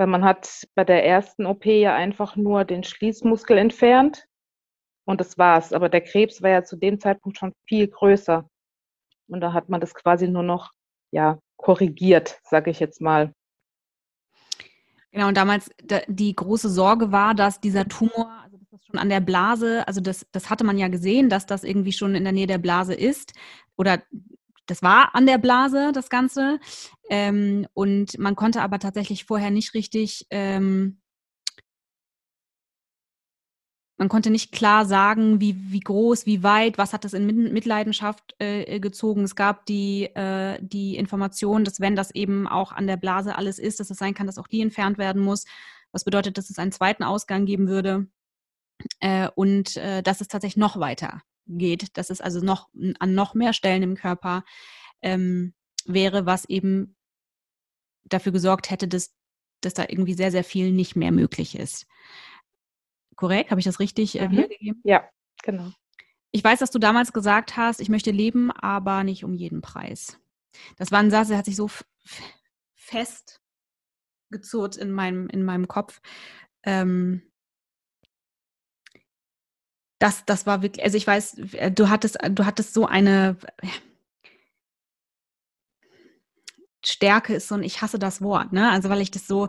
Weil 0.00 0.06
man 0.06 0.24
hat 0.24 0.66
bei 0.74 0.84
der 0.84 1.04
ersten 1.04 1.44
OP 1.44 1.66
ja 1.66 1.94
einfach 1.94 2.34
nur 2.34 2.64
den 2.64 2.84
Schließmuskel 2.84 3.58
entfernt 3.58 4.24
und 5.04 5.20
das 5.20 5.36
war's. 5.36 5.74
Aber 5.74 5.90
der 5.90 6.00
Krebs 6.00 6.40
war 6.40 6.48
ja 6.48 6.64
zu 6.64 6.76
dem 6.76 6.98
Zeitpunkt 6.98 7.36
schon 7.36 7.52
viel 7.66 7.86
größer. 7.86 8.48
Und 9.28 9.42
da 9.42 9.52
hat 9.52 9.68
man 9.68 9.78
das 9.78 9.92
quasi 9.92 10.26
nur 10.26 10.42
noch 10.42 10.70
ja, 11.10 11.38
korrigiert, 11.58 12.40
sage 12.44 12.70
ich 12.70 12.80
jetzt 12.80 13.02
mal. 13.02 13.34
Genau, 15.12 15.28
und 15.28 15.36
damals 15.36 15.70
die 16.08 16.34
große 16.34 16.70
Sorge 16.70 17.12
war, 17.12 17.34
dass 17.34 17.60
dieser 17.60 17.84
Tumor, 17.84 18.30
also 18.42 18.56
das 18.70 18.82
schon 18.86 18.98
an 18.98 19.10
der 19.10 19.20
Blase, 19.20 19.86
also 19.86 20.00
das, 20.00 20.26
das 20.32 20.48
hatte 20.48 20.64
man 20.64 20.78
ja 20.78 20.88
gesehen, 20.88 21.28
dass 21.28 21.44
das 21.44 21.62
irgendwie 21.62 21.92
schon 21.92 22.14
in 22.14 22.24
der 22.24 22.32
Nähe 22.32 22.46
der 22.46 22.56
Blase 22.56 22.94
ist. 22.94 23.34
Oder 23.76 24.02
das 24.70 24.82
war 24.82 25.14
an 25.14 25.26
der 25.26 25.38
Blase, 25.38 25.92
das 25.92 26.08
Ganze. 26.10 26.60
Ähm, 27.08 27.66
und 27.74 28.18
man 28.18 28.36
konnte 28.36 28.62
aber 28.62 28.78
tatsächlich 28.78 29.24
vorher 29.24 29.50
nicht 29.50 29.74
richtig 29.74 30.26
ähm, 30.30 31.00
man 34.00 34.08
konnte 34.08 34.30
nicht 34.30 34.50
klar 34.50 34.86
sagen, 34.86 35.42
wie, 35.42 35.54
wie 35.70 35.80
groß, 35.80 36.24
wie 36.24 36.42
weit, 36.42 36.78
was 36.78 36.94
hat 36.94 37.04
das 37.04 37.12
in 37.12 37.26
Mitleidenschaft 37.52 38.34
äh, 38.38 38.80
gezogen. 38.80 39.24
Es 39.24 39.36
gab 39.36 39.66
die, 39.66 40.04
äh, 40.14 40.58
die 40.62 40.96
Information, 40.96 41.64
dass 41.64 41.80
wenn 41.80 41.96
das 41.96 42.10
eben 42.10 42.48
auch 42.48 42.72
an 42.72 42.86
der 42.86 42.96
Blase 42.96 43.36
alles 43.36 43.58
ist, 43.58 43.78
dass 43.78 43.90
es 43.90 43.98
sein 43.98 44.14
kann, 44.14 44.26
dass 44.26 44.38
auch 44.38 44.48
die 44.48 44.62
entfernt 44.62 44.96
werden 44.96 45.20
muss. 45.20 45.44
Was 45.92 46.04
bedeutet, 46.04 46.38
dass 46.38 46.48
es 46.48 46.58
einen 46.58 46.72
zweiten 46.72 47.02
Ausgang 47.02 47.44
geben 47.44 47.68
würde 47.68 48.06
äh, 49.00 49.28
und 49.34 49.76
äh, 49.76 50.02
dass 50.02 50.20
es 50.20 50.28
tatsächlich 50.28 50.56
noch 50.56 50.78
weiter 50.78 51.22
geht, 51.46 51.96
dass 51.96 52.10
es 52.10 52.20
also 52.20 52.40
noch 52.40 52.68
an 52.98 53.14
noch 53.14 53.34
mehr 53.34 53.52
Stellen 53.52 53.82
im 53.82 53.96
Körper 53.96 54.44
ähm, 55.02 55.54
wäre, 55.84 56.26
was 56.26 56.44
eben 56.44 56.96
dafür 58.04 58.32
gesorgt 58.32 58.70
hätte, 58.70 58.88
dass, 58.88 59.14
dass 59.60 59.74
da 59.74 59.84
irgendwie 59.88 60.14
sehr, 60.14 60.30
sehr 60.30 60.44
viel 60.44 60.72
nicht 60.72 60.96
mehr 60.96 61.12
möglich 61.12 61.58
ist. 61.58 61.86
Korrekt? 63.16 63.50
Habe 63.50 63.60
ich 63.60 63.66
das 63.66 63.80
richtig 63.80 64.18
äh, 64.18 64.28
mhm. 64.28 64.32
wiedergegeben? 64.32 64.80
Ja, 64.84 65.08
genau. 65.42 65.70
Ich 66.32 66.44
weiß, 66.44 66.60
dass 66.60 66.70
du 66.70 66.78
damals 66.78 67.12
gesagt 67.12 67.56
hast, 67.56 67.80
ich 67.80 67.88
möchte 67.88 68.12
leben, 68.12 68.50
aber 68.52 69.02
nicht 69.04 69.24
um 69.24 69.34
jeden 69.34 69.62
Preis. 69.62 70.18
Das 70.76 70.92
war 70.92 71.00
ein 71.00 71.10
Satz, 71.10 71.28
der 71.28 71.38
hat 71.38 71.44
sich 71.44 71.56
so 71.56 71.68
fest 72.74 73.40
gezurrt 74.30 74.76
in 74.76 74.92
meinem, 74.92 75.28
in 75.28 75.42
meinem 75.42 75.66
Kopf. 75.66 76.00
Ähm, 76.62 77.29
das, 80.00 80.24
das 80.24 80.46
war 80.46 80.62
wirklich, 80.62 80.84
also 80.84 80.96
ich 80.96 81.06
weiß, 81.06 81.38
äh, 81.52 81.70
du 81.70 81.88
hattest, 81.88 82.18
du 82.30 82.46
hattest 82.46 82.74
so 82.74 82.86
eine 82.86 83.36
Stärke 86.84 87.34
ist 87.34 87.48
so 87.48 87.54
ein, 87.54 87.62
ich 87.62 87.82
hasse 87.82 87.98
das 87.98 88.22
Wort, 88.22 88.52
ne? 88.52 88.70
Also 88.70 88.88
weil 88.88 89.02
ich 89.02 89.10
das 89.10 89.26
so, 89.26 89.48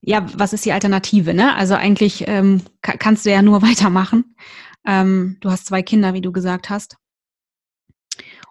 ja, 0.00 0.26
was 0.38 0.52
ist 0.52 0.64
die 0.64 0.72
Alternative? 0.72 1.32
Ne? 1.32 1.54
Also 1.54 1.74
eigentlich 1.74 2.26
ähm, 2.26 2.62
kannst 2.82 3.24
du 3.24 3.30
ja 3.30 3.40
nur 3.40 3.62
weitermachen. 3.62 4.36
Ähm, 4.84 5.38
du 5.40 5.50
hast 5.50 5.66
zwei 5.66 5.82
Kinder, 5.82 6.12
wie 6.12 6.20
du 6.20 6.32
gesagt 6.32 6.68
hast. 6.68 6.96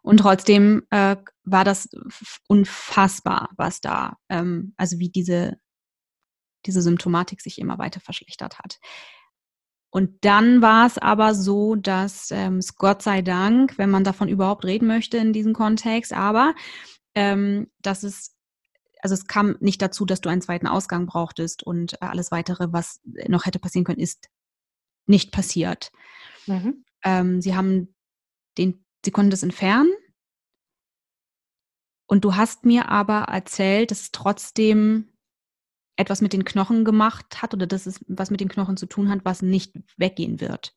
Und 0.02 0.18
trotzdem 0.18 0.84
äh, 0.90 1.18
war 1.44 1.64
das 1.66 1.90
unfassbar, 2.48 3.50
was 3.58 3.82
da, 3.82 4.18
ähm, 4.30 4.74
also 4.78 5.00
wie 5.00 5.10
diese, 5.10 5.58
diese 6.66 6.82
Symptomatik 6.82 7.42
sich 7.42 7.60
immer 7.60 7.78
weiter 7.78 8.00
verschlechtert 8.00 8.60
hat. 8.60 8.80
Und 9.94 10.26
dann 10.26 10.64
war 10.64 10.88
es 10.88 10.98
aber 10.98 11.36
so, 11.36 11.76
dass 11.76 12.32
ähm, 12.32 12.58
es 12.58 12.76
Gott 12.78 13.04
sei 13.04 13.22
Dank, 13.22 13.78
wenn 13.78 13.92
man 13.92 14.04
davon 14.04 14.28
überhaupt 14.28 14.66
reden 14.66 14.88
möchte 14.88 15.18
in 15.18 15.34
diesem 15.34 15.54
Kontext, 15.54 16.14
aber 16.14 16.56
ähm, 17.14 17.70
dass 17.80 18.02
es 18.02 18.36
also 19.02 19.14
es 19.14 19.28
kam 19.28 19.56
nicht 19.60 19.84
dazu, 19.84 20.06
dass 20.06 20.20
du 20.20 20.30
einen 20.30 20.42
zweiten 20.42 20.66
Ausgang 20.66 21.06
brauchtest 21.06 21.62
und 21.62 22.02
alles 22.02 22.32
weitere, 22.32 22.72
was 22.72 23.02
noch 23.28 23.46
hätte 23.46 23.60
passieren 23.60 23.84
können, 23.84 24.00
ist 24.00 24.30
nicht 25.06 25.32
passiert. 25.32 25.92
Mhm. 26.48 26.86
Ähm, 27.04 27.40
sie 27.42 27.56
haben 27.56 27.94
den, 28.58 28.84
sie 29.06 29.12
konnten 29.12 29.30
das 29.30 29.44
entfernen. 29.44 29.92
Und 32.08 32.26
du 32.26 32.36
hast 32.36 32.66
mir 32.66 32.90
aber 32.90 33.26
erzählt, 33.26 33.92
dass 33.92 34.02
es 34.02 34.12
trotzdem 34.12 35.13
etwas 35.96 36.22
mit 36.22 36.34
den 36.34 36.46
Knochen 36.46 36.86
gemacht 36.86 37.42
hat 37.42 37.54
oder 37.54 37.68
dass 37.68 37.86
es 37.86 38.04
was 38.08 38.32
mit 38.32 38.42
den 38.42 38.50
Knochen 38.50 38.78
zu 38.78 38.86
tun 38.86 39.10
hat, 39.10 39.20
was 39.24 39.42
nicht 39.42 39.76
weggehen 39.98 40.42
wird. 40.42 40.74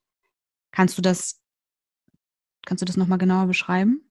Kannst 0.72 0.98
du 0.98 1.02
das, 1.02 1.40
kannst 2.66 2.82
du 2.82 2.86
das 2.86 2.96
nochmal 2.96 3.18
genauer 3.18 3.46
beschreiben? 3.46 4.10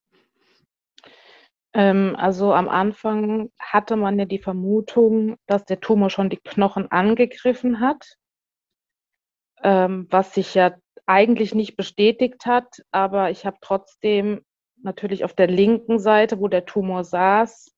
Ähm, 1.74 2.16
also 2.18 2.54
am 2.54 2.70
Anfang 2.70 3.52
hatte 3.60 3.98
man 3.98 4.18
ja 4.18 4.26
die 4.26 4.40
Vermutung, 4.40 5.38
dass 5.46 5.66
der 5.66 5.80
Tumor 5.80 6.10
schon 6.10 6.30
die 6.30 6.40
Knochen 6.44 6.90
angegriffen 6.90 7.82
hat, 7.82 8.18
ähm, 9.64 10.08
was 10.10 10.34
sich 10.34 10.56
ja 10.56 10.76
eigentlich 11.06 11.54
nicht 11.54 11.76
bestätigt 11.76 12.46
hat, 12.46 12.82
aber 12.92 13.30
ich 13.30 13.46
habe 13.46 13.58
trotzdem 13.62 14.44
natürlich 14.82 15.24
auf 15.24 15.34
der 15.34 15.48
linken 15.48 16.00
Seite, 16.00 16.40
wo 16.40 16.48
der 16.48 16.66
Tumor 16.66 17.04
saß, 17.04 17.76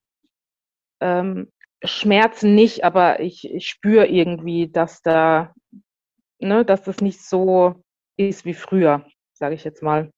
ähm, 1.01 1.51
Schmerzen 1.83 2.55
nicht, 2.55 2.83
aber 2.83 3.19
ich, 3.19 3.49
ich 3.49 3.67
spüre 3.67 4.07
irgendwie, 4.07 4.67
dass 4.69 5.01
da, 5.01 5.53
ne, 6.39 6.65
dass 6.65 6.83
das 6.83 7.01
nicht 7.01 7.21
so 7.21 7.83
ist 8.17 8.45
wie 8.45 8.53
früher, 8.53 9.05
sage 9.33 9.55
ich 9.55 9.63
jetzt 9.63 9.83
mal. 9.83 10.11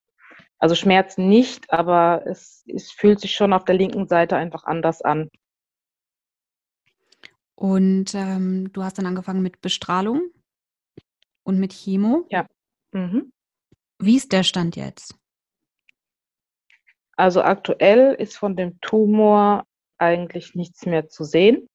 Also 0.58 0.76
Schmerzen 0.76 1.28
nicht, 1.30 1.72
aber 1.72 2.24
es, 2.26 2.64
es 2.68 2.92
fühlt 2.92 3.20
sich 3.20 3.34
schon 3.34 3.54
auf 3.54 3.66
der 3.66 3.76
linken 3.76 4.08
Seite 4.08 4.36
einfach 4.36 4.64
anders 4.64 5.02
an. 5.02 5.30
Und 7.56 8.14
ähm, 8.14 8.72
du 8.72 8.84
hast 8.84 8.98
dann 8.98 9.06
angefangen 9.06 9.42
mit 9.42 9.60
Bestrahlung 9.62 10.32
und 11.44 11.60
mit 11.60 11.74
Chemo? 11.74 12.26
Ja. 12.30 12.46
Mhm. 12.92 13.32
Wie 14.00 14.16
ist 14.16 14.32
der 14.32 14.44
Stand 14.44 14.78
jetzt? 14.78 15.16
Also 17.18 17.42
aktuell 17.42 18.14
ist 18.14 18.38
von 18.38 18.56
dem 18.56 18.80
Tumor 18.80 19.66
eigentlich 20.00 20.56
nichts 20.56 20.86
mehr 20.86 21.10
zu 21.10 21.24
sehen. 21.24 21.68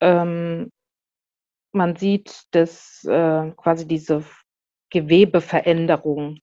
Ähm, 0.00 0.70
man 1.72 1.96
sieht, 1.96 2.44
dass 2.52 3.04
äh, 3.04 3.50
quasi 3.52 3.86
diese 3.86 4.24
Gewebeveränderung, 4.90 6.38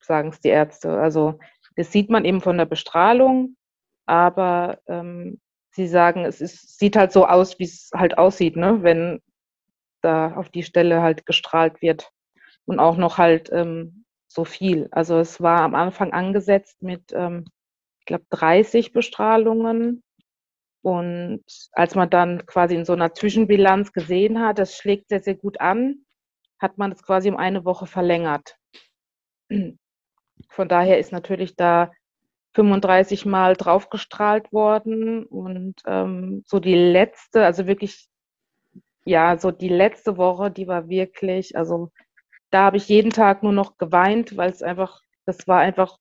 sagen 0.00 0.30
es 0.30 0.40
die 0.40 0.48
Ärzte. 0.48 0.98
Also 0.98 1.38
das 1.76 1.92
sieht 1.92 2.10
man 2.10 2.24
eben 2.24 2.40
von 2.40 2.58
der 2.58 2.66
Bestrahlung, 2.66 3.56
aber 4.06 4.80
ähm, 4.86 5.40
sie 5.72 5.86
sagen, 5.86 6.24
es 6.24 6.40
ist, 6.40 6.78
sieht 6.78 6.96
halt 6.96 7.12
so 7.12 7.26
aus, 7.26 7.58
wie 7.58 7.64
es 7.64 7.90
halt 7.94 8.18
aussieht, 8.18 8.56
ne? 8.56 8.82
wenn 8.82 9.22
da 10.02 10.34
auf 10.34 10.48
die 10.50 10.62
Stelle 10.62 11.02
halt 11.02 11.26
gestrahlt 11.26 11.80
wird. 11.82 12.10
Und 12.66 12.78
auch 12.78 12.96
noch 12.96 13.18
halt 13.18 13.50
ähm, 13.52 14.04
so 14.28 14.44
viel. 14.44 14.88
Also 14.92 15.18
es 15.18 15.40
war 15.40 15.62
am 15.62 15.74
Anfang 15.74 16.12
angesetzt 16.12 16.82
mit, 16.82 17.12
ähm, 17.12 17.46
glaube, 18.10 18.26
30 18.30 18.92
Bestrahlungen. 18.92 20.02
Und 20.82 21.44
als 21.72 21.94
man 21.94 22.10
dann 22.10 22.46
quasi 22.46 22.74
in 22.74 22.84
so 22.84 22.92
einer 22.92 23.14
Zwischenbilanz 23.14 23.92
gesehen 23.92 24.40
hat, 24.40 24.58
das 24.58 24.76
schlägt 24.76 25.08
sehr, 25.08 25.20
sehr 25.20 25.34
gut 25.34 25.60
an, 25.60 26.04
hat 26.58 26.78
man 26.78 26.92
es 26.92 27.02
quasi 27.02 27.30
um 27.30 27.36
eine 27.36 27.64
Woche 27.64 27.86
verlängert. 27.86 28.56
Von 30.48 30.68
daher 30.68 30.98
ist 30.98 31.12
natürlich 31.12 31.54
da 31.56 31.92
35 32.54 33.26
Mal 33.26 33.54
draufgestrahlt 33.56 34.52
worden 34.52 35.24
und 35.24 35.74
ähm, 35.86 36.42
so 36.46 36.58
die 36.58 36.74
letzte, 36.74 37.44
also 37.44 37.66
wirklich, 37.66 38.08
ja, 39.04 39.38
so 39.38 39.50
die 39.50 39.68
letzte 39.68 40.16
Woche, 40.16 40.50
die 40.50 40.66
war 40.66 40.88
wirklich, 40.88 41.56
also 41.56 41.92
da 42.50 42.64
habe 42.64 42.78
ich 42.78 42.88
jeden 42.88 43.10
Tag 43.10 43.42
nur 43.42 43.52
noch 43.52 43.76
geweint, 43.76 44.36
weil 44.36 44.50
es 44.50 44.62
einfach, 44.62 45.02
das 45.26 45.46
war 45.46 45.60
einfach 45.60 45.98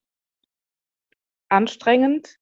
anstrengend. 1.50 2.38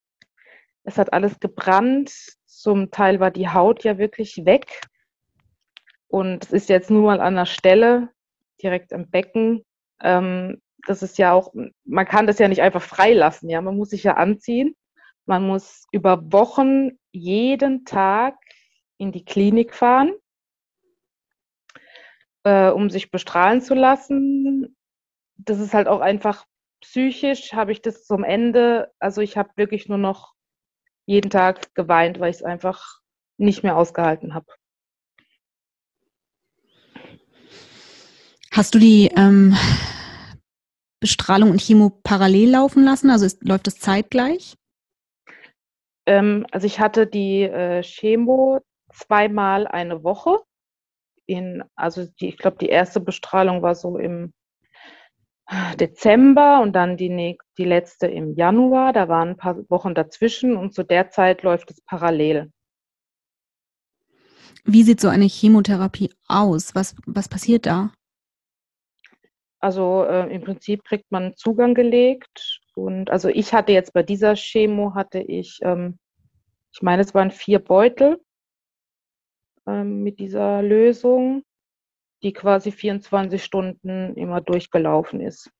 Es 0.83 0.97
hat 0.97 1.13
alles 1.13 1.39
gebrannt. 1.39 2.11
Zum 2.45 2.91
Teil 2.91 3.19
war 3.19 3.31
die 3.31 3.49
Haut 3.49 3.83
ja 3.83 3.97
wirklich 3.97 4.45
weg. 4.45 4.81
Und 6.07 6.45
es 6.45 6.53
ist 6.53 6.69
jetzt 6.69 6.89
nur 6.89 7.03
mal 7.03 7.19
an 7.19 7.35
der 7.35 7.45
Stelle, 7.45 8.09
direkt 8.61 8.93
am 8.93 9.09
Becken. 9.09 9.63
Ähm, 10.01 10.61
das 10.85 11.03
ist 11.03 11.17
ja 11.17 11.33
auch, 11.33 11.53
man 11.83 12.05
kann 12.05 12.27
das 12.27 12.39
ja 12.39 12.47
nicht 12.47 12.61
einfach 12.61 12.81
freilassen, 12.81 13.49
ja. 13.49 13.61
Man 13.61 13.75
muss 13.75 13.89
sich 13.89 14.03
ja 14.03 14.15
anziehen. 14.15 14.75
Man 15.25 15.45
muss 15.45 15.85
über 15.91 16.31
Wochen 16.31 16.91
jeden 17.11 17.83
Tag 17.83 18.35
in 18.97 19.11
die 19.11 19.25
Klinik 19.25 19.73
fahren 19.73 20.13
äh, 22.47 22.69
um 22.69 22.89
sich 22.89 23.11
bestrahlen 23.11 23.61
zu 23.61 23.73
lassen. 23.73 24.75
Das 25.35 25.59
ist 25.59 25.73
halt 25.73 25.87
auch 25.87 25.99
einfach 25.99 26.45
psychisch, 26.81 27.53
habe 27.53 27.71
ich 27.71 27.81
das 27.81 28.05
zum 28.05 28.23
Ende, 28.23 28.91
also 28.99 29.21
ich 29.21 29.37
habe 29.37 29.49
wirklich 29.55 29.87
nur 29.87 29.97
noch 29.97 30.33
jeden 31.05 31.29
Tag 31.29 31.73
geweint, 31.75 32.19
weil 32.19 32.29
ich 32.29 32.37
es 32.37 32.43
einfach 32.43 32.99
nicht 33.37 33.63
mehr 33.63 33.77
ausgehalten 33.77 34.33
habe. 34.33 34.47
Hast 38.51 38.73
du 38.73 38.79
die 38.79 39.11
ähm, 39.15 39.55
Bestrahlung 40.99 41.51
und 41.51 41.61
Chemo 41.61 41.91
parallel 42.03 42.51
laufen 42.51 42.83
lassen? 42.83 43.09
Also 43.11 43.25
ist, 43.25 43.43
läuft 43.43 43.67
das 43.67 43.77
zeitgleich? 43.77 44.55
Ähm, 46.07 46.47
also 46.51 46.65
ich 46.65 46.79
hatte 46.79 47.05
die 47.05 47.43
äh, 47.43 47.83
Chemo 47.83 48.59
zweimal 48.91 49.67
eine 49.67 50.03
Woche 50.03 50.39
in, 51.27 51.63
also 51.75 52.05
die, 52.19 52.29
ich 52.29 52.37
glaube, 52.37 52.57
die 52.57 52.69
erste 52.69 52.99
Bestrahlung 52.99 53.61
war 53.61 53.75
so 53.75 53.97
im 53.97 54.33
Dezember 55.79 56.61
und 56.61 56.73
dann 56.73 56.97
die, 56.97 57.37
die 57.57 57.63
letzte 57.63 58.07
im 58.07 58.35
Januar. 58.35 58.91
Da 58.91 59.07
waren 59.07 59.29
ein 59.29 59.37
paar 59.37 59.57
Wochen 59.69 59.95
dazwischen 59.95 60.57
und 60.57 60.73
zu 60.73 60.83
der 60.83 61.09
Zeit 61.09 61.43
läuft 61.43 61.71
es 61.71 61.81
parallel. 61.81 62.51
Wie 64.65 64.83
sieht 64.83 64.99
so 64.99 65.07
eine 65.07 65.25
Chemotherapie 65.25 66.13
aus? 66.27 66.75
Was, 66.75 66.95
was 67.05 67.29
passiert 67.29 67.65
da? 67.65 67.91
Also 69.59 70.03
äh, 70.03 70.33
im 70.33 70.41
Prinzip 70.43 70.83
kriegt 70.83 71.09
man 71.11 71.35
Zugang 71.35 71.73
gelegt 71.73 72.61
und 72.75 73.09
also 73.09 73.29
ich 73.29 73.53
hatte 73.53 73.71
jetzt 73.71 73.93
bei 73.93 74.03
dieser 74.03 74.35
Chemo 74.35 74.93
hatte 74.93 75.19
ich, 75.19 75.59
ähm, 75.63 75.97
ich 76.71 76.81
meine, 76.81 77.01
es 77.01 77.15
waren 77.15 77.31
vier 77.31 77.59
Beutel 77.59 78.19
ähm, 79.65 80.03
mit 80.03 80.19
dieser 80.19 80.61
Lösung, 80.61 81.43
die 82.23 82.33
quasi 82.33 82.71
24 82.71 83.43
Stunden 83.43 84.15
immer 84.15 84.41
durchgelaufen 84.41 85.21
ist. 85.21 85.51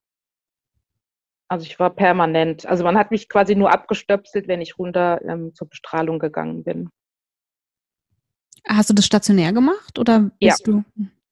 Also 1.50 1.66
ich 1.66 1.80
war 1.80 1.92
permanent. 1.92 2.66
Also 2.66 2.84
man 2.84 2.98
hat 2.98 3.12
mich 3.12 3.30
quasi 3.30 3.56
nur 3.56 3.72
abgestöpselt, 3.72 4.48
wenn 4.48 4.62
ich 4.62 4.78
runter 4.78 5.22
ähm, 5.22 5.54
zur 5.54 5.70
Bestrahlung 5.70 6.20
gegangen 6.20 6.64
bin. 6.64 6.90
Hast 8.68 8.90
du 8.90 8.94
das 8.94 9.06
stationär 9.06 9.54
gemacht 9.54 9.98
oder 9.98 10.32
bist 10.40 10.68
ja. 10.68 10.74
du? 10.74 10.84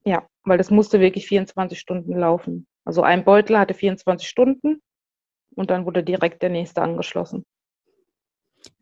Ja, 0.06 0.28
weil 0.44 0.58
das 0.58 0.72
musste 0.72 1.00
wirklich 1.00 1.28
24 1.28 1.78
Stunden 1.78 2.18
laufen. 2.18 2.66
Also 2.86 3.02
ein 3.02 3.26
Beutel 3.26 3.58
hatte 3.58 3.74
24 3.74 4.28
Stunden 4.28 4.82
und 5.56 5.70
dann 5.70 5.86
wurde 5.86 6.04
direkt 6.04 6.42
der 6.44 6.50
nächste 6.50 6.82
angeschlossen. 6.82 7.44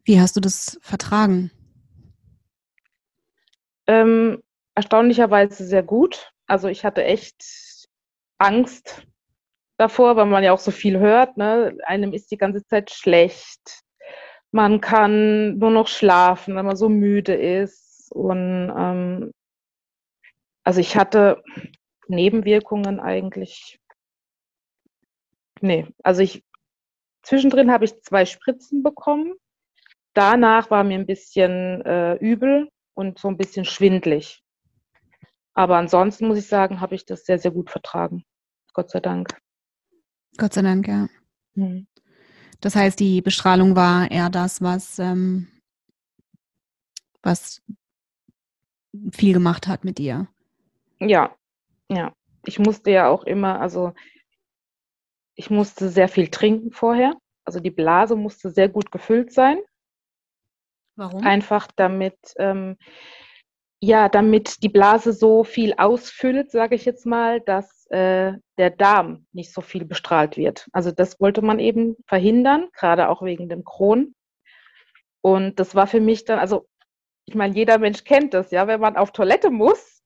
Wie 0.04 0.20
hast 0.20 0.36
du 0.36 0.42
das 0.42 0.78
vertragen? 0.82 1.52
Ähm, 3.88 4.44
erstaunlicherweise 4.76 5.66
sehr 5.66 5.84
gut. 5.84 6.33
Also 6.54 6.68
ich 6.68 6.86
hatte 6.86 7.04
echt 7.04 7.90
Angst 8.38 9.08
davor, 9.78 10.18
weil 10.18 10.28
man 10.28 10.44
ja 10.44 10.54
auch 10.54 10.60
so 10.60 10.70
viel 10.70 11.00
hört. 11.00 11.36
Ne? 11.36 11.76
Einem 11.84 12.14
ist 12.14 12.30
die 12.30 12.38
ganze 12.38 12.64
Zeit 12.64 12.92
schlecht. 12.92 13.82
Man 14.52 14.80
kann 14.80 15.58
nur 15.58 15.72
noch 15.72 15.88
schlafen, 15.88 16.56
wenn 16.56 16.68
man 16.68 16.76
so 16.76 16.90
müde 16.90 17.34
ist. 17.34 18.12
Und 18.12 18.72
ähm, 18.78 19.32
also 20.64 20.80
ich 20.80 20.96
hatte 20.96 21.42
Nebenwirkungen 22.08 23.00
eigentlich. 23.00 23.80
Nee, 25.60 25.88
also 26.04 26.22
ich 26.22 26.44
zwischendrin 27.24 27.72
habe 27.72 27.86
ich 27.86 28.00
zwei 28.04 28.28
Spritzen 28.28 28.84
bekommen. 28.84 29.34
Danach 30.14 30.70
war 30.70 30.84
mir 30.84 31.00
ein 31.00 31.08
bisschen 31.08 31.82
äh, 31.82 32.14
übel 32.18 32.70
und 32.94 33.18
so 33.18 33.28
ein 33.28 33.38
bisschen 33.38 33.66
schwindlig. 33.66 34.43
Aber 35.54 35.78
ansonsten 35.78 36.28
muss 36.28 36.38
ich 36.38 36.48
sagen, 36.48 36.82
habe 36.82 36.96
ich 36.96 37.06
das 37.06 37.26
sehr, 37.26 37.40
sehr 37.40 37.52
gut 37.52 37.70
vertragen. 37.70 38.26
Gott 38.74 38.90
sei 38.90 39.00
Dank. 39.00 39.38
Gott 40.38 40.54
sei 40.54 40.62
Dank, 40.64 40.88
ja. 40.88 41.08
Mhm. 41.56 41.88
Das 42.60 42.76
heißt, 42.76 43.00
die 43.00 43.22
Bestrahlung 43.22 43.76
war 43.76 44.10
eher 44.10 44.30
das, 44.30 44.62
was, 44.62 44.98
ähm, 44.98 45.48
was 47.22 47.62
viel 49.12 49.34
gemacht 49.34 49.68
hat 49.68 49.84
mit 49.84 49.98
dir. 49.98 50.28
Ja, 51.00 51.36
ja. 51.90 52.14
Ich 52.46 52.60
musste 52.60 52.92
ja 52.92 53.08
auch 53.08 53.24
immer, 53.24 53.62
also 53.62 53.94
ich 55.36 55.50
musste 55.50 55.90
sehr 55.90 56.08
viel 56.08 56.30
trinken 56.30 56.72
vorher. 56.72 57.16
Also 57.46 57.60
die 57.60 57.72
Blase 57.72 58.16
musste 58.16 58.50
sehr 58.50 58.70
gut 58.70 58.92
gefüllt 58.92 59.32
sein. 59.32 59.60
Warum? 60.96 61.24
Einfach 61.24 61.68
damit, 61.76 62.18
ähm, 62.38 62.78
ja, 63.84 64.08
damit 64.08 64.64
die 64.64 64.70
Blase 64.70 65.12
so 65.12 65.44
viel 65.44 65.74
ausfüllt, 65.74 66.52
sage 66.52 66.74
ich 66.74 66.86
jetzt 66.86 67.06
mal, 67.06 67.42
dass 67.42 67.86
äh, 67.90 68.32
der 68.58 68.70
Darm 68.70 69.26
nicht 69.34 69.52
so 69.54 69.60
viel 69.60 69.84
bestrahlt 69.84 70.38
wird. 70.38 70.70
Also 70.72 70.92
das 70.92 71.20
wollte 71.20 71.42
man 71.42 71.60
eben 71.60 71.98
verhindern, 72.08 72.70
gerade 72.72 73.10
auch 73.10 73.24
wegen 73.24 73.50
dem 73.50 73.66
Kron. 73.66 74.16
Und 75.20 75.60
das 75.60 75.76
war 75.76 75.86
für 75.86 76.00
mich 76.00 76.24
dann, 76.24 76.40
also 76.40 76.66
ich 77.26 77.36
meine, 77.36 77.56
jeder 77.56 77.78
Mensch 77.78 78.06
kennt 78.06 78.34
das, 78.34 78.52
ja, 78.52 78.68
wenn 78.68 78.80
man 78.80 78.96
auf 78.96 79.12
Toilette 79.12 79.52
muss, 79.52 80.02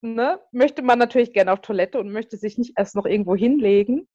ne, 0.00 0.40
möchte 0.50 0.80
man 0.80 0.98
natürlich 0.98 1.34
gerne 1.34 1.52
auf 1.52 1.60
Toilette 1.60 2.00
und 2.00 2.10
möchte 2.10 2.38
sich 2.38 2.56
nicht 2.56 2.78
erst 2.78 2.96
noch 2.96 3.04
irgendwo 3.04 3.36
hinlegen, 3.36 4.08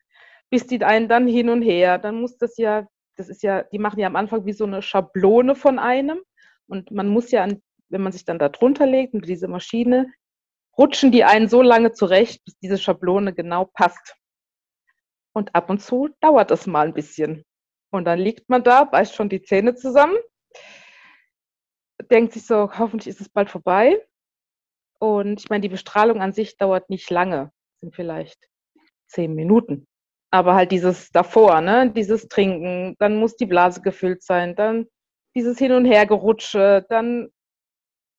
bis 0.50 0.66
die 0.66 0.84
einen 0.84 1.08
dann 1.08 1.28
hin 1.28 1.50
und 1.50 1.62
her. 1.62 2.00
Dann 2.00 2.20
muss 2.20 2.40
das 2.40 2.58
ja, 2.58 2.88
das 3.16 3.30
ist 3.30 3.44
ja, 3.44 3.62
die 3.62 3.80
machen 3.80 4.00
ja 4.00 4.08
am 4.08 4.16
Anfang 4.16 4.44
wie 4.48 4.54
so 4.54 4.64
eine 4.64 4.82
Schablone 4.82 5.54
von 5.54 5.78
einem 5.78 6.20
und 6.66 6.90
man 6.90 7.08
muss 7.08 7.30
ja, 7.30 7.48
wenn 7.90 8.02
man 8.02 8.12
sich 8.12 8.26
dann 8.26 8.40
da 8.40 8.50
drunter 8.50 8.86
legt 8.86 9.14
und 9.14 9.28
diese 9.28 9.48
Maschine, 9.48 10.12
rutschen 10.78 11.12
die 11.12 11.24
einen 11.24 11.48
so 11.48 11.62
lange 11.62 11.92
zurecht, 11.92 12.44
bis 12.46 12.58
diese 12.60 12.78
Schablone 12.78 13.34
genau 13.34 13.66
passt. 13.66 14.16
Und 15.34 15.54
ab 15.54 15.70
und 15.70 15.82
zu 15.82 16.10
dauert 16.22 16.52
es 16.52 16.68
mal 16.68 16.88
ein 16.88 16.94
bisschen. 16.94 17.44
Und 17.92 18.06
dann 18.06 18.20
liegt 18.20 18.50
man 18.50 18.64
da, 18.64 18.84
beißt 18.84 19.16
schon 19.16 19.30
die 19.30 19.42
Zähne 19.42 19.76
zusammen, 19.76 20.18
denkt 22.12 22.34
sich 22.34 22.46
so, 22.46 22.78
hoffentlich 22.78 23.08
ist 23.08 23.22
es 23.22 23.30
bald 23.30 23.50
vorbei. 23.50 24.02
Und 25.00 25.40
ich 25.40 25.50
meine, 25.50 25.62
die 25.62 25.70
Bestrahlung 25.70 26.22
an 26.22 26.34
sich 26.34 26.58
dauert 26.58 26.90
nicht 26.90 27.10
lange, 27.10 27.52
sind 27.82 27.96
vielleicht 27.96 28.50
zehn 29.08 29.34
Minuten. 29.34 29.88
Aber 30.32 30.56
halt 30.56 30.72
dieses 30.72 31.12
davor, 31.12 31.62
ne, 31.62 31.92
dieses 31.92 32.28
Trinken, 32.28 32.96
dann 33.00 33.18
muss 33.18 33.36
die 33.36 33.46
Blase 33.46 33.82
gefüllt 33.82 34.24
sein, 34.24 34.56
dann 34.56 34.88
dieses 35.36 35.58
Hin- 35.58 35.74
und 35.74 35.86
Hergerutsche, 35.86 36.86
dann 36.90 37.30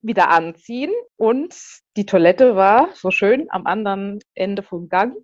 wieder 0.03 0.31
anziehen 0.31 0.93
und 1.17 1.55
die 1.97 2.07
Toilette 2.07 2.57
war 2.57 2.95
so 2.95 3.11
schön 3.11 3.49
am 3.51 3.67
anderen 3.67 4.21
Ende 4.35 4.63
vom 4.63 4.89
Gang. 4.89 5.17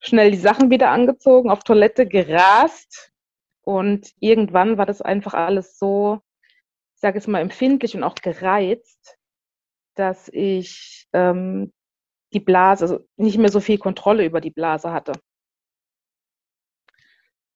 Schnell 0.00 0.30
die 0.30 0.38
Sachen 0.38 0.70
wieder 0.70 0.90
angezogen, 0.90 1.50
auf 1.50 1.64
Toilette 1.64 2.06
gerast 2.06 3.12
und 3.62 4.12
irgendwann 4.20 4.78
war 4.78 4.86
das 4.86 5.02
einfach 5.02 5.34
alles 5.34 5.78
so, 5.78 6.20
ich 6.94 7.00
sage 7.00 7.18
es 7.18 7.26
mal, 7.26 7.40
empfindlich 7.40 7.96
und 7.96 8.04
auch 8.04 8.14
gereizt, 8.16 9.18
dass 9.94 10.28
ich 10.32 11.06
ähm, 11.12 11.72
die 12.32 12.40
Blase, 12.40 12.84
also 12.84 13.06
nicht 13.16 13.38
mehr 13.38 13.50
so 13.50 13.60
viel 13.60 13.78
Kontrolle 13.78 14.24
über 14.24 14.40
die 14.40 14.50
Blase 14.50 14.92
hatte. 14.92 15.12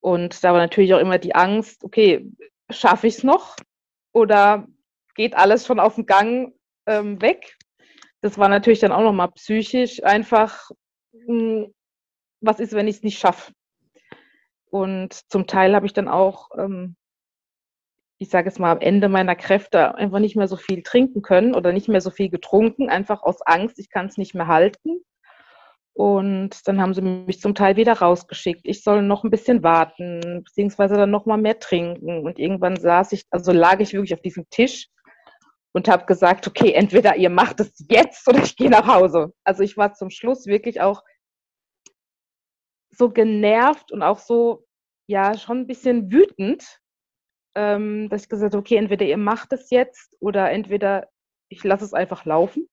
Und 0.00 0.42
da 0.42 0.52
war 0.52 0.60
natürlich 0.60 0.94
auch 0.94 0.98
immer 0.98 1.18
die 1.18 1.34
Angst, 1.34 1.84
okay, 1.84 2.28
schaffe 2.70 3.06
ich 3.06 3.18
es 3.18 3.22
noch? 3.22 3.56
Oder 4.12 4.66
geht 5.14 5.36
alles 5.36 5.66
schon 5.66 5.80
auf 5.80 5.96
den 5.96 6.06
Gang 6.06 6.54
ähm, 6.86 7.20
weg. 7.20 7.56
Das 8.20 8.38
war 8.38 8.48
natürlich 8.48 8.80
dann 8.80 8.92
auch 8.92 9.02
nochmal 9.02 9.30
psychisch 9.32 10.02
einfach, 10.02 10.70
mh, 11.12 11.26
hm, 11.26 11.74
was 12.40 12.60
ist, 12.60 12.72
wenn 12.72 12.88
ich 12.88 12.96
es 12.96 13.02
nicht 13.02 13.18
schaffe? 13.18 13.52
Und 14.70 15.30
zum 15.30 15.46
Teil 15.46 15.74
habe 15.74 15.86
ich 15.86 15.92
dann 15.92 16.08
auch, 16.08 16.48
ähm, 16.58 16.96
ich 18.18 18.30
sage 18.30 18.48
es 18.48 18.58
mal, 18.58 18.72
am 18.72 18.80
Ende 18.80 19.08
meiner 19.08 19.36
Kräfte 19.36 19.94
einfach 19.96 20.18
nicht 20.18 20.36
mehr 20.36 20.48
so 20.48 20.56
viel 20.56 20.82
trinken 20.82 21.22
können 21.22 21.54
oder 21.54 21.72
nicht 21.72 21.88
mehr 21.88 22.00
so 22.00 22.10
viel 22.10 22.30
getrunken, 22.30 22.88
einfach 22.88 23.22
aus 23.22 23.42
Angst, 23.42 23.78
ich 23.78 23.90
kann 23.90 24.06
es 24.06 24.16
nicht 24.16 24.34
mehr 24.34 24.46
halten. 24.46 25.04
Und 25.94 26.66
dann 26.66 26.80
haben 26.80 26.94
sie 26.94 27.02
mich 27.02 27.40
zum 27.40 27.54
Teil 27.54 27.76
wieder 27.76 27.92
rausgeschickt. 27.92 28.62
Ich 28.64 28.82
soll 28.82 29.02
noch 29.02 29.24
ein 29.24 29.30
bisschen 29.30 29.62
warten, 29.62 30.42
beziehungsweise 30.44 30.96
dann 30.96 31.10
noch 31.10 31.26
mal 31.26 31.36
mehr 31.36 31.58
trinken. 31.58 32.24
Und 32.24 32.38
irgendwann 32.38 32.76
saß 32.76 33.12
ich, 33.12 33.26
also 33.30 33.52
lag 33.52 33.80
ich 33.80 33.92
wirklich 33.92 34.14
auf 34.14 34.22
diesem 34.22 34.48
Tisch 34.48 34.88
und 35.72 35.88
habe 35.88 36.06
gesagt, 36.06 36.46
okay, 36.46 36.72
entweder 36.72 37.16
ihr 37.16 37.30
macht 37.30 37.60
es 37.60 37.84
jetzt 37.88 38.28
oder 38.28 38.42
ich 38.42 38.56
gehe 38.56 38.70
nach 38.70 38.86
Hause. 38.86 39.32
Also 39.44 39.62
ich 39.62 39.76
war 39.76 39.94
zum 39.94 40.10
Schluss 40.10 40.46
wirklich 40.46 40.80
auch 40.80 41.02
so 42.90 43.10
genervt 43.10 43.90
und 43.90 44.02
auch 44.02 44.18
so, 44.18 44.66
ja, 45.06 45.36
schon 45.36 45.60
ein 45.60 45.66
bisschen 45.66 46.12
wütend, 46.12 46.80
ähm, 47.54 48.08
dass 48.10 48.22
ich 48.22 48.28
gesagt 48.28 48.52
habe, 48.54 48.60
okay, 48.60 48.76
entweder 48.76 49.06
ihr 49.06 49.16
macht 49.16 49.52
es 49.52 49.70
jetzt 49.70 50.16
oder 50.20 50.50
entweder 50.50 51.08
ich 51.48 51.64
lasse 51.64 51.84
es 51.84 51.94
einfach 51.94 52.24
laufen. 52.24 52.68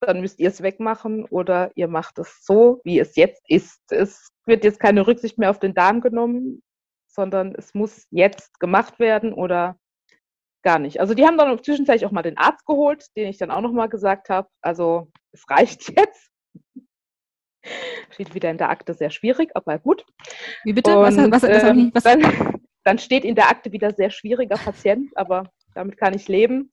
Dann 0.00 0.20
müsst 0.20 0.40
ihr 0.40 0.48
es 0.48 0.62
wegmachen 0.62 1.24
oder 1.24 1.70
ihr 1.74 1.88
macht 1.88 2.18
es 2.18 2.44
so, 2.44 2.80
wie 2.84 2.98
es 2.98 3.16
jetzt 3.16 3.42
ist. 3.48 3.80
Es 3.90 4.28
wird 4.44 4.64
jetzt 4.64 4.80
keine 4.80 5.06
Rücksicht 5.06 5.38
mehr 5.38 5.50
auf 5.50 5.58
den 5.58 5.74
Darm 5.74 6.00
genommen, 6.00 6.62
sondern 7.06 7.54
es 7.54 7.74
muss 7.74 8.06
jetzt 8.10 8.60
gemacht 8.60 8.98
werden 8.98 9.32
oder 9.32 9.78
gar 10.66 10.80
nicht. 10.80 10.98
Also 10.98 11.14
die 11.14 11.24
haben 11.24 11.38
dann 11.38 11.62
zwischenzeitlich 11.62 12.06
auch 12.06 12.10
mal 12.10 12.22
den 12.22 12.38
Arzt 12.38 12.66
geholt, 12.66 13.06
den 13.16 13.28
ich 13.28 13.38
dann 13.38 13.52
auch 13.52 13.60
nochmal 13.60 13.88
gesagt 13.88 14.30
habe. 14.30 14.48
Also 14.62 15.12
es 15.30 15.48
reicht 15.48 15.88
jetzt. 15.96 16.32
Steht 18.10 18.34
wieder 18.34 18.50
in 18.50 18.58
der 18.58 18.70
Akte 18.70 18.92
sehr 18.92 19.10
schwierig, 19.10 19.52
aber 19.54 19.78
gut. 19.78 20.04
Wie 20.64 20.72
bitte? 20.72 20.98
Und, 20.98 21.04
was, 21.04 21.16
was, 21.16 21.42
was, 21.44 21.62
ähm, 21.62 21.92
was 21.94 22.02
dann, 22.02 22.60
dann 22.82 22.98
steht 22.98 23.24
in 23.24 23.36
der 23.36 23.48
Akte 23.48 23.70
wieder 23.70 23.92
sehr 23.92 24.10
schwieriger 24.10 24.56
Patient, 24.56 25.16
aber 25.16 25.52
damit 25.74 25.96
kann 25.96 26.14
ich 26.14 26.26
leben. 26.26 26.70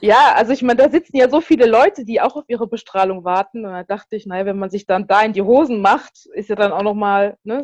Ja, 0.00 0.34
also 0.34 0.52
ich 0.52 0.62
meine, 0.62 0.82
da 0.82 0.90
sitzen 0.90 1.18
ja 1.18 1.28
so 1.28 1.40
viele 1.40 1.66
Leute, 1.66 2.04
die 2.04 2.20
auch 2.20 2.34
auf 2.34 2.46
ihre 2.48 2.66
Bestrahlung 2.66 3.22
warten. 3.22 3.64
Und 3.64 3.72
da 3.72 3.84
dachte 3.84 4.16
ich, 4.16 4.26
naja, 4.26 4.44
wenn 4.46 4.58
man 4.58 4.70
sich 4.70 4.86
dann 4.86 5.06
da 5.06 5.22
in 5.22 5.34
die 5.34 5.42
Hosen 5.42 5.80
macht, 5.82 6.26
ist 6.34 6.48
ja 6.48 6.56
dann 6.56 6.72
auch 6.72 6.82
nochmal 6.82 7.36
ne, 7.44 7.62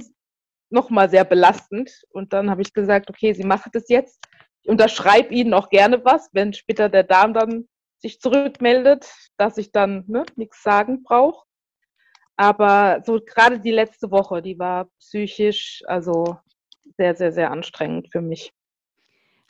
noch 0.71 0.91
sehr 1.09 1.25
belastend. 1.25 2.05
Und 2.11 2.33
dann 2.33 2.51
habe 2.51 2.63
ich 2.63 2.73
gesagt, 2.73 3.11
okay, 3.11 3.33
sie 3.33 3.45
macht 3.45 3.75
es 3.75 3.89
jetzt 3.89 4.21
unterschreibe 4.67 5.33
ihnen 5.33 5.55
auch 5.55 5.69
gerne 5.69 6.05
was, 6.05 6.31
wenn 6.33 6.53
später 6.53 6.89
der 6.89 7.05
Darm 7.05 7.35
dann 7.35 7.69
sich 7.99 8.21
zurückmeldet, 8.21 9.07
dass 9.37 9.59
ich 9.59 9.73
dann 9.73 10.05
ne, 10.07 10.25
nichts 10.37 10.63
sagen 10.63 11.03
brauche. 11.03 11.45
Aber 12.37 13.03
so 13.05 13.19
gerade 13.25 13.61
die 13.61 13.71
letzte 13.71 14.11
Woche, 14.11 14.43
die 14.43 14.59
war 14.59 14.89
psychisch 14.99 15.83
also 15.87 16.37
sehr, 16.97 17.15
sehr, 17.15 17.33
sehr 17.33 17.51
anstrengend 17.51 18.09
für 18.13 18.21
mich. 18.21 18.53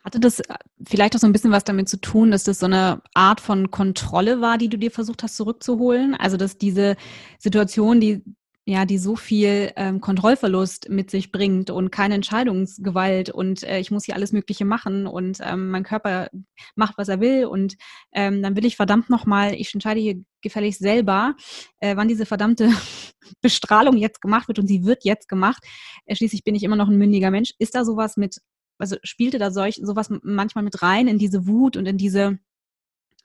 Hatte 0.05 0.21
das 0.21 0.41
vielleicht 0.85 1.17
auch 1.17 1.19
so 1.19 1.27
ein 1.27 1.33
bisschen 1.33 1.51
was 1.51 1.64
damit 1.64 1.89
zu 1.89 2.01
tun, 2.01 2.31
dass 2.31 2.45
das 2.45 2.61
so 2.61 2.67
eine 2.67 3.03
Art 3.12 3.41
von 3.41 3.73
Kontrolle 3.73 4.41
war, 4.41 4.57
die 4.57 4.69
du 4.69 4.79
dir 4.79 4.93
versucht 4.93 5.25
hast 5.25 5.37
zurückzuholen? 5.37 6.14
Also 6.14 6.37
dass 6.37 6.59
diese 6.59 6.97
Situation, 7.41 8.01
die 8.01 8.23
ja, 8.69 8.85
die 8.85 8.99
so 8.99 9.14
viel 9.14 9.73
ähm, 9.77 10.01
Kontrollverlust 10.01 10.89
mit 10.89 11.09
sich 11.09 11.31
bringt 11.31 11.71
und 11.71 11.93
keine 11.93 12.17
Entscheidungsgewalt 12.17 13.31
und 13.31 13.62
äh, 13.62 13.79
ich 13.79 13.93
muss 13.93 14.05
hier 14.05 14.17
alles 14.17 14.33
Mögliche 14.33 14.64
machen 14.64 15.07
und 15.07 15.39
ähm, 15.41 15.71
mein 15.71 15.85
Körper 15.85 16.29
macht, 16.75 16.99
was 16.99 17.07
er 17.09 17.21
will 17.21 17.45
und 17.47 17.77
ähm, 18.12 18.43
dann 18.43 18.57
will 18.57 18.64
ich 18.64 18.75
verdammt 18.75 19.09
nochmal, 19.09 19.55
ich 19.55 19.73
entscheide 19.73 20.01
hier 20.01 20.21
gefälligst 20.43 20.81
selber, 20.81 21.37
äh, 21.79 21.97
wann 21.97 22.09
diese 22.09 22.27
verdammte 22.27 22.69
Bestrahlung 23.41 23.97
jetzt 23.97 24.21
gemacht 24.21 24.49
wird 24.49 24.59
und 24.59 24.67
sie 24.67 24.85
wird 24.85 25.05
jetzt 25.05 25.29
gemacht. 25.29 25.62
Äh, 26.05 26.17
schließlich 26.17 26.43
bin 26.43 26.57
ich 26.57 26.64
immer 26.64 26.77
noch 26.77 26.89
ein 26.89 26.99
mündiger 26.99 27.31
Mensch. 27.31 27.53
Ist 27.61 27.77
da 27.77 27.85
sowas 27.85 28.17
mit, 28.17 28.41
also 28.79 28.97
spielte 29.05 29.39
da 29.39 29.53
solch, 29.53 29.77
sowas 29.81 30.09
manchmal 30.23 30.64
mit 30.64 30.83
rein 30.83 31.07
in 31.07 31.19
diese 31.19 31.47
Wut 31.47 31.77
und 31.77 31.87
in 31.87 31.99
diese 31.99 32.41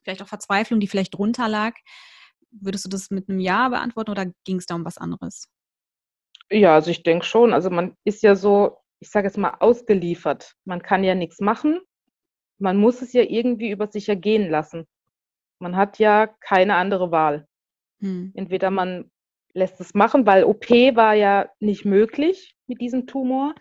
vielleicht 0.04 0.22
auch 0.22 0.28
Verzweiflung, 0.28 0.80
die 0.80 0.88
vielleicht 0.88 1.16
drunter 1.16 1.50
lag? 1.50 1.74
Würdest 2.52 2.86
du 2.86 2.89
das 2.89 3.10
mit 3.12 3.30
einem 3.30 3.39
Ja 3.39 3.70
beantworten 3.70 4.12
oder 4.12 4.26
ging 4.45 4.58
es 4.58 4.66
da 4.66 4.76
um 4.76 4.86
was 4.86 4.97
anderes? 4.97 5.47
Ja, 6.49 6.76
also 6.76 6.91
ich 6.91 7.04
denke 7.04 7.26
schon. 7.26 7.54
Also 7.54 7.70
man 7.70 7.95
ist 8.04 8.24
ja 8.24 8.36
so, 8.36 8.78
ich 8.99 9.10
sage 9.10 9.28
jetzt 9.28 9.38
mal, 9.38 9.56
ausgeliefert. 9.60 10.54
Man 10.66 10.82
kann 10.82 11.04
ja 11.04 11.16
nichts 11.16 11.39
machen. 11.39 11.80
Man 12.60 12.78
muss 12.78 13.02
es 13.02 13.14
ja 13.14 13.24
irgendwie 13.24 13.72
über 13.72 13.88
sich 13.88 14.10
ergehen 14.10 14.49
lassen. 14.49 14.86
Man 15.60 15.76
hat 15.76 15.97
ja 15.99 16.28
keine 16.28 16.76
andere 16.76 17.12
Wahl. 17.12 17.47
Hm. 17.99 18.32
Entweder 18.36 18.70
man 18.70 19.10
lässt 19.54 19.80
es 19.80 19.93
machen, 19.93 20.26
weil 20.26 20.43
OP 20.43 20.70
war 20.70 21.14
ja 21.14 21.49
nicht 21.60 21.86
möglich 21.86 22.56
mit 22.68 22.82
diesem 22.82 23.08
Tumor, 23.08 23.56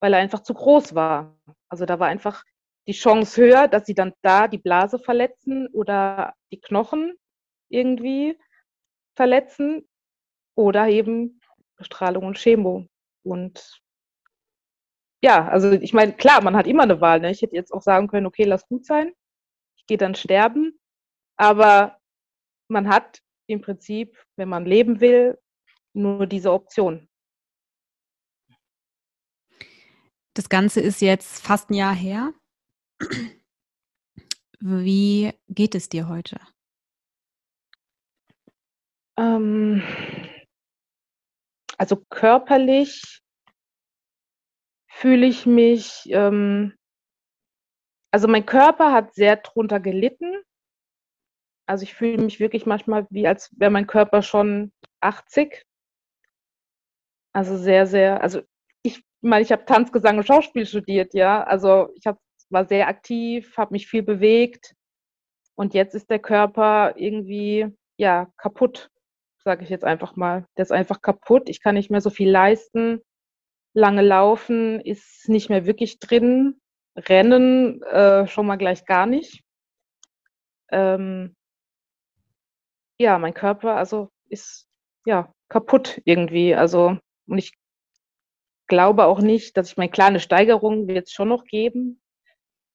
weil 0.00 0.12
er 0.12 0.20
einfach 0.20 0.42
zu 0.42 0.54
groß 0.54 0.94
war. 0.94 1.38
Also 1.68 1.86
da 1.86 1.98
war 1.98 2.08
einfach 2.08 2.44
die 2.86 2.92
Chance 2.92 3.40
höher, 3.40 3.68
dass 3.68 3.86
sie 3.86 3.94
dann 3.94 4.14
da 4.22 4.48
die 4.48 4.58
Blase 4.58 4.98
verletzen 4.98 5.68
oder 5.68 6.34
die 6.52 6.60
Knochen 6.60 7.14
irgendwie 7.68 8.38
verletzen 9.14 9.88
oder 10.54 10.88
eben 10.88 11.40
Bestrahlung 11.76 12.24
und 12.24 12.38
Chemo. 12.38 12.86
Und 13.24 13.80
ja, 15.22 15.48
also 15.48 15.72
ich 15.72 15.92
meine, 15.92 16.12
klar, 16.14 16.42
man 16.42 16.56
hat 16.56 16.66
immer 16.66 16.84
eine 16.84 17.00
Wahl. 17.00 17.20
Ne? 17.20 17.30
Ich 17.30 17.42
hätte 17.42 17.56
jetzt 17.56 17.72
auch 17.72 17.82
sagen 17.82 18.08
können, 18.08 18.26
okay, 18.26 18.44
lass 18.44 18.66
gut 18.68 18.84
sein, 18.84 19.12
ich 19.76 19.86
gehe 19.86 19.98
dann 19.98 20.14
sterben. 20.14 20.78
Aber 21.36 21.98
man 22.68 22.88
hat 22.88 23.20
im 23.46 23.60
Prinzip, 23.60 24.16
wenn 24.36 24.48
man 24.48 24.66
leben 24.66 25.00
will, 25.00 25.38
nur 25.94 26.26
diese 26.26 26.52
Option. 26.52 27.08
Das 30.34 30.48
Ganze 30.48 30.80
ist 30.80 31.00
jetzt 31.00 31.44
fast 31.44 31.70
ein 31.70 31.74
Jahr 31.74 31.94
her. 31.94 32.32
Wie 34.60 35.32
geht 35.48 35.74
es 35.74 35.88
dir 35.88 36.08
heute? 36.08 36.38
Ähm, 39.18 39.82
also 41.76 41.96
körperlich 42.08 43.20
fühle 44.88 45.26
ich 45.26 45.44
mich, 45.44 46.08
ähm, 46.10 46.74
also 48.12 48.28
mein 48.28 48.46
Körper 48.46 48.92
hat 48.92 49.14
sehr 49.14 49.36
drunter 49.36 49.80
gelitten. 49.80 50.42
Also 51.66 51.82
ich 51.82 51.94
fühle 51.94 52.22
mich 52.22 52.40
wirklich 52.40 52.64
manchmal 52.64 53.06
wie, 53.10 53.26
als 53.26 53.50
wäre 53.58 53.70
mein 53.70 53.86
Körper 53.86 54.22
schon 54.22 54.72
80. 55.00 55.64
Also 57.34 57.56
sehr, 57.56 57.86
sehr, 57.86 58.22
also 58.22 58.40
ich 58.82 59.04
meine, 59.20 59.42
ich 59.42 59.52
habe 59.52 59.64
Tanz, 59.64 59.92
Gesang 59.92 60.18
und 60.18 60.26
Schauspiel 60.26 60.64
studiert, 60.64 61.12
ja. 61.14 61.42
Also 61.44 61.90
ich 61.94 62.06
hab, 62.06 62.18
war 62.50 62.66
sehr 62.66 62.88
aktiv, 62.88 63.56
habe 63.56 63.72
mich 63.74 63.88
viel 63.88 64.02
bewegt. 64.02 64.74
Und 65.56 65.74
jetzt 65.74 65.94
ist 65.94 66.08
der 66.08 66.20
Körper 66.20 66.94
irgendwie, 66.96 67.66
ja, 67.98 68.32
kaputt, 68.36 68.90
sage 69.48 69.64
ich 69.64 69.70
jetzt 69.70 69.84
einfach 69.86 70.14
mal. 70.14 70.46
Der 70.58 70.62
ist 70.64 70.72
einfach 70.72 71.00
kaputt. 71.00 71.48
Ich 71.48 71.62
kann 71.62 71.74
nicht 71.74 71.90
mehr 71.90 72.02
so 72.02 72.10
viel 72.10 72.28
leisten. 72.28 73.00
Lange 73.72 74.02
laufen 74.02 74.78
ist 74.78 75.26
nicht 75.26 75.48
mehr 75.48 75.64
wirklich 75.64 76.00
drin. 76.00 76.60
Rennen 76.94 77.82
äh, 77.84 78.26
schon 78.26 78.44
mal 78.44 78.56
gleich 78.56 78.84
gar 78.84 79.06
nicht. 79.06 79.42
Ähm, 80.70 81.34
ja, 82.98 83.18
mein 83.18 83.32
Körper 83.32 83.76
also 83.76 84.10
ist 84.28 84.68
ja 85.06 85.32
kaputt 85.48 86.02
irgendwie. 86.04 86.54
Also 86.54 86.98
und 87.26 87.38
ich 87.38 87.54
glaube 88.66 89.06
auch 89.06 89.20
nicht, 89.20 89.56
dass 89.56 89.70
ich 89.70 89.76
meine 89.78 89.90
kleine 89.90 90.20
Steigerung 90.20 90.90
es 90.90 91.10
schon 91.10 91.28
noch 91.28 91.44
geben, 91.44 92.02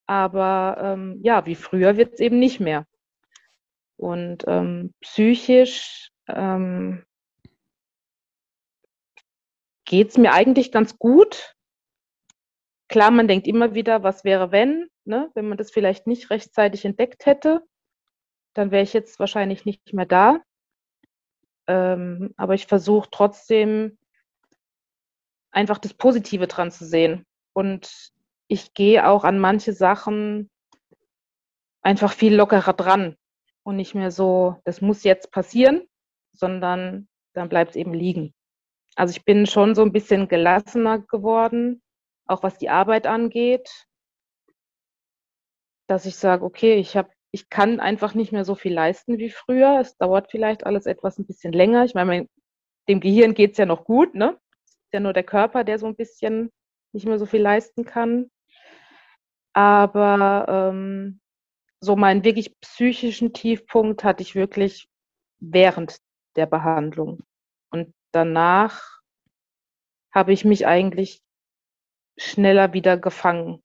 aber 0.08 0.78
ähm, 0.82 1.20
ja, 1.22 1.46
wie 1.46 1.54
früher 1.54 1.98
wird 1.98 2.16
es 2.16 2.20
eben 2.20 2.40
nicht 2.40 2.60
mehr. 2.60 2.88
Und 3.96 4.46
ähm, 4.48 4.92
psychisch 5.02 6.13
ähm, 6.28 7.04
geht 9.86 10.10
es 10.10 10.18
mir 10.18 10.34
eigentlich 10.34 10.72
ganz 10.72 10.98
gut. 10.98 11.56
Klar, 12.88 13.12
man 13.12 13.28
denkt 13.28 13.48
immer 13.48 13.74
wieder, 13.74 14.04
was 14.04 14.24
wäre, 14.24 14.52
wenn, 14.52 14.88
ne? 15.06 15.32
wenn 15.36 15.48
man 15.48 15.58
das 15.58 15.72
vielleicht 15.72 16.08
nicht 16.08 16.30
rechtzeitig 16.30 16.86
entdeckt 16.86 17.26
hätte, 17.26 17.64
dann 18.54 18.72
wäre 18.72 18.84
ich 18.84 18.94
jetzt 18.94 19.20
wahrscheinlich 19.20 19.66
nicht 19.66 19.94
mehr 19.94 20.06
da. 20.06 20.40
Ähm, 21.68 22.34
aber 22.38 22.54
ich 22.54 22.68
versuche 22.68 23.10
trotzdem 23.10 23.98
einfach 25.52 25.78
das 25.78 25.94
Positive 25.94 26.48
dran 26.48 26.72
zu 26.72 26.86
sehen. 26.86 27.26
Und 27.54 28.12
ich 28.48 28.74
gehe 28.74 29.08
auch 29.08 29.24
an 29.24 29.40
manche 29.40 29.74
Sachen 29.74 30.50
einfach 31.82 32.14
viel 32.14 32.36
lockerer 32.36 32.74
dran 32.74 33.16
und 33.64 33.76
nicht 33.76 33.96
mehr 33.96 34.12
so, 34.12 34.60
das 34.66 34.82
muss 34.82 35.04
jetzt 35.04 35.32
passieren, 35.32 35.88
sondern 36.34 37.08
dann 37.34 37.50
bleibt 37.50 37.72
es 37.72 37.76
eben 37.76 37.94
liegen. 37.94 38.34
Also 38.96 39.12
ich 39.12 39.26
bin 39.26 39.46
schon 39.48 39.76
so 39.76 39.82
ein 39.82 39.92
bisschen 39.92 40.28
gelassener 40.28 41.00
geworden, 41.00 41.82
auch 42.28 42.44
was 42.44 42.58
die 42.58 42.70
Arbeit 42.70 43.08
angeht, 43.08 43.88
dass 45.88 46.06
ich 46.06 46.16
sage, 46.16 46.44
okay, 46.46 46.76
ich 46.76 46.96
habe 46.96 47.10
ich 47.36 47.50
kann 47.50 47.80
einfach 47.80 48.14
nicht 48.14 48.32
mehr 48.32 48.46
so 48.46 48.54
viel 48.54 48.74
leisten 48.74 49.18
wie 49.18 49.32
früher. 49.32 49.80
Es 49.80 49.98
dauert 49.98 50.30
vielleicht 50.30 50.68
alles 50.68 50.86
etwas 50.86 51.18
ein 51.18 51.26
bisschen 51.26 51.52
länger. 51.52 51.84
Ich 51.84 51.96
meine, 51.96 52.30
dem 52.88 53.00
Gehirn 53.00 53.34
geht 53.34 53.54
es 53.54 53.58
ja 53.58 53.66
noch 53.66 53.86
gut, 53.86 54.14
ne? 54.14 54.38
Es 54.64 54.76
ist 54.76 54.94
ja 54.94 55.00
nur 55.00 55.14
der 55.14 55.24
Körper, 55.24 55.64
der 55.64 55.80
so 55.80 55.88
ein 55.88 55.96
bisschen 55.96 56.52
nicht 56.92 57.08
mehr 57.08 57.18
so 57.18 57.26
viel 57.26 57.42
leisten 57.42 57.86
kann. 57.86 58.30
Aber 59.54 60.46
ähm, 60.48 61.22
so 61.80 61.96
meinen 61.96 62.24
wirklich 62.24 62.60
psychischen 62.62 63.34
Tiefpunkt 63.34 64.04
hatte 64.04 64.22
ich 64.22 64.36
wirklich 64.36 64.88
während 65.40 65.98
der 66.36 66.46
Behandlung. 66.46 67.24
Und 67.72 67.94
danach 68.12 69.02
habe 70.14 70.34
ich 70.34 70.46
mich 70.46 70.68
eigentlich 70.68 71.22
schneller 72.18 72.74
wieder 72.74 72.98
gefangen. 72.98 73.64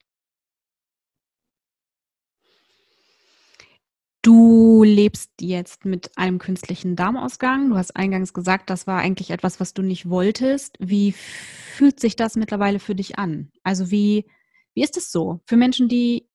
Du 4.22 4.82
lebst 4.82 5.30
jetzt 5.40 5.84
mit 5.84 6.10
einem 6.18 6.38
künstlichen 6.38 6.96
Darmausgang. 6.96 7.70
Du 7.70 7.76
hast 7.76 7.96
eingangs 7.96 8.34
gesagt, 8.34 8.68
das 8.68 8.86
war 8.86 8.98
eigentlich 8.98 9.30
etwas, 9.30 9.60
was 9.60 9.74
du 9.74 9.82
nicht 9.82 10.10
wolltest. 10.10 10.76
Wie 10.80 11.12
fühlt 11.12 12.00
sich 12.00 12.16
das 12.16 12.36
mittlerweile 12.36 12.80
für 12.80 12.94
dich 12.94 13.18
an? 13.18 13.50
Also 13.62 13.90
wie, 13.90 14.26
wie 14.74 14.82
ist 14.82 14.96
es 14.96 15.12
so 15.12 15.40
für 15.46 15.56
Menschen, 15.56 15.88
die 15.88 16.28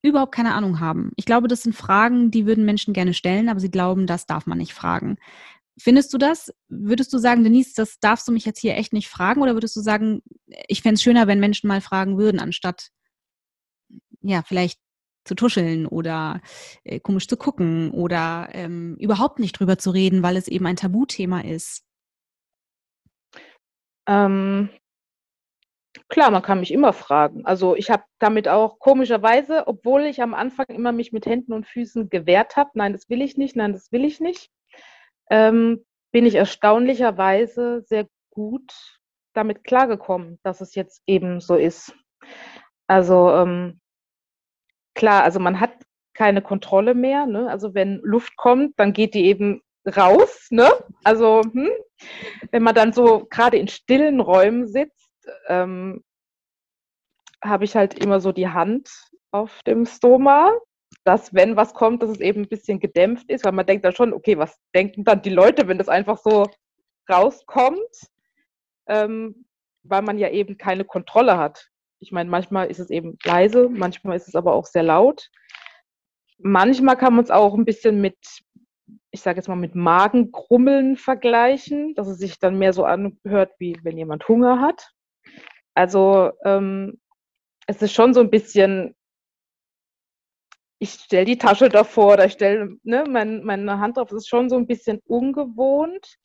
überhaupt 0.00 0.32
keine 0.32 0.54
Ahnung 0.54 0.80
haben? 0.80 1.10
Ich 1.16 1.24
glaube, 1.24 1.48
das 1.48 1.62
sind 1.62 1.74
Fragen, 1.74 2.30
die 2.30 2.46
würden 2.46 2.64
Menschen 2.64 2.94
gerne 2.94 3.14
stellen, 3.14 3.48
aber 3.48 3.60
sie 3.60 3.70
glauben, 3.70 4.06
das 4.06 4.26
darf 4.26 4.46
man 4.46 4.58
nicht 4.58 4.72
fragen. 4.72 5.18
Findest 5.78 6.12
du 6.12 6.18
das? 6.18 6.52
Würdest 6.68 7.12
du 7.12 7.18
sagen, 7.18 7.42
Denise, 7.42 7.74
das 7.74 7.98
darfst 7.98 8.28
du 8.28 8.32
mich 8.32 8.44
jetzt 8.44 8.60
hier 8.60 8.76
echt 8.76 8.92
nicht 8.92 9.08
fragen? 9.08 9.42
Oder 9.42 9.54
würdest 9.54 9.74
du 9.74 9.80
sagen, 9.80 10.22
ich 10.68 10.82
fände 10.82 10.94
es 10.94 11.02
schöner, 11.02 11.26
wenn 11.26 11.40
Menschen 11.40 11.68
mal 11.68 11.80
fragen 11.80 12.16
würden, 12.16 12.40
anstatt 12.40 12.90
ja, 14.20 14.42
vielleicht 14.42 14.80
zu 15.24 15.34
tuscheln 15.34 15.86
oder 15.86 16.40
äh, 16.84 17.00
komisch 17.00 17.28
zu 17.28 17.36
gucken 17.36 17.90
oder 17.90 18.48
ähm, 18.52 18.96
überhaupt 18.98 19.38
nicht 19.38 19.58
drüber 19.58 19.78
zu 19.78 19.90
reden, 19.90 20.22
weil 20.22 20.36
es 20.36 20.48
eben 20.48 20.66
ein 20.66 20.76
Tabuthema 20.76 21.40
ist? 21.40 21.84
Ähm, 24.06 24.68
klar, 26.08 26.30
man 26.30 26.42
kann 26.42 26.60
mich 26.60 26.72
immer 26.72 26.92
fragen. 26.92 27.46
Also 27.46 27.74
ich 27.74 27.90
habe 27.90 28.04
damit 28.18 28.48
auch 28.48 28.78
komischerweise, 28.78 29.66
obwohl 29.66 30.02
ich 30.02 30.20
am 30.20 30.34
Anfang 30.34 30.66
immer 30.68 30.92
mich 30.92 31.12
mit 31.12 31.26
Händen 31.26 31.52
und 31.52 31.66
Füßen 31.66 32.10
gewehrt 32.10 32.56
habe, 32.56 32.70
nein, 32.74 32.92
das 32.92 33.08
will 33.08 33.22
ich 33.22 33.36
nicht, 33.36 33.56
nein, 33.56 33.72
das 33.72 33.92
will 33.92 34.04
ich 34.04 34.20
nicht, 34.20 34.50
ähm, 35.30 35.84
bin 36.12 36.26
ich 36.26 36.34
erstaunlicherweise 36.34 37.82
sehr 37.82 38.06
gut 38.30 38.72
damit 39.32 39.64
klargekommen, 39.64 40.38
dass 40.42 40.60
es 40.60 40.74
jetzt 40.74 41.02
eben 41.06 41.40
so 41.40 41.56
ist. 41.56 41.92
Also 42.86 43.30
ähm, 43.30 43.80
klar, 44.94 45.24
also 45.24 45.40
man 45.40 45.60
hat 45.60 45.72
keine 46.14 46.42
Kontrolle 46.42 46.94
mehr. 46.94 47.26
Ne? 47.26 47.50
Also 47.50 47.74
wenn 47.74 48.00
Luft 48.02 48.36
kommt, 48.36 48.78
dann 48.78 48.92
geht 48.92 49.14
die 49.14 49.26
eben 49.26 49.60
raus. 49.96 50.46
Ne? 50.50 50.70
Also 51.02 51.42
hm, 51.42 51.70
wenn 52.50 52.62
man 52.62 52.74
dann 52.74 52.92
so 52.92 53.26
gerade 53.28 53.56
in 53.56 53.68
stillen 53.68 54.20
Räumen 54.20 54.66
sitzt, 54.66 55.10
ähm, 55.48 56.04
habe 57.42 57.64
ich 57.64 57.76
halt 57.76 57.98
immer 58.02 58.20
so 58.20 58.32
die 58.32 58.48
Hand 58.48 58.88
auf 59.30 59.62
dem 59.66 59.84
Stoma, 59.84 60.52
dass 61.04 61.34
wenn 61.34 61.56
was 61.56 61.74
kommt, 61.74 62.02
dass 62.02 62.10
es 62.10 62.20
eben 62.20 62.42
ein 62.42 62.48
bisschen 62.48 62.80
gedämpft 62.80 63.30
ist, 63.30 63.44
weil 63.44 63.52
man 63.52 63.66
denkt 63.66 63.84
dann 63.84 63.94
schon, 63.94 64.12
okay, 64.12 64.38
was 64.38 64.58
denken 64.74 65.04
dann 65.04 65.22
die 65.22 65.30
Leute, 65.30 65.68
wenn 65.68 65.78
das 65.78 65.88
einfach 65.88 66.18
so 66.18 66.46
rauskommt, 67.10 68.08
ähm, 68.88 69.44
weil 69.82 70.02
man 70.02 70.18
ja 70.18 70.30
eben 70.30 70.56
keine 70.56 70.84
Kontrolle 70.84 71.36
hat. 71.36 71.68
Ich 72.00 72.10
meine, 72.10 72.30
manchmal 72.30 72.70
ist 72.70 72.80
es 72.80 72.90
eben 72.90 73.18
leise, 73.24 73.68
manchmal 73.68 74.16
ist 74.16 74.28
es 74.28 74.34
aber 74.34 74.54
auch 74.54 74.66
sehr 74.66 74.82
laut. 74.82 75.30
Manchmal 76.38 76.96
kann 76.96 77.14
man 77.14 77.24
es 77.24 77.30
auch 77.30 77.54
ein 77.54 77.64
bisschen 77.64 78.00
mit, 78.00 78.16
ich 79.10 79.20
sage 79.20 79.36
jetzt 79.36 79.48
mal, 79.48 79.56
mit 79.56 79.74
Magenkrummeln 79.74 80.96
vergleichen, 80.96 81.94
dass 81.94 82.08
es 82.08 82.18
sich 82.18 82.38
dann 82.38 82.58
mehr 82.58 82.72
so 82.72 82.84
anhört, 82.84 83.52
wie 83.58 83.78
wenn 83.82 83.98
jemand 83.98 84.26
Hunger 84.26 84.60
hat. 84.60 84.90
Also 85.74 86.32
ähm, 86.44 86.98
es 87.66 87.80
ist 87.82 87.92
schon 87.92 88.14
so 88.14 88.20
ein 88.20 88.30
bisschen, 88.30 88.94
ich 90.84 90.92
stelle 90.92 91.24
die 91.24 91.38
Tasche 91.38 91.70
davor 91.70 92.12
oder 92.12 92.26
ich 92.26 92.34
stelle 92.34 92.76
ne, 92.82 93.04
mein, 93.08 93.42
meine 93.42 93.78
Hand 93.80 93.96
drauf, 93.96 94.10
es 94.12 94.18
ist 94.18 94.28
schon 94.28 94.50
so 94.50 94.56
ein 94.56 94.66
bisschen 94.66 95.00
ungewohnt. 95.06 96.18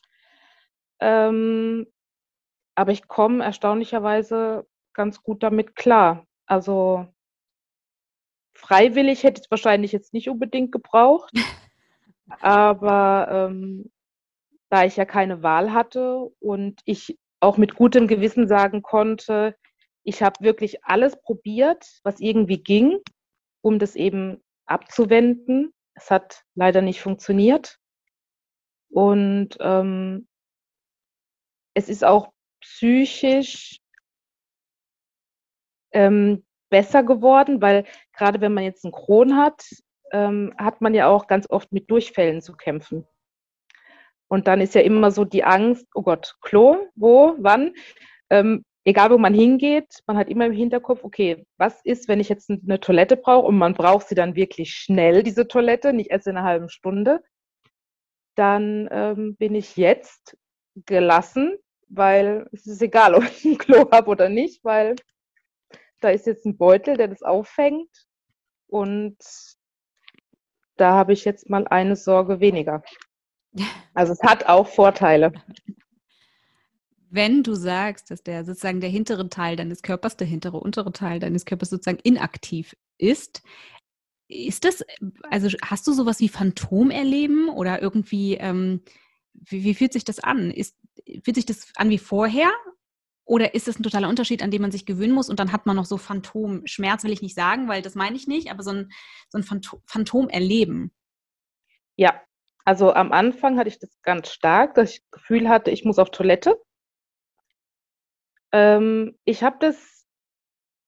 Ähm, 0.99 1.87
aber 2.75 2.91
ich 2.91 3.07
komme 3.07 3.43
erstaunlicherweise 3.43 4.67
ganz 4.93 5.23
gut 5.23 5.43
damit 5.43 5.75
klar. 5.77 6.25
Also 6.45 7.07
freiwillig 8.53 9.23
hätte 9.23 9.39
ich 9.39 9.45
es 9.45 9.51
wahrscheinlich 9.51 9.93
jetzt 9.93 10.13
nicht 10.13 10.29
unbedingt 10.29 10.73
gebraucht. 10.73 11.31
aber 12.41 13.27
ähm, 13.31 13.89
da 14.69 14.83
ich 14.83 14.97
ja 14.97 15.05
keine 15.05 15.41
Wahl 15.41 15.73
hatte 15.73 16.29
und 16.39 16.81
ich 16.83 17.17
auch 17.39 17.55
mit 17.55 17.75
gutem 17.75 18.07
Gewissen 18.07 18.49
sagen 18.49 18.81
konnte, 18.81 19.55
ich 20.03 20.21
habe 20.21 20.43
wirklich 20.43 20.83
alles 20.83 21.17
probiert, 21.21 22.01
was 22.03 22.19
irgendwie 22.19 22.61
ging, 22.61 22.99
um 23.61 23.79
das 23.79 23.95
eben 23.95 24.43
abzuwenden. 24.69 25.73
Es 25.95 26.11
hat 26.11 26.43
leider 26.55 26.81
nicht 26.81 27.01
funktioniert. 27.01 27.77
Und 28.89 29.57
ähm, 29.59 30.27
es 31.73 31.89
ist 31.89 32.03
auch 32.03 32.31
psychisch 32.61 33.79
ähm, 35.91 36.45
besser 36.69 37.03
geworden, 37.03 37.61
weil 37.61 37.85
gerade 38.13 38.41
wenn 38.41 38.53
man 38.53 38.63
jetzt 38.63 38.83
einen 38.85 38.91
Kron 38.91 39.37
hat, 39.37 39.63
ähm, 40.11 40.53
hat 40.57 40.81
man 40.81 40.93
ja 40.93 41.07
auch 41.07 41.27
ganz 41.27 41.49
oft 41.49 41.71
mit 41.71 41.89
Durchfällen 41.89 42.41
zu 42.41 42.53
kämpfen. 42.53 43.07
Und 44.27 44.47
dann 44.47 44.61
ist 44.61 44.75
ja 44.75 44.81
immer 44.81 45.11
so 45.11 45.25
die 45.25 45.43
Angst, 45.43 45.87
oh 45.95 46.03
Gott, 46.03 46.35
Klo, 46.41 46.87
wo, 46.95 47.35
wann? 47.39 47.73
Ähm, 48.29 48.63
egal 48.85 49.11
wo 49.11 49.17
man 49.17 49.33
hingeht, 49.33 50.01
man 50.07 50.17
hat 50.17 50.29
immer 50.29 50.45
im 50.45 50.53
Hinterkopf, 50.53 51.03
okay, 51.03 51.45
was 51.57 51.81
ist, 51.83 52.07
wenn 52.07 52.19
ich 52.19 52.29
jetzt 52.29 52.49
eine 52.49 52.79
Toilette 52.79 53.17
brauche 53.17 53.47
und 53.47 53.57
man 53.57 53.73
braucht 53.73 54.07
sie 54.07 54.15
dann 54.15 54.35
wirklich 54.35 54.71
schnell, 54.73 55.23
diese 55.23 55.47
Toilette, 55.47 55.93
nicht 55.93 56.11
erst 56.11 56.27
in 56.27 56.37
einer 56.37 56.47
halben 56.47 56.69
Stunde, 56.69 57.21
dann 58.35 58.87
ähm, 58.91 59.35
bin 59.35 59.55
ich 59.55 59.75
jetzt 59.75 60.37
gelassen, 60.85 61.57
weil 61.89 62.47
es 62.51 62.65
ist 62.67 62.81
egal, 62.81 63.15
ob 63.15 63.23
ich 63.23 63.45
ein 63.45 63.57
Klo 63.57 63.89
habe 63.91 64.09
oder 64.09 64.29
nicht, 64.29 64.63
weil 64.63 64.95
da 66.01 66.09
ist 66.09 66.25
jetzt 66.25 66.45
ein 66.45 66.57
Beutel, 66.57 66.95
der 66.95 67.09
das 67.09 67.21
auffängt 67.21 67.89
und 68.67 69.17
da 70.77 70.93
habe 70.93 71.11
ich 71.11 71.25
jetzt 71.25 71.49
mal 71.49 71.67
eine 71.67 71.97
Sorge 71.97 72.39
weniger. 72.39 72.81
Also 73.93 74.13
es 74.13 74.23
hat 74.23 74.47
auch 74.47 74.67
Vorteile. 74.67 75.33
Wenn 77.11 77.43
du 77.43 77.55
sagst, 77.55 78.11
dass 78.11 78.23
der 78.23 78.45
sozusagen 78.45 78.81
der 78.81 78.89
hintere 78.89 79.29
Teil 79.29 79.55
deines 79.55 79.81
Körpers, 79.81 80.17
der 80.17 80.27
hintere 80.27 80.57
untere 80.57 80.91
Teil 80.91 81.19
deines 81.19 81.45
Körpers 81.45 81.69
sozusagen 81.69 81.99
inaktiv 82.03 82.75
ist, 82.97 83.41
ist 84.27 84.63
das, 84.63 84.85
also 85.31 85.49
hast 85.63 85.87
du 85.87 85.93
sowas 85.93 86.19
wie 86.19 86.29
Phantomerleben 86.29 87.49
oder 87.49 87.81
irgendwie, 87.81 88.35
ähm, 88.35 88.81
wie, 89.33 89.63
wie, 89.63 89.73
fühlt 89.73 89.93
sich 89.93 90.05
das 90.05 90.19
an? 90.19 90.51
Ist, 90.51 90.77
fühlt 91.23 91.35
sich 91.35 91.47
das 91.47 91.71
an 91.75 91.89
wie 91.89 91.97
vorher? 91.97 92.51
Oder 93.25 93.55
ist 93.55 93.67
es 93.67 93.79
ein 93.79 93.83
totaler 93.83 94.09
Unterschied, 94.09 94.43
an 94.43 94.51
dem 94.51 94.61
man 94.61 94.71
sich 94.71 94.85
gewöhnen 94.85 95.13
muss 95.13 95.29
und 95.29 95.39
dann 95.39 95.51
hat 95.51 95.65
man 95.65 95.75
noch 95.75 95.85
so 95.85 95.97
Phantomschmerz, 95.97 97.03
will 97.03 97.11
ich 97.11 97.21
nicht 97.21 97.35
sagen, 97.35 97.67
weil 97.67 97.81
das 97.81 97.95
meine 97.95 98.15
ich 98.15 98.27
nicht, 98.27 98.51
aber 98.51 98.63
so 98.63 98.71
ein, 98.71 98.91
so 99.29 99.39
ein 99.39 99.43
Phantom, 99.43 99.81
Phantomerleben. 99.85 100.91
Ja, 101.95 102.21
also 102.65 102.93
am 102.93 103.11
Anfang 103.11 103.57
hatte 103.57 103.69
ich 103.69 103.79
das 103.79 103.99
ganz 104.03 104.31
stark, 104.31 104.75
dass 104.75 104.91
ich 104.91 105.01
das 105.01 105.11
Gefühl 105.11 105.49
hatte, 105.49 105.71
ich 105.71 105.85
muss 105.85 105.99
auf 105.99 106.11
Toilette. 106.11 106.59
Ähm, 108.51 109.17
ich 109.25 109.43
habe 109.43 109.57
das 109.59 110.05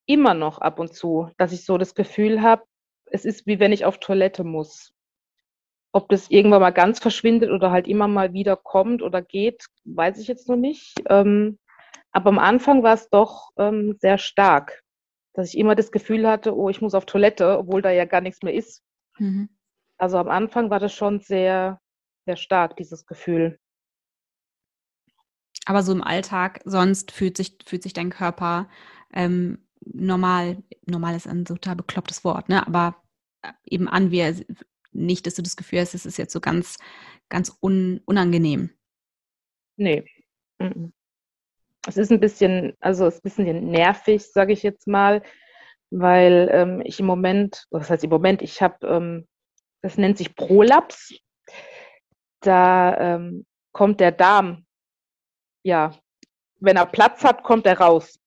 immer 0.05 0.33
noch 0.33 0.59
ab 0.59 0.79
und 0.79 0.93
zu, 0.93 1.29
dass 1.37 1.51
ich 1.51 1.65
so 1.65 1.77
das 1.77 1.95
Gefühl 1.95 2.41
habe, 2.41 2.63
es 3.05 3.25
ist 3.25 3.45
wie 3.45 3.59
wenn 3.59 3.71
ich 3.71 3.85
auf 3.85 3.99
Toilette 3.99 4.43
muss. 4.43 4.93
Ob 5.93 6.09
das 6.09 6.29
irgendwann 6.29 6.61
mal 6.61 6.71
ganz 6.71 6.99
verschwindet 6.99 7.51
oder 7.51 7.71
halt 7.71 7.87
immer 7.87 8.07
mal 8.07 8.33
wieder 8.33 8.55
kommt 8.55 9.01
oder 9.01 9.21
geht, 9.21 9.65
weiß 9.83 10.19
ich 10.19 10.27
jetzt 10.27 10.47
noch 10.47 10.55
nicht. 10.55 10.95
Ähm, 11.09 11.59
aber 12.11 12.29
am 12.29 12.39
Anfang 12.39 12.83
war 12.83 12.93
es 12.93 13.09
doch 13.09 13.51
ähm, 13.57 13.97
sehr 13.99 14.17
stark, 14.17 14.83
dass 15.33 15.49
ich 15.49 15.57
immer 15.57 15.75
das 15.75 15.91
Gefühl 15.91 16.27
hatte, 16.27 16.55
oh, 16.55 16.69
ich 16.69 16.81
muss 16.81 16.93
auf 16.93 17.05
Toilette, 17.05 17.57
obwohl 17.57 17.81
da 17.81 17.91
ja 17.91 18.05
gar 18.05 18.21
nichts 18.21 18.41
mehr 18.41 18.53
ist. 18.53 18.83
Mhm. 19.17 19.49
Also 19.97 20.17
am 20.17 20.29
Anfang 20.29 20.69
war 20.69 20.79
das 20.79 20.93
schon 20.93 21.19
sehr, 21.19 21.79
sehr 22.25 22.37
stark, 22.37 22.75
dieses 22.77 23.05
Gefühl. 23.05 23.59
Aber 25.71 25.83
so 25.83 25.93
im 25.93 26.03
Alltag, 26.03 26.59
sonst 26.65 27.13
fühlt 27.13 27.37
sich, 27.37 27.57
fühlt 27.65 27.81
sich 27.81 27.93
dein 27.93 28.09
Körper 28.09 28.67
ähm, 29.13 29.65
normal, 29.85 30.61
normal 30.85 31.15
ist 31.15 31.29
ein 31.29 31.45
total 31.45 31.77
beklopptes 31.77 32.25
Wort, 32.25 32.49
ne? 32.49 32.67
aber 32.67 33.01
äh, 33.41 33.53
eben 33.63 33.87
an, 33.87 34.11
wie 34.11 34.19
er, 34.19 34.35
nicht, 34.91 35.25
dass 35.25 35.35
du 35.35 35.41
das 35.41 35.55
Gefühl 35.55 35.79
hast, 35.79 35.93
es 35.93 36.05
ist 36.05 36.17
jetzt 36.17 36.33
so 36.33 36.41
ganz, 36.41 36.77
ganz 37.29 37.57
un, 37.63 38.01
unangenehm. 38.03 38.71
Nee. 39.77 40.03
Es 41.87 41.95
ist 41.95 42.11
ein 42.11 42.19
bisschen, 42.19 42.75
also 42.81 43.05
es 43.05 43.13
ist 43.15 43.19
ein 43.21 43.45
bisschen 43.45 43.71
nervig, 43.71 44.29
sage 44.29 44.51
ich 44.51 44.63
jetzt 44.63 44.87
mal, 44.87 45.23
weil 45.89 46.49
ähm, 46.51 46.81
ich 46.83 46.99
im 46.99 47.05
Moment, 47.05 47.65
was 47.71 47.89
heißt 47.89 48.03
im 48.03 48.09
Moment, 48.09 48.41
ich 48.41 48.61
habe, 48.61 48.85
ähm, 48.85 49.25
das 49.81 49.97
nennt 49.97 50.17
sich 50.17 50.35
Prolaps. 50.35 51.13
Da 52.41 53.15
ähm, 53.15 53.45
kommt 53.71 54.01
der 54.01 54.11
Darm, 54.11 54.65
ja, 55.63 55.91
wenn 56.59 56.77
er 56.77 56.85
Platz 56.85 57.23
hat, 57.23 57.43
kommt 57.43 57.65
er 57.65 57.79
raus. 57.79 58.19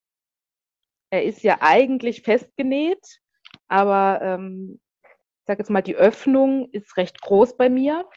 Er 1.11 1.24
ist 1.24 1.43
ja 1.43 1.59
eigentlich 1.61 2.22
festgenäht, 2.22 3.20
aber 3.68 4.20
ähm, 4.22 4.80
ich 5.01 5.47
sage 5.47 5.61
jetzt 5.61 5.70
mal, 5.70 5.82
die 5.82 5.97
Öffnung 5.97 6.68
ist 6.72 6.97
recht 6.97 7.20
groß 7.20 7.57
bei 7.57 7.68
mir. 7.68 8.09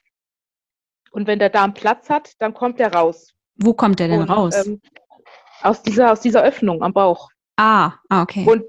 Und 1.12 1.28
wenn 1.28 1.40
der 1.40 1.50
Darm 1.50 1.74
Platz 1.74 2.10
hat, 2.10 2.34
dann 2.40 2.54
kommt 2.54 2.80
er 2.80 2.94
raus. 2.94 3.34
Wo 3.56 3.74
kommt 3.74 4.00
er 4.00 4.08
denn 4.08 4.22
Und, 4.22 4.30
raus? 4.30 4.66
Ähm, 4.66 4.82
aus, 5.62 5.82
dieser, 5.82 6.12
aus 6.12 6.22
dieser 6.22 6.44
Öffnung 6.44 6.82
am 6.82 6.94
Bauch. 6.94 7.30
Ah, 7.58 7.94
ah, 8.10 8.22
okay. 8.22 8.46
Und 8.48 8.64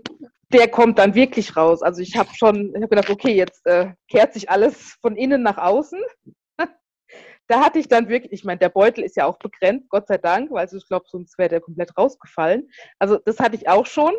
der 0.52 0.68
kommt 0.68 0.98
dann 0.98 1.14
wirklich 1.14 1.56
raus. 1.56 1.82
Also 1.82 2.00
ich 2.00 2.16
habe 2.16 2.30
schon, 2.34 2.70
ich 2.70 2.76
habe 2.76 2.88
gedacht, 2.88 3.10
okay, 3.10 3.34
jetzt 3.34 3.66
äh, 3.66 3.92
kehrt 4.08 4.32
sich 4.32 4.50
alles 4.50 4.96
von 5.00 5.16
innen 5.16 5.42
nach 5.42 5.58
außen. 5.58 6.00
Da 7.48 7.60
hatte 7.60 7.78
ich 7.78 7.88
dann 7.88 8.08
wirklich, 8.08 8.32
ich 8.32 8.44
meine, 8.44 8.58
der 8.58 8.68
Beutel 8.68 9.02
ist 9.02 9.16
ja 9.16 9.26
auch 9.26 9.38
begrenzt, 9.38 9.88
Gott 9.88 10.06
sei 10.06 10.18
Dank, 10.18 10.50
weil 10.50 10.68
ich 10.70 10.86
glaube, 10.86 11.06
sonst 11.08 11.38
wäre 11.38 11.48
der 11.48 11.60
komplett 11.60 11.96
rausgefallen. 11.96 12.70
Also 12.98 13.18
das 13.18 13.40
hatte 13.40 13.56
ich 13.56 13.68
auch 13.68 13.86
schon, 13.86 14.12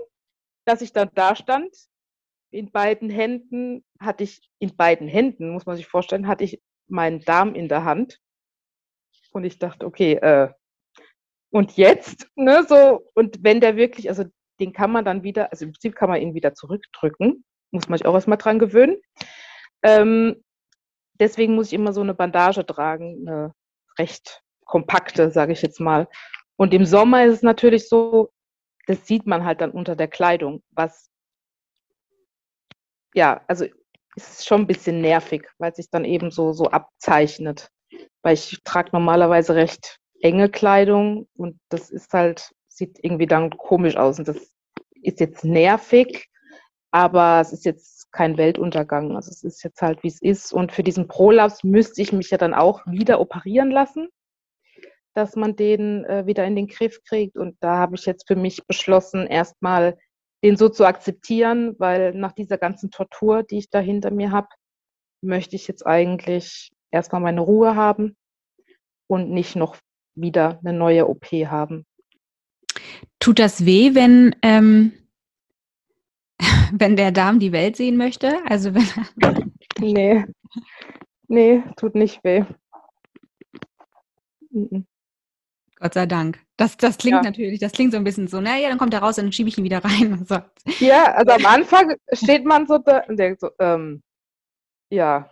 dass 0.65 0.81
ich 0.81 0.93
dann 0.93 1.11
da 1.13 1.35
stand. 1.35 1.73
In 2.51 2.71
beiden 2.71 3.09
Händen 3.11 3.85
hatte 3.99 4.23
ich, 4.23 4.49
in 4.57 4.75
beiden 4.75 5.07
Händen, 5.07 5.51
muss 5.51 5.67
man 5.67 5.77
sich 5.77 5.85
vorstellen, 5.85 6.27
hatte 6.27 6.43
ich 6.43 6.61
meinen 6.87 7.21
Darm 7.21 7.53
in 7.53 7.69
der 7.69 7.85
Hand. 7.85 8.19
Und 9.31 9.43
ich 9.43 9.59
dachte, 9.59 9.85
okay, 9.85 10.13
äh, 10.15 10.49
und 11.51 11.77
jetzt, 11.77 12.27
ne, 12.35 12.65
so, 12.67 13.05
und 13.13 13.43
wenn 13.43 13.59
der 13.61 13.75
wirklich, 13.75 14.09
also 14.09 14.25
den 14.59 14.73
kann 14.73 14.91
man 14.91 15.05
dann 15.05 15.23
wieder, 15.23 15.51
also 15.51 15.65
im 15.65 15.71
Prinzip 15.71 15.95
kann 15.95 16.09
man 16.09 16.21
ihn 16.21 16.33
wieder 16.33 16.55
zurückdrücken, 16.55 17.45
muss 17.71 17.87
man 17.87 17.97
sich 17.99 18.07
auch 18.07 18.15
erstmal 18.15 18.39
dran 18.39 18.57
gewöhnen. 18.57 18.97
Ähm, 19.83 20.43
deswegen 21.19 21.55
muss 21.55 21.67
ich 21.67 21.73
immer 21.73 21.93
so 21.93 22.01
eine 22.01 22.13
Bandage 22.13 22.65
tragen, 22.65 23.27
eine 23.27 23.53
recht 23.97 24.41
kompakte, 24.65 25.31
sage 25.31 25.53
ich 25.53 25.61
jetzt 25.61 25.79
mal. 25.79 26.07
Und 26.55 26.73
im 26.73 26.85
Sommer 26.85 27.25
ist 27.25 27.35
es 27.35 27.41
natürlich 27.41 27.89
so, 27.89 28.29
das 28.87 29.05
sieht 29.05 29.27
man 29.27 29.45
halt 29.45 29.61
dann 29.61 29.71
unter 29.71 29.95
der 29.95 30.07
Kleidung, 30.07 30.63
was 30.71 31.09
ja, 33.13 33.41
also 33.47 33.65
ist 34.15 34.45
schon 34.45 34.61
ein 34.61 34.67
bisschen 34.67 35.01
nervig, 35.01 35.47
weil 35.57 35.71
es 35.71 35.77
sich 35.77 35.89
dann 35.89 36.05
eben 36.05 36.31
so, 36.31 36.53
so 36.53 36.65
abzeichnet. 36.65 37.69
Weil 38.21 38.33
ich 38.33 38.59
trage 38.63 38.89
normalerweise 38.91 39.55
recht 39.55 39.97
enge 40.21 40.49
Kleidung 40.49 41.27
und 41.35 41.59
das 41.69 41.89
ist 41.89 42.13
halt, 42.13 42.51
sieht 42.67 42.99
irgendwie 43.01 43.27
dann 43.27 43.51
komisch 43.51 43.95
aus 43.95 44.19
und 44.19 44.27
das 44.27 44.53
ist 45.01 45.19
jetzt 45.19 45.45
nervig, 45.45 46.27
aber 46.91 47.39
es 47.41 47.53
ist 47.53 47.65
jetzt 47.65 47.98
kein 48.11 48.37
Weltuntergang. 48.37 49.15
Also 49.15 49.31
es 49.31 49.43
ist 49.43 49.63
jetzt 49.63 49.81
halt, 49.81 50.03
wie 50.03 50.07
es 50.07 50.21
ist. 50.21 50.53
Und 50.53 50.71
für 50.71 50.83
diesen 50.83 51.07
Prolaps 51.07 51.63
müsste 51.63 52.01
ich 52.01 52.11
mich 52.11 52.29
ja 52.29 52.37
dann 52.37 52.53
auch 52.53 52.85
wieder 52.85 53.19
operieren 53.19 53.71
lassen, 53.71 54.09
dass 55.13 55.35
man 55.35 55.55
den 55.55 56.05
äh, 56.05 56.25
wieder 56.25 56.45
in 56.45 56.55
den 56.55 56.67
Griff 56.67 57.03
kriegt. 57.03 57.37
Und 57.37 57.57
da 57.59 57.77
habe 57.77 57.95
ich 57.95 58.05
jetzt 58.05 58.27
für 58.27 58.35
mich 58.35 58.65
beschlossen, 58.65 59.27
erstmal 59.27 59.97
den 60.43 60.55
so 60.55 60.69
zu 60.69 60.85
akzeptieren, 60.85 61.75
weil 61.79 62.13
nach 62.13 62.31
dieser 62.31 62.57
ganzen 62.57 62.91
Tortur, 62.91 63.43
die 63.43 63.57
ich 63.57 63.69
da 63.69 63.79
hinter 63.79 64.11
mir 64.11 64.31
habe, 64.31 64.47
möchte 65.21 65.55
ich 65.55 65.67
jetzt 65.67 65.85
eigentlich 65.85 66.71
erstmal 66.91 67.21
meine 67.21 67.41
Ruhe 67.41 67.75
haben 67.75 68.15
und 69.07 69.29
nicht 69.31 69.55
noch 69.55 69.77
wieder 70.15 70.59
eine 70.63 70.77
neue 70.77 71.07
OP 71.07 71.25
haben. 71.25 71.85
Tut 73.19 73.39
das 73.39 73.65
weh, 73.65 73.95
wenn 73.95 74.35
ähm, 74.41 74.93
wenn 76.71 76.95
der 76.95 77.11
Darm 77.11 77.39
die 77.39 77.51
Welt 77.51 77.75
sehen 77.75 77.97
möchte? 77.97 78.39
Also 78.45 78.73
wenn 78.73 79.53
nee. 79.79 80.25
Nee, 81.27 81.63
tut 81.77 81.95
nicht 81.95 82.23
weh. 82.23 82.43
Gott 85.79 85.93
sei 85.93 86.05
Dank. 86.05 86.39
Das, 86.57 86.75
das 86.75 86.97
klingt 86.97 87.17
ja. 87.17 87.21
natürlich, 87.21 87.59
das 87.59 87.71
klingt 87.71 87.93
so 87.93 87.97
ein 87.97 88.03
bisschen 88.03 88.27
so, 88.27 88.41
naja, 88.41 88.67
dann 88.67 88.77
kommt 88.77 88.93
er 88.93 89.01
raus 89.01 89.17
und 89.17 89.25
dann 89.25 89.31
schiebe 89.31 89.47
ich 89.47 89.57
ihn 89.57 89.63
wieder 89.63 89.83
rein. 89.83 90.25
So. 90.27 90.39
Ja, 90.85 91.13
also 91.13 91.31
am 91.31 91.45
Anfang 91.45 91.95
steht 92.11 92.45
man 92.45 92.67
so 92.67 92.79
da 92.79 92.99
und 93.07 93.17
denkt 93.17 93.39
so, 93.39 93.49
ähm, 93.59 94.01
ja, 94.89 95.31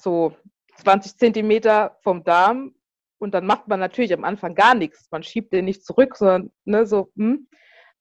so 0.00 0.36
20 0.76 1.16
Zentimeter 1.16 1.96
vom 2.02 2.22
Darm 2.22 2.74
und 3.18 3.34
dann 3.34 3.46
macht 3.46 3.66
man 3.66 3.80
natürlich 3.80 4.12
am 4.12 4.24
Anfang 4.24 4.54
gar 4.54 4.74
nichts. 4.74 5.08
Man 5.10 5.22
schiebt 5.22 5.52
den 5.52 5.64
nicht 5.64 5.84
zurück, 5.84 6.16
sondern 6.16 6.52
ne, 6.64 6.86
so, 6.86 7.10
hm. 7.16 7.48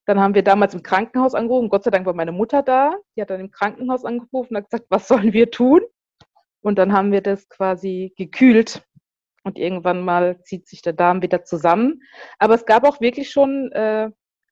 Dann 0.07 0.21
haben 0.21 0.35
wir 0.35 0.41
damals 0.41 0.73
im 0.73 0.83
Krankenhaus 0.83 1.35
angerufen. 1.35 1.67
Gott 1.67 1.83
sei 1.83 1.91
Dank 1.91 2.05
war 2.05 2.13
meine 2.13 2.31
Mutter 2.31 2.63
da. 2.63 2.95
Die 3.15 3.21
hat 3.21 3.29
dann 3.29 3.41
im 3.41 3.51
Krankenhaus 3.51 4.05
angerufen 4.05 4.55
und 4.55 4.63
hat 4.63 4.69
gesagt, 4.69 4.85
was 4.89 5.07
sollen 5.07 5.33
wir 5.33 5.51
tun? 5.51 5.81
Und 6.61 6.77
dann 6.77 6.93
haben 6.93 7.11
wir 7.11 7.21
das 7.21 7.49
quasi 7.49 8.13
gekühlt. 8.15 8.87
Und 9.43 9.59
irgendwann 9.59 10.03
mal 10.03 10.41
zieht 10.43 10.67
sich 10.67 10.81
der 10.81 10.93
Darm 10.93 11.21
wieder 11.21 11.43
zusammen. 11.43 12.01
Aber 12.39 12.55
es 12.55 12.65
gab 12.65 12.85
auch 12.85 13.01
wirklich 13.01 13.31
schon 13.31 13.69
äh, 13.73 14.09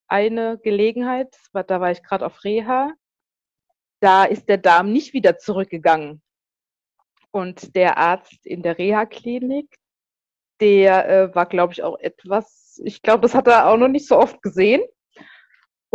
eine 0.07 0.59
Gelegenheit, 0.61 1.33
da 1.53 1.79
war 1.79 1.91
ich 1.91 2.03
gerade 2.03 2.25
auf 2.25 2.43
Reha, 2.43 2.91
da 4.01 4.25
ist 4.25 4.49
der 4.49 4.57
Darm 4.57 4.91
nicht 4.91 5.13
wieder 5.13 5.37
zurückgegangen. 5.37 6.21
Und 7.31 7.75
der 7.75 7.97
Arzt 7.97 8.45
in 8.45 8.61
der 8.61 8.77
Reha-Klinik, 8.77 9.73
der 10.59 11.09
äh, 11.09 11.35
war, 11.35 11.45
glaube 11.45 11.73
ich, 11.73 11.81
auch 11.81 11.97
etwas, 11.99 12.81
ich 12.83 13.01
glaube, 13.01 13.21
das 13.21 13.35
hat 13.35 13.47
er 13.47 13.67
auch 13.69 13.77
noch 13.77 13.87
nicht 13.87 14.07
so 14.07 14.17
oft 14.17 14.41
gesehen 14.41 14.81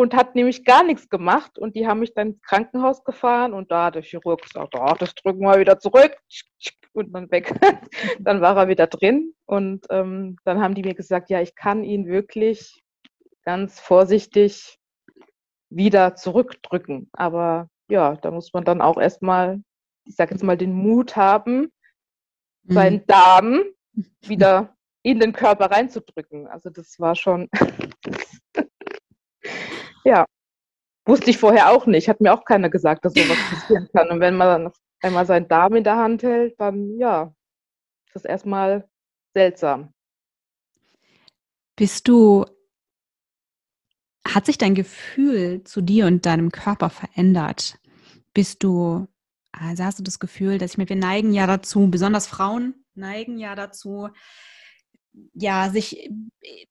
und 0.01 0.15
hat 0.15 0.35
nämlich 0.35 0.65
gar 0.65 0.83
nichts 0.83 1.09
gemacht. 1.09 1.59
Und 1.59 1.77
die 1.77 1.87
haben 1.87 2.01
mich 2.01 2.15
dann 2.15 2.29
ins 2.29 2.43
Krankenhaus 2.43 3.05
gefahren 3.05 3.53
und 3.53 3.71
da 3.71 3.87
hat 3.87 3.95
der 3.95 4.03
Chirurg 4.03 4.43
gesagt, 4.43 4.75
oh, 4.77 4.95
das 4.99 5.15
drücken 5.15 5.41
wir 5.41 5.59
wieder 5.59 5.79
zurück 5.79 6.17
und 6.93 7.13
dann 7.13 7.31
weg. 7.31 7.53
dann 8.21 8.41
war 8.41 8.57
er 8.57 8.69
wieder 8.69 8.87
drin 8.87 9.35
und 9.47 9.87
ähm, 9.91 10.37
dann 10.45 10.61
haben 10.61 10.75
die 10.75 10.83
mir 10.83 10.95
gesagt, 10.95 11.31
ja, 11.31 11.41
ich 11.41 11.55
kann 11.55 11.85
ihn 11.85 12.07
wirklich 12.07 12.83
ganz 13.45 13.79
vorsichtig 13.79 14.79
wieder 15.69 16.15
zurückdrücken. 16.17 17.09
Aber 17.13 17.69
ja, 17.89 18.17
da 18.17 18.31
muss 18.31 18.53
man 18.53 18.65
dann 18.65 18.81
auch 18.81 18.99
erstmal, 18.99 19.63
ich 20.05 20.17
sage 20.17 20.33
jetzt 20.33 20.43
mal, 20.43 20.57
den 20.57 20.73
Mut 20.73 21.17
haben, 21.17 21.73
mhm. 22.63 22.73
seinen 22.73 23.07
Darm 23.07 23.63
wieder 24.23 24.75
in 25.03 25.19
den 25.21 25.33
Körper 25.33 25.71
reinzudrücken. 25.71 26.47
Also 26.47 26.71
das 26.71 26.99
war 26.99 27.15
schon, 27.17 27.49
ja, 30.05 30.27
wusste 31.07 31.31
ich 31.31 31.39
vorher 31.39 31.71
auch 31.71 31.87
nicht. 31.87 32.09
Hat 32.09 32.21
mir 32.21 32.33
auch 32.33 32.45
keiner 32.45 32.71
gesagt, 32.71 33.05
dass 33.05 33.15
sowas 33.15 33.39
passieren 33.51 33.89
kann. 33.93 34.11
Und 34.11 34.21
wenn 34.21 34.37
man 34.37 34.65
dann 34.65 34.73
einmal 35.01 35.27
seinen 35.27 35.49
Darm 35.49 35.75
in 35.75 35.85
der 35.85 35.97
Hand 35.97 36.23
hält, 36.23 36.59
dann 36.59 36.99
ja, 36.99 37.35
ist 38.07 38.15
das 38.15 38.25
erstmal 38.25 38.89
seltsam. 39.35 39.93
Bist 41.77 42.09
du, 42.09 42.45
hat 44.27 44.47
sich 44.47 44.59
dein 44.59 44.75
Gefühl 44.75 45.65
zu 45.65 45.81
dir 45.81 46.07
und 46.07 46.27
deinem 46.27 46.53
Körper 46.53 46.91
verändert? 46.91 47.79
Bist 48.35 48.63
du, 48.63 49.07
also 49.53 49.85
hast 49.85 49.99
du 49.99 50.03
das 50.03 50.19
Gefühl, 50.19 50.59
dass 50.59 50.73
ich 50.73 50.79
mir, 50.79 50.89
wir 50.89 50.97
neigen 50.97 51.33
ja 51.33 51.47
dazu, 51.47 51.91
besonders 51.91 52.27
Frauen 52.27 52.85
neigen 52.95 53.39
ja 53.39 53.55
dazu, 53.55 54.09
ja, 55.35 55.71
sich 55.71 56.11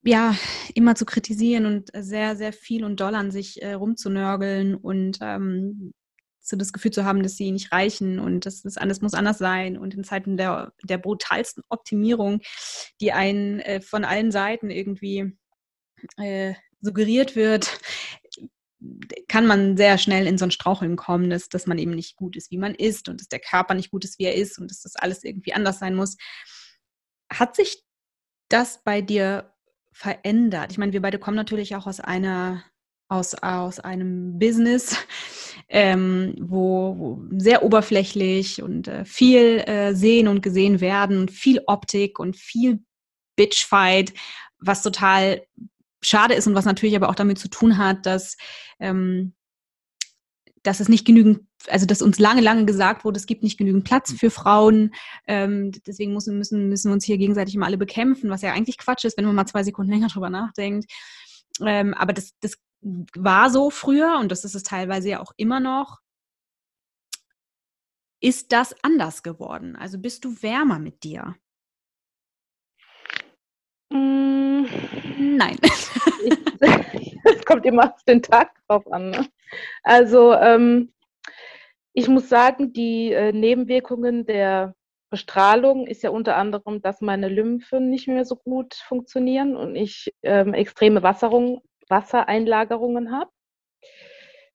ja 0.02 0.34
immer 0.74 0.94
zu 0.94 1.04
kritisieren 1.04 1.66
und 1.66 1.90
sehr, 1.94 2.36
sehr 2.36 2.52
viel 2.52 2.84
und 2.84 3.00
doll 3.00 3.14
an 3.14 3.30
sich 3.30 3.62
äh, 3.62 3.72
rumzunörgeln 3.72 4.74
und 4.74 5.18
ähm, 5.20 5.92
so 6.40 6.56
das 6.56 6.72
Gefühl 6.72 6.90
zu 6.90 7.04
haben, 7.04 7.22
dass 7.22 7.36
sie 7.36 7.52
nicht 7.52 7.72
reichen 7.72 8.18
und 8.18 8.46
dass 8.46 8.62
das 8.62 8.76
alles 8.76 9.00
muss 9.00 9.14
anders 9.14 9.38
sein 9.38 9.78
und 9.78 9.94
in 9.94 10.04
Zeiten 10.04 10.36
der, 10.36 10.72
der 10.82 10.98
brutalsten 10.98 11.62
Optimierung, 11.68 12.40
die 13.00 13.12
einen 13.12 13.60
äh, 13.60 13.80
von 13.80 14.04
allen 14.04 14.30
Seiten 14.30 14.70
irgendwie 14.70 15.36
äh, 16.16 16.54
suggeriert 16.80 17.36
wird, 17.36 17.78
kann 19.28 19.46
man 19.46 19.76
sehr 19.76 19.98
schnell 19.98 20.26
in 20.26 20.38
so 20.38 20.46
ein 20.46 20.50
Straucheln 20.50 20.96
kommen, 20.96 21.28
dass, 21.28 21.48
dass 21.48 21.66
man 21.66 21.78
eben 21.78 21.90
nicht 21.90 22.16
gut 22.16 22.36
ist, 22.36 22.50
wie 22.50 22.58
man 22.58 22.74
ist 22.74 23.08
und 23.08 23.20
dass 23.20 23.28
der 23.28 23.40
Körper 23.40 23.74
nicht 23.74 23.90
gut 23.90 24.04
ist, 24.04 24.18
wie 24.18 24.24
er 24.24 24.34
ist 24.34 24.58
und 24.58 24.70
dass 24.70 24.80
das 24.80 24.96
alles 24.96 25.22
irgendwie 25.22 25.52
anders 25.52 25.78
sein 25.78 25.94
muss. 25.94 26.16
Hat 27.30 27.54
sich 27.54 27.82
das 28.50 28.82
bei 28.84 29.00
dir 29.00 29.52
verändert? 29.92 30.72
Ich 30.72 30.78
meine, 30.78 30.92
wir 30.92 31.02
beide 31.02 31.18
kommen 31.18 31.36
natürlich 31.36 31.74
auch 31.76 31.86
aus 31.86 32.00
einer 32.00 32.64
aus, 33.08 33.34
aus 33.34 33.80
einem 33.80 34.38
Business, 34.38 34.96
ähm, 35.68 36.36
wo, 36.40 36.96
wo, 36.96 37.22
sehr 37.36 37.64
oberflächlich 37.64 38.62
und 38.62 38.86
äh, 38.86 39.04
viel 39.04 39.58
äh, 39.66 39.94
sehen 39.94 40.28
und 40.28 40.42
gesehen 40.42 40.80
werden 40.80 41.18
und 41.18 41.30
viel 41.32 41.60
Optik 41.66 42.20
und 42.20 42.36
viel 42.36 42.84
Bitchfight, 43.36 44.14
was 44.58 44.82
total 44.82 45.42
schade 46.02 46.34
ist 46.34 46.46
und 46.46 46.54
was 46.54 46.64
natürlich 46.64 46.94
aber 46.94 47.08
auch 47.08 47.14
damit 47.16 47.38
zu 47.38 47.48
tun 47.48 47.78
hat, 47.78 48.06
dass 48.06 48.36
ähm, 48.78 49.34
dass 50.62 50.80
es 50.80 50.88
nicht 50.88 51.06
genügend, 51.06 51.40
also 51.68 51.86
dass 51.86 52.02
uns 52.02 52.18
lange, 52.18 52.40
lange 52.40 52.64
gesagt 52.64 53.04
wurde, 53.04 53.18
es 53.18 53.26
gibt 53.26 53.42
nicht 53.42 53.58
genügend 53.58 53.84
Platz 53.84 54.12
für 54.12 54.30
Frauen. 54.30 54.94
Ähm, 55.26 55.72
deswegen 55.86 56.14
müssen, 56.14 56.38
müssen, 56.38 56.68
müssen 56.68 56.90
wir 56.90 56.94
uns 56.94 57.04
hier 57.04 57.18
gegenseitig 57.18 57.54
immer 57.54 57.66
alle 57.66 57.78
bekämpfen, 57.78 58.30
was 58.30 58.42
ja 58.42 58.52
eigentlich 58.52 58.78
Quatsch 58.78 59.04
ist, 59.04 59.16
wenn 59.18 59.24
man 59.24 59.34
mal 59.34 59.46
zwei 59.46 59.62
Sekunden 59.62 59.92
länger 59.92 60.08
drüber 60.08 60.30
nachdenkt. 60.30 60.90
Ähm, 61.60 61.94
aber 61.94 62.12
das, 62.12 62.32
das 62.40 62.58
war 62.80 63.50
so 63.50 63.70
früher 63.70 64.18
und 64.20 64.32
das 64.32 64.44
ist 64.44 64.54
es 64.54 64.62
teilweise 64.62 65.10
ja 65.10 65.20
auch 65.20 65.32
immer 65.36 65.60
noch. 65.60 66.00
Ist 68.22 68.52
das 68.52 68.74
anders 68.82 69.22
geworden? 69.22 69.76
Also 69.76 69.98
bist 69.98 70.24
du 70.24 70.42
wärmer 70.42 70.78
mit 70.78 71.02
dir? 71.04 71.36
Mm, 73.90 74.66
nein. 75.36 75.58
Es 77.22 77.44
kommt 77.44 77.66
immer 77.66 77.92
auf 77.92 78.02
den 78.04 78.22
Tag 78.22 78.50
drauf 78.66 78.90
an. 78.92 79.10
Ne? 79.10 79.28
Also 79.82 80.34
ähm, 80.34 80.92
ich 81.92 82.08
muss 82.08 82.28
sagen, 82.28 82.72
die 82.72 83.12
äh, 83.12 83.32
Nebenwirkungen 83.32 84.26
der 84.26 84.74
Bestrahlung 85.10 85.86
ist 85.86 86.02
ja 86.02 86.10
unter 86.10 86.36
anderem, 86.36 86.80
dass 86.82 87.00
meine 87.00 87.28
Lymphen 87.28 87.90
nicht 87.90 88.06
mehr 88.06 88.24
so 88.24 88.36
gut 88.36 88.74
funktionieren 88.74 89.56
und 89.56 89.74
ich 89.74 90.14
ähm, 90.22 90.54
extreme 90.54 91.02
Wasserung, 91.02 91.62
Wassereinlagerungen 91.88 93.10
habe. 93.10 93.30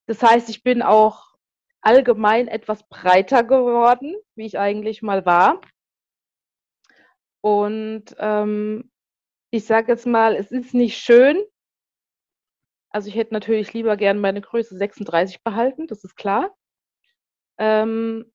Das 0.07 0.23
heißt, 0.23 0.49
ich 0.49 0.63
bin 0.63 0.81
auch 0.81 1.35
allgemein 1.81 2.47
etwas 2.47 2.87
breiter 2.87 3.43
geworden, 3.43 4.15
wie 4.35 4.45
ich 4.45 4.57
eigentlich 4.57 5.01
mal 5.01 5.25
war. 5.25 5.61
Und 7.41 8.15
ähm, 8.17 8.91
ich 9.51 9.65
sage 9.65 9.91
jetzt 9.91 10.07
mal, 10.07 10.35
es 10.35 10.51
ist 10.51 10.73
nicht 10.73 10.97
schön, 10.97 11.43
also 12.89 13.09
ich 13.09 13.15
hätte 13.15 13.33
natürlich 13.33 13.73
lieber 13.73 13.97
gern 13.97 14.19
meine 14.19 14.39
Größe 14.39 14.77
36 14.77 15.43
behalten, 15.43 15.85
das 15.85 16.05
ist 16.05 16.15
klar. 16.15 16.55
Ähm, 17.57 18.31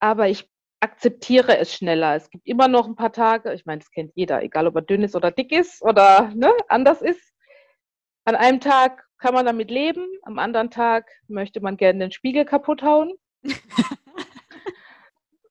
aber 0.00 0.28
ich 0.28 0.48
akzeptiere 0.80 1.58
es 1.58 1.74
schneller. 1.74 2.16
Es 2.16 2.30
gibt 2.30 2.46
immer 2.46 2.68
noch 2.68 2.86
ein 2.86 2.96
paar 2.96 3.12
Tage, 3.12 3.52
ich 3.54 3.66
meine, 3.66 3.80
das 3.80 3.90
kennt 3.90 4.12
jeder, 4.14 4.42
egal 4.42 4.66
ob 4.66 4.76
er 4.76 4.82
dünn 4.82 5.02
ist 5.02 5.16
oder 5.16 5.30
dick 5.30 5.52
ist 5.52 5.82
oder 5.82 6.30
ne, 6.34 6.52
anders 6.68 7.02
ist. 7.02 7.32
An 8.24 8.34
einem 8.36 8.60
Tag 8.60 9.06
kann 9.18 9.34
man 9.34 9.46
damit 9.46 9.70
leben, 9.70 10.06
am 10.22 10.38
anderen 10.38 10.70
Tag 10.70 11.10
möchte 11.28 11.60
man 11.60 11.76
gerne 11.76 12.00
den 12.00 12.12
Spiegel 12.12 12.44
kaputt 12.44 12.82
hauen. 12.82 13.14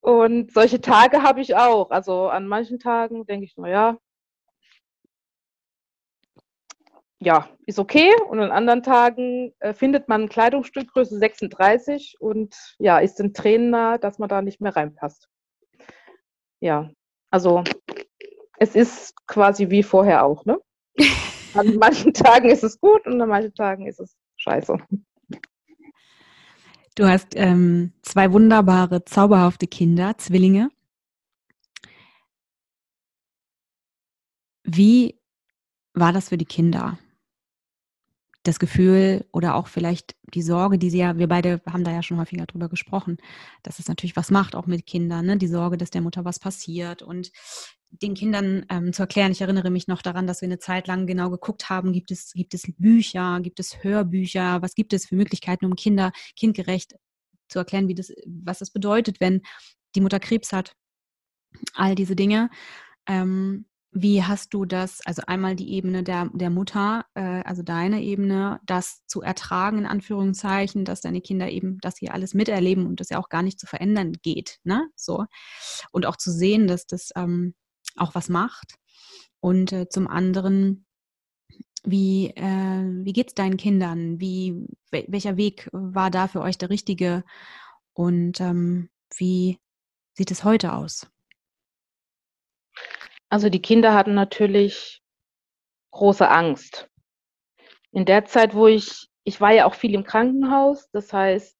Und 0.01 0.51
solche 0.53 0.81
Tage 0.81 1.23
habe 1.23 1.41
ich 1.41 1.55
auch. 1.55 1.89
Also 1.89 2.29
an 2.29 2.47
manchen 2.47 2.77
Tagen 2.79 3.25
denke 3.25 3.45
ich, 3.45 3.57
naja, 3.57 3.97
ja, 7.25 7.49
ist 7.65 7.79
okay. 7.79 8.13
Und 8.29 8.39
an 8.39 8.51
anderen 8.51 8.83
Tagen 8.83 9.51
äh, 9.59 9.73
findet 9.73 10.07
man 10.07 10.23
ein 10.23 10.29
Kleidungsstück 10.29 10.93
Größe 10.93 11.17
36 11.17 12.17
und 12.19 12.55
ja, 12.77 12.99
ist 12.99 13.15
den 13.15 13.33
Tränen 13.33 13.71
nah, 13.71 13.97
dass 13.97 14.19
man 14.19 14.29
da 14.29 14.43
nicht 14.43 14.61
mehr 14.61 14.75
reinpasst. 14.75 15.27
Ja, 16.59 16.91
also 17.31 17.63
es 18.59 18.75
ist 18.75 19.15
quasi 19.25 19.71
wie 19.71 19.81
vorher 19.81 20.23
auch, 20.23 20.45
ne? 20.45 20.59
An 21.55 21.77
manchen 21.77 22.13
Tagen 22.13 22.49
ist 22.49 22.63
es 22.63 22.79
gut 22.79 23.07
und 23.07 23.19
an 23.21 23.29
manchen 23.29 23.55
Tagen 23.55 23.87
ist 23.87 23.99
es 23.99 24.15
scheiße. 24.35 24.77
Du 26.95 27.07
hast 27.07 27.35
ähm, 27.35 27.93
zwei 28.01 28.31
wunderbare, 28.31 29.03
zauberhafte 29.03 29.65
Kinder, 29.65 30.17
Zwillinge. 30.17 30.69
Wie 34.63 35.19
war 35.93 36.11
das 36.13 36.29
für 36.29 36.37
die 36.37 36.45
Kinder? 36.45 36.99
Das 38.47 38.59
Gefühl 38.59 39.25
oder 39.31 39.55
auch 39.55 39.67
vielleicht 39.67 40.15
die 40.33 40.41
Sorge, 40.41 40.77
die 40.77 40.89
sie 40.89 40.99
ja, 40.99 41.17
wir 41.17 41.27
beide 41.27 41.61
haben 41.65 41.83
da 41.83 41.91
ja 41.91 42.03
schon 42.03 42.17
häufiger 42.19 42.45
drüber 42.45 42.69
gesprochen, 42.69 43.17
dass 43.63 43.79
es 43.79 43.87
natürlich 43.87 44.15
was 44.15 44.31
macht, 44.31 44.55
auch 44.55 44.67
mit 44.67 44.85
Kindern, 44.85 45.25
ne? 45.25 45.37
die 45.37 45.47
Sorge, 45.47 45.77
dass 45.77 45.89
der 45.89 46.01
Mutter 46.01 46.25
was 46.25 46.39
passiert 46.39 47.01
und 47.01 47.31
den 47.89 48.13
Kindern 48.13 48.65
ähm, 48.69 48.93
zu 48.93 49.03
erklären. 49.03 49.31
Ich 49.31 49.41
erinnere 49.41 49.69
mich 49.69 49.87
noch 49.87 50.01
daran, 50.01 50.27
dass 50.27 50.41
wir 50.41 50.47
eine 50.47 50.59
Zeit 50.59 50.87
lang 50.87 51.07
genau 51.07 51.29
geguckt 51.29 51.69
haben, 51.69 51.93
gibt 51.93 52.11
es, 52.11 52.33
gibt 52.33 52.53
es 52.53 52.63
Bücher, 52.77 53.39
gibt 53.41 53.59
es 53.59 53.83
Hörbücher, 53.83 54.61
was 54.61 54.75
gibt 54.75 54.93
es 54.93 55.07
für 55.07 55.15
Möglichkeiten, 55.15 55.65
um 55.65 55.75
Kinder 55.75 56.11
kindgerecht 56.35 56.95
zu 57.47 57.59
erklären, 57.59 57.87
wie 57.87 57.95
das, 57.95 58.11
was 58.25 58.59
das 58.59 58.71
bedeutet, 58.71 59.19
wenn 59.19 59.41
die 59.95 60.01
Mutter 60.01 60.19
Krebs 60.19 60.51
hat. 60.51 60.73
All 61.73 61.95
diese 61.95 62.15
Dinge. 62.15 62.49
Ähm, 63.07 63.65
wie 63.97 64.21
hast 64.21 64.53
du 64.53 64.65
das, 64.65 64.99
also 65.05 65.21
einmal 65.25 65.55
die 65.55 65.71
Ebene 65.71 66.03
der, 66.03 66.29
der 66.33 66.49
Mutter, 66.49 67.05
äh, 67.13 67.41
also 67.45 67.63
deine 67.63 68.03
Ebene, 68.03 68.59
das 68.65 69.05
zu 69.07 69.21
ertragen, 69.21 69.77
in 69.79 69.85
Anführungszeichen, 69.85 70.83
dass 70.83 70.99
deine 70.99 71.21
Kinder 71.21 71.49
eben 71.49 71.77
das 71.79 71.99
hier 71.99 72.13
alles 72.13 72.33
miterleben 72.33 72.87
und 72.87 72.99
das 72.99 73.07
ja 73.07 73.19
auch 73.19 73.29
gar 73.29 73.41
nicht 73.41 73.57
zu 73.57 73.67
verändern 73.67 74.11
geht, 74.21 74.59
ne? 74.65 74.89
So. 74.97 75.25
Und 75.93 76.05
auch 76.05 76.17
zu 76.17 76.29
sehen, 76.29 76.67
dass 76.67 76.87
das 76.87 77.11
ähm, 77.15 77.55
auch 77.95 78.15
was 78.15 78.27
macht. 78.27 78.75
Und 79.39 79.71
äh, 79.71 79.87
zum 79.87 80.09
anderen, 80.09 80.85
wie, 81.85 82.31
äh, 82.31 83.05
wie 83.05 83.13
geht 83.13 83.29
es 83.29 83.33
deinen 83.33 83.55
Kindern? 83.55 84.19
Wie, 84.19 84.67
welcher 84.91 85.37
Weg 85.37 85.69
war 85.71 86.11
da 86.11 86.27
für 86.27 86.41
euch 86.41 86.57
der 86.57 86.69
richtige? 86.69 87.23
Und 87.93 88.41
ähm, 88.41 88.89
wie 89.15 89.57
sieht 90.15 90.31
es 90.31 90.43
heute 90.43 90.73
aus? 90.73 91.07
Also 93.35 93.49
die 93.49 93.61
Kinder 93.61 93.93
hatten 93.93 94.13
natürlich 94.13 95.03
große 95.91 96.25
Angst. 96.25 96.89
In 97.91 98.05
der 98.05 98.23
Zeit, 98.23 98.55
wo 98.55 98.67
ich, 98.67 99.09
ich 99.25 99.41
war 99.41 99.51
ja 99.51 99.65
auch 99.65 99.73
viel 99.73 99.93
im 99.93 100.05
Krankenhaus, 100.05 100.89
das 100.91 101.11
heißt, 101.11 101.57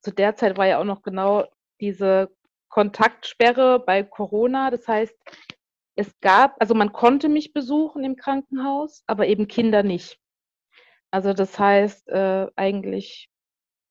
zu 0.00 0.12
der 0.12 0.36
Zeit 0.36 0.56
war 0.56 0.68
ja 0.68 0.78
auch 0.78 0.84
noch 0.84 1.02
genau 1.02 1.44
diese 1.80 2.30
Kontaktsperre 2.68 3.80
bei 3.80 4.04
Corona. 4.04 4.70
Das 4.70 4.86
heißt, 4.86 5.12
es 5.96 6.20
gab, 6.20 6.54
also 6.60 6.72
man 6.72 6.92
konnte 6.92 7.28
mich 7.28 7.52
besuchen 7.52 8.04
im 8.04 8.14
Krankenhaus, 8.14 9.02
aber 9.08 9.26
eben 9.26 9.48
Kinder 9.48 9.82
nicht. 9.82 10.20
Also 11.10 11.32
das 11.32 11.58
heißt, 11.58 12.10
äh, 12.10 12.46
eigentlich 12.54 13.28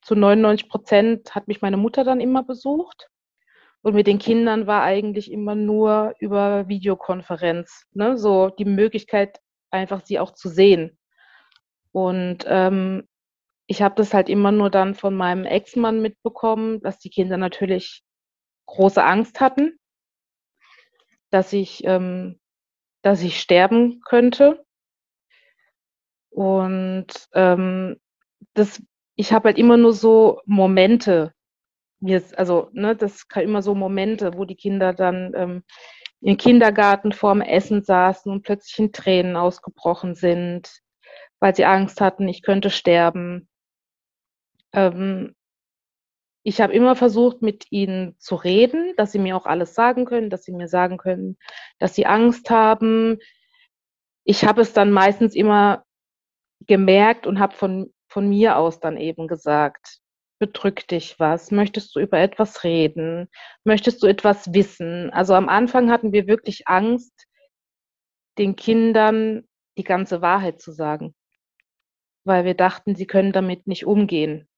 zu 0.01 0.15
99 0.15 0.69
Prozent 0.69 1.35
hat 1.35 1.49
mich 1.49 1.61
meine 1.61 1.75
Mutter 1.75 2.05
dann 2.05 2.21
immer 2.21 2.43
besucht. 2.43 3.10
Und 3.83 3.95
mit 3.95 4.07
den 4.07 4.19
Kindern 4.19 4.67
war 4.67 4.83
eigentlich 4.83 5.31
immer 5.31 5.55
nur 5.55 6.13
über 6.19 6.67
Videokonferenz, 6.67 7.87
ne? 7.93 8.17
so 8.17 8.49
die 8.49 8.65
Möglichkeit, 8.65 9.39
einfach 9.71 10.05
sie 10.05 10.19
auch 10.19 10.33
zu 10.33 10.49
sehen. 10.49 10.97
Und 11.91 12.45
ähm, 12.47 13.07
ich 13.65 13.81
habe 13.81 13.95
das 13.95 14.13
halt 14.13 14.29
immer 14.29 14.51
nur 14.51 14.69
dann 14.69 14.95
von 14.95 15.15
meinem 15.15 15.45
Ex-Mann 15.45 16.01
mitbekommen, 16.01 16.81
dass 16.81 16.99
die 16.99 17.09
Kinder 17.09 17.37
natürlich 17.37 18.03
große 18.67 19.03
Angst 19.03 19.39
hatten, 19.39 19.79
dass 21.31 21.51
ich, 21.53 21.83
ähm, 21.85 22.39
dass 23.01 23.21
ich 23.21 23.39
sterben 23.39 24.01
könnte. 24.01 24.63
Und 26.29 27.07
ähm, 27.33 27.99
das, 28.53 28.81
ich 29.15 29.33
habe 29.33 29.49
halt 29.49 29.57
immer 29.57 29.77
nur 29.77 29.93
so 29.93 30.41
Momente 30.45 31.33
mir, 32.01 32.23
also, 32.37 32.69
ne, 32.73 32.95
das 32.95 33.27
kann 33.27 33.43
immer 33.43 33.61
so 33.61 33.75
Momente, 33.75 34.35
wo 34.35 34.45
die 34.45 34.55
Kinder 34.55 34.93
dann 34.93 35.33
ähm, 35.35 35.63
im 36.21 36.37
Kindergarten 36.37 37.11
vorm 37.11 37.41
Essen 37.41 37.83
saßen 37.83 38.31
und 38.31 38.43
plötzlich 38.43 38.77
in 38.79 38.91
Tränen 38.91 39.35
ausgebrochen 39.35 40.15
sind, 40.15 40.81
weil 41.39 41.55
sie 41.55 41.65
Angst 41.65 42.01
hatten, 42.01 42.27
ich 42.27 42.43
könnte 42.43 42.69
sterben. 42.69 43.49
Ähm, 44.73 45.35
ich 46.43 46.59
habe 46.61 46.73
immer 46.73 46.95
versucht, 46.95 47.41
mit 47.41 47.71
ihnen 47.71 48.15
zu 48.19 48.35
reden, 48.35 48.93
dass 48.97 49.11
sie 49.11 49.19
mir 49.19 49.35
auch 49.37 49.45
alles 49.45 49.75
sagen 49.75 50.05
können, 50.05 50.29
dass 50.29 50.43
sie 50.43 50.53
mir 50.53 50.67
sagen 50.67 50.97
können, 50.97 51.37
dass 51.77 51.93
sie 51.93 52.07
Angst 52.07 52.49
haben. 52.49 53.19
Ich 54.23 54.45
habe 54.45 54.61
es 54.61 54.73
dann 54.73 54.91
meistens 54.91 55.35
immer 55.35 55.85
gemerkt 56.67 57.27
und 57.27 57.39
habe 57.39 57.55
von, 57.55 57.93
von 58.07 58.27
mir 58.27 58.57
aus 58.57 58.79
dann 58.79 58.97
eben 58.97 59.27
gesagt, 59.27 60.00
bedrückt 60.41 60.89
dich 60.89 61.19
was? 61.19 61.51
Möchtest 61.51 61.95
du 61.95 61.99
über 61.99 62.17
etwas 62.17 62.63
reden? 62.63 63.29
Möchtest 63.63 64.01
du 64.01 64.07
etwas 64.07 64.51
wissen? 64.55 65.11
Also 65.11 65.35
am 65.35 65.47
Anfang 65.47 65.91
hatten 65.91 66.13
wir 66.13 66.25
wirklich 66.25 66.67
Angst, 66.67 67.27
den 68.39 68.55
Kindern 68.55 69.47
die 69.77 69.83
ganze 69.83 70.23
Wahrheit 70.23 70.59
zu 70.59 70.71
sagen, 70.71 71.13
weil 72.23 72.43
wir 72.43 72.55
dachten, 72.55 72.95
sie 72.95 73.05
können 73.05 73.31
damit 73.31 73.67
nicht 73.67 73.85
umgehen. 73.85 74.49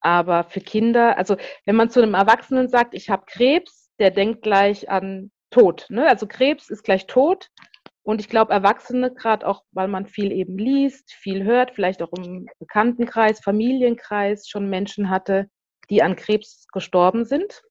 Aber 0.00 0.44
für 0.44 0.60
Kinder, 0.60 1.16
also 1.16 1.38
wenn 1.64 1.76
man 1.76 1.88
zu 1.88 2.02
einem 2.02 2.12
Erwachsenen 2.12 2.68
sagt, 2.68 2.92
ich 2.92 3.08
habe 3.08 3.24
Krebs, 3.26 3.90
der 3.98 4.10
denkt 4.10 4.42
gleich 4.42 4.90
an 4.90 5.30
Tod. 5.48 5.86
Ne? 5.88 6.06
Also 6.06 6.26
Krebs 6.26 6.68
ist 6.68 6.82
gleich 6.84 7.06
Tod. 7.06 7.48
Und 8.06 8.20
ich 8.20 8.28
glaube, 8.28 8.52
Erwachsene, 8.52 9.12
gerade 9.12 9.44
auch, 9.44 9.64
weil 9.72 9.88
man 9.88 10.06
viel 10.06 10.30
eben 10.30 10.56
liest, 10.56 11.12
viel 11.12 11.42
hört, 11.42 11.72
vielleicht 11.72 12.02
auch 12.02 12.12
im 12.12 12.46
Bekanntenkreis, 12.60 13.40
Familienkreis 13.40 14.48
schon 14.48 14.70
Menschen 14.70 15.10
hatte, 15.10 15.50
die 15.90 16.04
an 16.04 16.14
Krebs 16.14 16.68
gestorben 16.72 17.24
sind, 17.24 17.64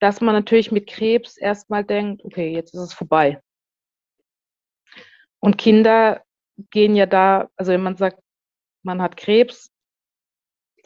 dass 0.00 0.22
man 0.22 0.34
natürlich 0.34 0.72
mit 0.72 0.86
Krebs 0.86 1.36
erstmal 1.36 1.84
denkt, 1.84 2.24
okay, 2.24 2.50
jetzt 2.54 2.72
ist 2.72 2.80
es 2.80 2.94
vorbei. 2.94 3.42
Und 5.38 5.58
Kinder 5.58 6.22
gehen 6.70 6.96
ja 6.96 7.04
da, 7.04 7.50
also 7.56 7.72
wenn 7.72 7.82
man 7.82 7.98
sagt, 7.98 8.20
man 8.82 9.02
hat 9.02 9.18
Krebs, 9.18 9.70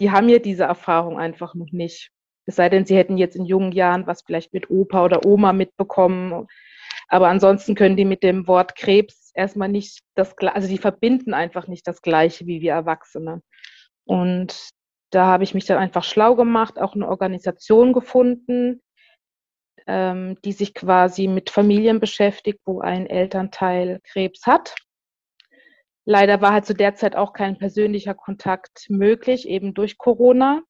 die 0.00 0.10
haben 0.10 0.28
ja 0.28 0.40
diese 0.40 0.64
Erfahrung 0.64 1.20
einfach 1.20 1.54
noch 1.54 1.70
nicht. 1.70 2.10
Es 2.46 2.56
sei 2.56 2.68
denn, 2.68 2.84
sie 2.84 2.96
hätten 2.96 3.16
jetzt 3.16 3.36
in 3.36 3.44
jungen 3.44 3.70
Jahren 3.70 4.08
was 4.08 4.22
vielleicht 4.22 4.52
mit 4.52 4.70
Opa 4.70 5.04
oder 5.04 5.24
Oma 5.24 5.52
mitbekommen 5.52 6.48
aber 7.08 7.28
ansonsten 7.28 7.74
können 7.74 7.96
die 7.96 8.04
mit 8.04 8.22
dem 8.22 8.46
Wort 8.46 8.74
Krebs 8.76 9.30
erstmal 9.34 9.68
nicht 9.68 10.00
das, 10.14 10.36
also 10.38 10.68
die 10.68 10.78
verbinden 10.78 11.34
einfach 11.34 11.68
nicht 11.68 11.86
das 11.86 12.02
Gleiche 12.02 12.46
wie 12.46 12.60
wir 12.60 12.72
Erwachsene. 12.72 13.42
Und 14.04 14.70
da 15.10 15.26
habe 15.26 15.44
ich 15.44 15.54
mich 15.54 15.66
dann 15.66 15.78
einfach 15.78 16.04
schlau 16.04 16.34
gemacht, 16.34 16.78
auch 16.78 16.94
eine 16.94 17.08
Organisation 17.08 17.92
gefunden, 17.92 18.82
ähm, 19.86 20.36
die 20.44 20.52
sich 20.52 20.74
quasi 20.74 21.28
mit 21.28 21.50
Familien 21.50 22.00
beschäftigt, 22.00 22.60
wo 22.64 22.80
ein 22.80 23.06
Elternteil 23.06 24.00
Krebs 24.02 24.46
hat. 24.46 24.74
Leider 26.04 26.40
war 26.40 26.52
halt 26.52 26.66
zu 26.66 26.74
der 26.74 26.94
Zeit 26.94 27.16
auch 27.16 27.32
kein 27.32 27.58
persönlicher 27.58 28.14
Kontakt 28.14 28.86
möglich, 28.88 29.48
eben 29.48 29.74
durch 29.74 29.98
Corona. 29.98 30.62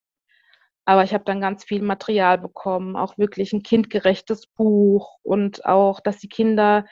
Aber 0.86 1.02
ich 1.02 1.12
habe 1.12 1.24
dann 1.24 1.40
ganz 1.40 1.64
viel 1.64 1.82
Material 1.82 2.38
bekommen, 2.38 2.96
auch 2.96 3.18
wirklich 3.18 3.52
ein 3.52 3.62
kindgerechtes 3.62 4.46
Buch 4.46 5.18
und 5.22 5.66
auch, 5.66 6.00
dass 6.00 6.18
die 6.18 6.28
Kinder 6.28 6.86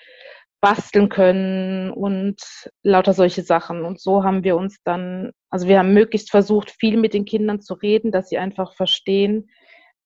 basteln 0.60 1.08
können 1.08 1.90
und 1.92 2.36
lauter 2.82 3.12
solche 3.12 3.42
Sachen. 3.42 3.84
Und 3.84 4.00
so 4.00 4.24
haben 4.24 4.42
wir 4.42 4.56
uns 4.56 4.82
dann, 4.82 5.30
also 5.48 5.68
wir 5.68 5.78
haben 5.78 5.94
möglichst 5.94 6.30
versucht, 6.30 6.70
viel 6.72 6.96
mit 6.96 7.14
den 7.14 7.24
Kindern 7.24 7.60
zu 7.60 7.74
reden, 7.74 8.10
dass 8.10 8.30
sie 8.30 8.38
einfach 8.38 8.74
verstehen, 8.74 9.48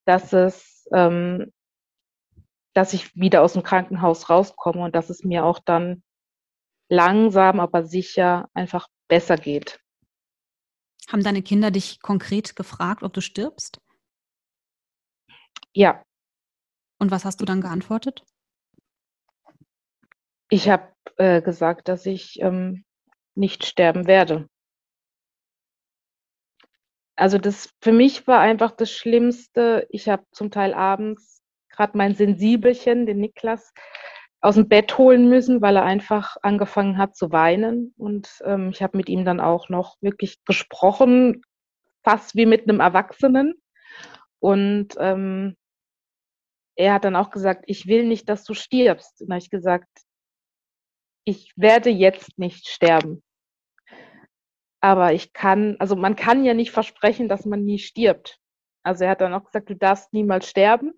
dass 0.04 0.32
es, 0.32 0.86
ähm, 0.92 1.52
dass 2.74 2.92
ich 2.92 3.14
wieder 3.16 3.42
aus 3.42 3.54
dem 3.54 3.62
Krankenhaus 3.62 4.28
rauskomme 4.28 4.82
und 4.84 4.94
dass 4.94 5.10
es 5.10 5.24
mir 5.24 5.44
auch 5.44 5.60
dann 5.64 6.02
langsam, 6.90 7.60
aber 7.60 7.84
sicher 7.84 8.48
einfach 8.52 8.88
besser 9.08 9.36
geht. 9.36 9.80
Haben 11.10 11.22
deine 11.22 11.42
Kinder 11.42 11.70
dich 11.70 12.00
konkret 12.00 12.54
gefragt, 12.54 13.02
ob 13.02 13.12
du 13.12 13.20
stirbst? 13.20 13.80
Ja. 15.72 16.02
Und 16.98 17.10
was 17.10 17.24
hast 17.24 17.40
du 17.40 17.44
dann 17.44 17.60
geantwortet? 17.60 18.24
Ich 20.50 20.68
habe 20.68 20.92
äh, 21.16 21.40
gesagt, 21.40 21.88
dass 21.88 22.06
ich 22.06 22.40
ähm, 22.40 22.84
nicht 23.34 23.64
sterben 23.64 24.06
werde. 24.06 24.48
Also 27.16 27.38
das 27.38 27.70
für 27.80 27.92
mich 27.92 28.26
war 28.26 28.40
einfach 28.40 28.72
das 28.72 28.90
Schlimmste. 28.90 29.86
Ich 29.90 30.08
habe 30.08 30.24
zum 30.32 30.50
Teil 30.50 30.74
abends 30.74 31.42
gerade 31.68 31.96
mein 31.96 32.14
Sensibelchen, 32.14 33.06
den 33.06 33.18
Niklas, 33.18 33.72
aus 34.40 34.54
dem 34.54 34.68
Bett 34.68 34.96
holen 34.98 35.28
müssen, 35.28 35.60
weil 35.60 35.76
er 35.76 35.84
einfach 35.84 36.36
angefangen 36.42 36.98
hat 36.98 37.16
zu 37.16 37.32
weinen. 37.32 37.94
Und 37.96 38.30
ähm, 38.44 38.70
ich 38.70 38.82
habe 38.82 38.96
mit 38.96 39.08
ihm 39.08 39.24
dann 39.24 39.40
auch 39.40 39.68
noch 39.68 39.96
wirklich 40.00 40.44
gesprochen, 40.44 41.42
fast 42.04 42.36
wie 42.36 42.46
mit 42.46 42.68
einem 42.68 42.80
Erwachsenen. 42.80 43.54
Und 44.38 44.94
ähm, 44.98 45.56
er 46.76 46.94
hat 46.94 47.04
dann 47.04 47.16
auch 47.16 47.30
gesagt, 47.30 47.64
ich 47.66 47.88
will 47.88 48.04
nicht, 48.04 48.28
dass 48.28 48.44
du 48.44 48.54
stirbst. 48.54 49.20
Und 49.22 49.30
habe 49.30 49.38
ich 49.38 49.50
gesagt, 49.50 49.88
ich 51.24 51.52
werde 51.56 51.90
jetzt 51.90 52.38
nicht 52.38 52.68
sterben. 52.68 53.22
Aber 54.80 55.12
ich 55.12 55.32
kann, 55.32 55.76
also 55.80 55.96
man 55.96 56.14
kann 56.14 56.44
ja 56.44 56.54
nicht 56.54 56.70
versprechen, 56.70 57.28
dass 57.28 57.44
man 57.44 57.64
nie 57.64 57.80
stirbt. 57.80 58.38
Also 58.84 59.04
er 59.04 59.10
hat 59.10 59.20
dann 59.20 59.34
auch 59.34 59.44
gesagt, 59.44 59.68
du 59.68 59.74
darfst 59.74 60.12
niemals 60.12 60.48
sterben. 60.48 60.94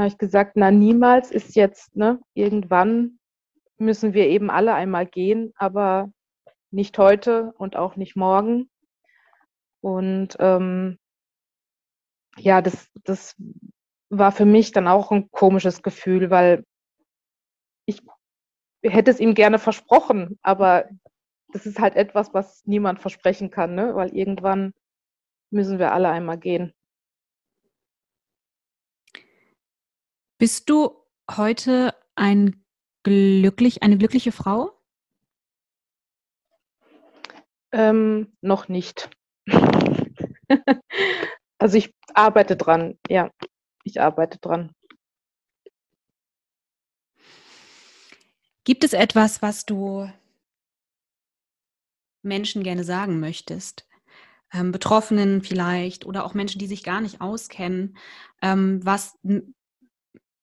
Dann 0.00 0.06
habe 0.06 0.14
ich 0.14 0.18
gesagt, 0.18 0.52
na 0.56 0.70
niemals 0.70 1.30
ist 1.30 1.56
jetzt, 1.56 1.94
ne, 1.94 2.18
irgendwann 2.32 3.18
müssen 3.76 4.14
wir 4.14 4.28
eben 4.28 4.48
alle 4.48 4.72
einmal 4.72 5.04
gehen, 5.04 5.52
aber 5.56 6.10
nicht 6.70 6.96
heute 6.96 7.52
und 7.58 7.76
auch 7.76 7.96
nicht 7.96 8.16
morgen. 8.16 8.70
Und 9.82 10.38
ähm, 10.40 10.98
ja, 12.38 12.62
das, 12.62 12.88
das 13.04 13.36
war 14.08 14.32
für 14.32 14.46
mich 14.46 14.72
dann 14.72 14.88
auch 14.88 15.10
ein 15.12 15.30
komisches 15.32 15.82
Gefühl, 15.82 16.30
weil 16.30 16.64
ich 17.84 18.00
hätte 18.82 19.10
es 19.10 19.20
ihm 19.20 19.34
gerne 19.34 19.58
versprochen, 19.58 20.38
aber 20.40 20.88
das 21.52 21.66
ist 21.66 21.78
halt 21.78 21.94
etwas, 21.94 22.32
was 22.32 22.64
niemand 22.64 23.00
versprechen 23.00 23.50
kann, 23.50 23.74
ne? 23.74 23.94
weil 23.94 24.16
irgendwann 24.16 24.72
müssen 25.50 25.78
wir 25.78 25.92
alle 25.92 26.08
einmal 26.08 26.38
gehen. 26.38 26.72
Bist 30.40 30.70
du 30.70 30.96
heute 31.30 31.94
ein 32.14 32.64
glücklich, 33.02 33.82
eine 33.82 33.98
glückliche 33.98 34.32
Frau? 34.32 34.72
Ähm, 37.72 38.32
noch 38.40 38.66
nicht. 38.68 39.10
also 41.58 41.76
ich 41.76 41.94
arbeite 42.14 42.56
dran, 42.56 42.98
ja. 43.06 43.30
Ich 43.84 44.00
arbeite 44.00 44.38
dran. 44.38 44.72
Gibt 48.64 48.82
es 48.82 48.94
etwas, 48.94 49.42
was 49.42 49.66
du 49.66 50.10
Menschen 52.22 52.62
gerne 52.62 52.84
sagen 52.84 53.20
möchtest? 53.20 53.86
Ähm, 54.54 54.72
Betroffenen 54.72 55.42
vielleicht 55.42 56.06
oder 56.06 56.24
auch 56.24 56.32
Menschen, 56.32 56.58
die 56.58 56.66
sich 56.66 56.82
gar 56.82 57.02
nicht 57.02 57.20
auskennen, 57.20 57.98
ähm, 58.40 58.80
was 58.82 59.18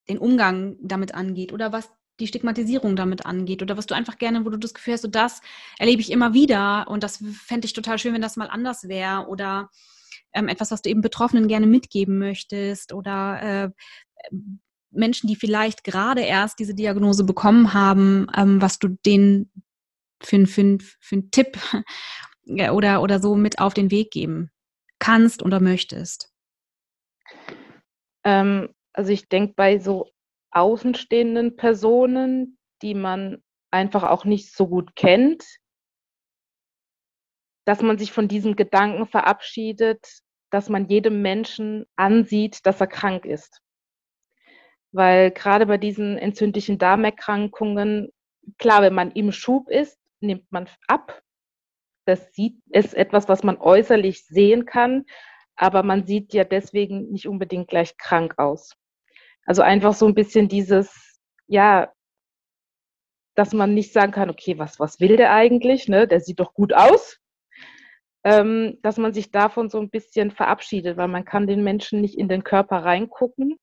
den 0.09 0.17
Umgang 0.17 0.77
damit 0.81 1.13
angeht 1.13 1.53
oder 1.53 1.71
was 1.71 1.89
die 2.19 2.27
Stigmatisierung 2.27 2.95
damit 2.95 3.25
angeht 3.25 3.61
oder 3.61 3.77
was 3.77 3.85
du 3.85 3.95
einfach 3.95 4.17
gerne, 4.17 4.45
wo 4.45 4.49
du 4.49 4.57
das 4.57 4.73
Gefühl 4.73 4.93
hast, 4.93 5.03
so 5.03 5.07
das 5.07 5.41
erlebe 5.77 6.01
ich 6.01 6.11
immer 6.11 6.33
wieder 6.33 6.87
und 6.87 7.03
das 7.03 7.23
fände 7.45 7.65
ich 7.65 7.73
total 7.73 7.99
schön, 7.99 8.13
wenn 8.13 8.21
das 8.21 8.37
mal 8.37 8.47
anders 8.47 8.87
wäre 8.87 9.27
oder 9.27 9.69
ähm, 10.33 10.47
etwas, 10.47 10.71
was 10.71 10.81
du 10.81 10.89
eben 10.89 11.01
Betroffenen 11.01 11.47
gerne 11.47 11.67
mitgeben 11.67 12.17
möchtest 12.17 12.93
oder 12.93 13.71
äh, 13.71 14.31
Menschen, 14.91 15.27
die 15.27 15.35
vielleicht 15.35 15.83
gerade 15.83 16.21
erst 16.21 16.59
diese 16.59 16.73
Diagnose 16.73 17.23
bekommen 17.23 17.73
haben, 17.73 18.27
ähm, 18.35 18.61
was 18.61 18.79
du 18.79 18.89
denen 19.05 19.51
für, 20.21 20.45
für, 20.47 20.77
für 20.99 21.15
einen 21.15 21.31
Tipp 21.31 21.57
oder, 22.71 23.01
oder 23.01 23.19
so 23.19 23.35
mit 23.35 23.59
auf 23.59 23.73
den 23.73 23.91
Weg 23.91 24.11
geben 24.11 24.49
kannst 24.99 25.43
oder 25.43 25.59
möchtest? 25.59 26.31
Ähm, 28.23 28.69
also 28.97 29.11
ich 29.11 29.29
denke 29.29 29.53
bei 29.55 29.77
so 29.77 30.11
außenstehenden 30.51 31.55
Personen, 31.55 32.57
die 32.81 32.95
man 32.95 33.43
einfach 33.69 34.03
auch 34.03 34.25
nicht 34.25 34.55
so 34.55 34.67
gut 34.67 34.95
kennt, 34.95 35.45
dass 37.65 37.81
man 37.83 37.99
sich 37.99 38.11
von 38.11 38.27
diesem 38.27 38.55
Gedanken 38.55 39.05
verabschiedet, 39.05 40.23
dass 40.49 40.69
man 40.69 40.87
jedem 40.87 41.21
Menschen 41.21 41.85
ansieht, 41.95 42.65
dass 42.65 42.81
er 42.81 42.87
krank 42.87 43.25
ist. 43.25 43.61
Weil 44.91 45.29
gerade 45.31 45.67
bei 45.67 45.77
diesen 45.77 46.17
entzündlichen 46.17 46.79
Darmerkrankungen, 46.79 48.09
klar, 48.57 48.81
wenn 48.81 48.95
man 48.95 49.11
im 49.11 49.31
Schub 49.31 49.69
ist, 49.69 49.99
nimmt 50.21 50.51
man 50.51 50.69
ab. 50.87 51.21
Das 52.05 52.33
sieht, 52.33 52.57
ist 52.69 52.95
etwas, 52.95 53.27
was 53.29 53.43
man 53.43 53.57
äußerlich 53.57 54.25
sehen 54.25 54.65
kann. 54.65 55.05
aber 55.57 55.83
man 55.83 56.05
sieht 56.05 56.33
ja 56.33 56.43
deswegen 56.45 57.11
nicht 57.11 57.27
unbedingt 57.27 57.67
gleich 57.67 57.97
krank 57.97 58.35
aus. 58.37 58.76
Also 59.47 59.63
einfach 59.63 59.93
so 59.93 60.05
ein 60.05 60.13
bisschen 60.13 60.49
dieses, 60.49 61.19
ja, 61.47 61.91
dass 63.33 63.53
man 63.53 63.73
nicht 63.73 63.93
sagen 63.93 64.11
kann, 64.11 64.29
okay, 64.29 64.59
was, 64.59 64.79
was 64.79 64.99
will 64.99 65.15
der 65.15 65.31
eigentlich? 65.31 65.87
Ne? 65.87 66.07
Der 66.07 66.19
sieht 66.19 66.39
doch 66.39 66.53
gut 66.53 66.73
aus. 66.73 67.17
Ähm, 68.23 68.77
dass 68.81 68.97
man 68.97 69.13
sich 69.13 69.31
davon 69.31 69.69
so 69.69 69.79
ein 69.79 69.89
bisschen 69.89 70.31
verabschiedet, 70.31 70.97
weil 70.97 71.07
man 71.07 71.23
kann 71.23 71.47
den 71.47 71.63
Menschen 71.63 72.01
nicht 72.01 72.17
in 72.17 72.27
den 72.27 72.43
Körper 72.43 72.83
reingucken. 72.83 73.57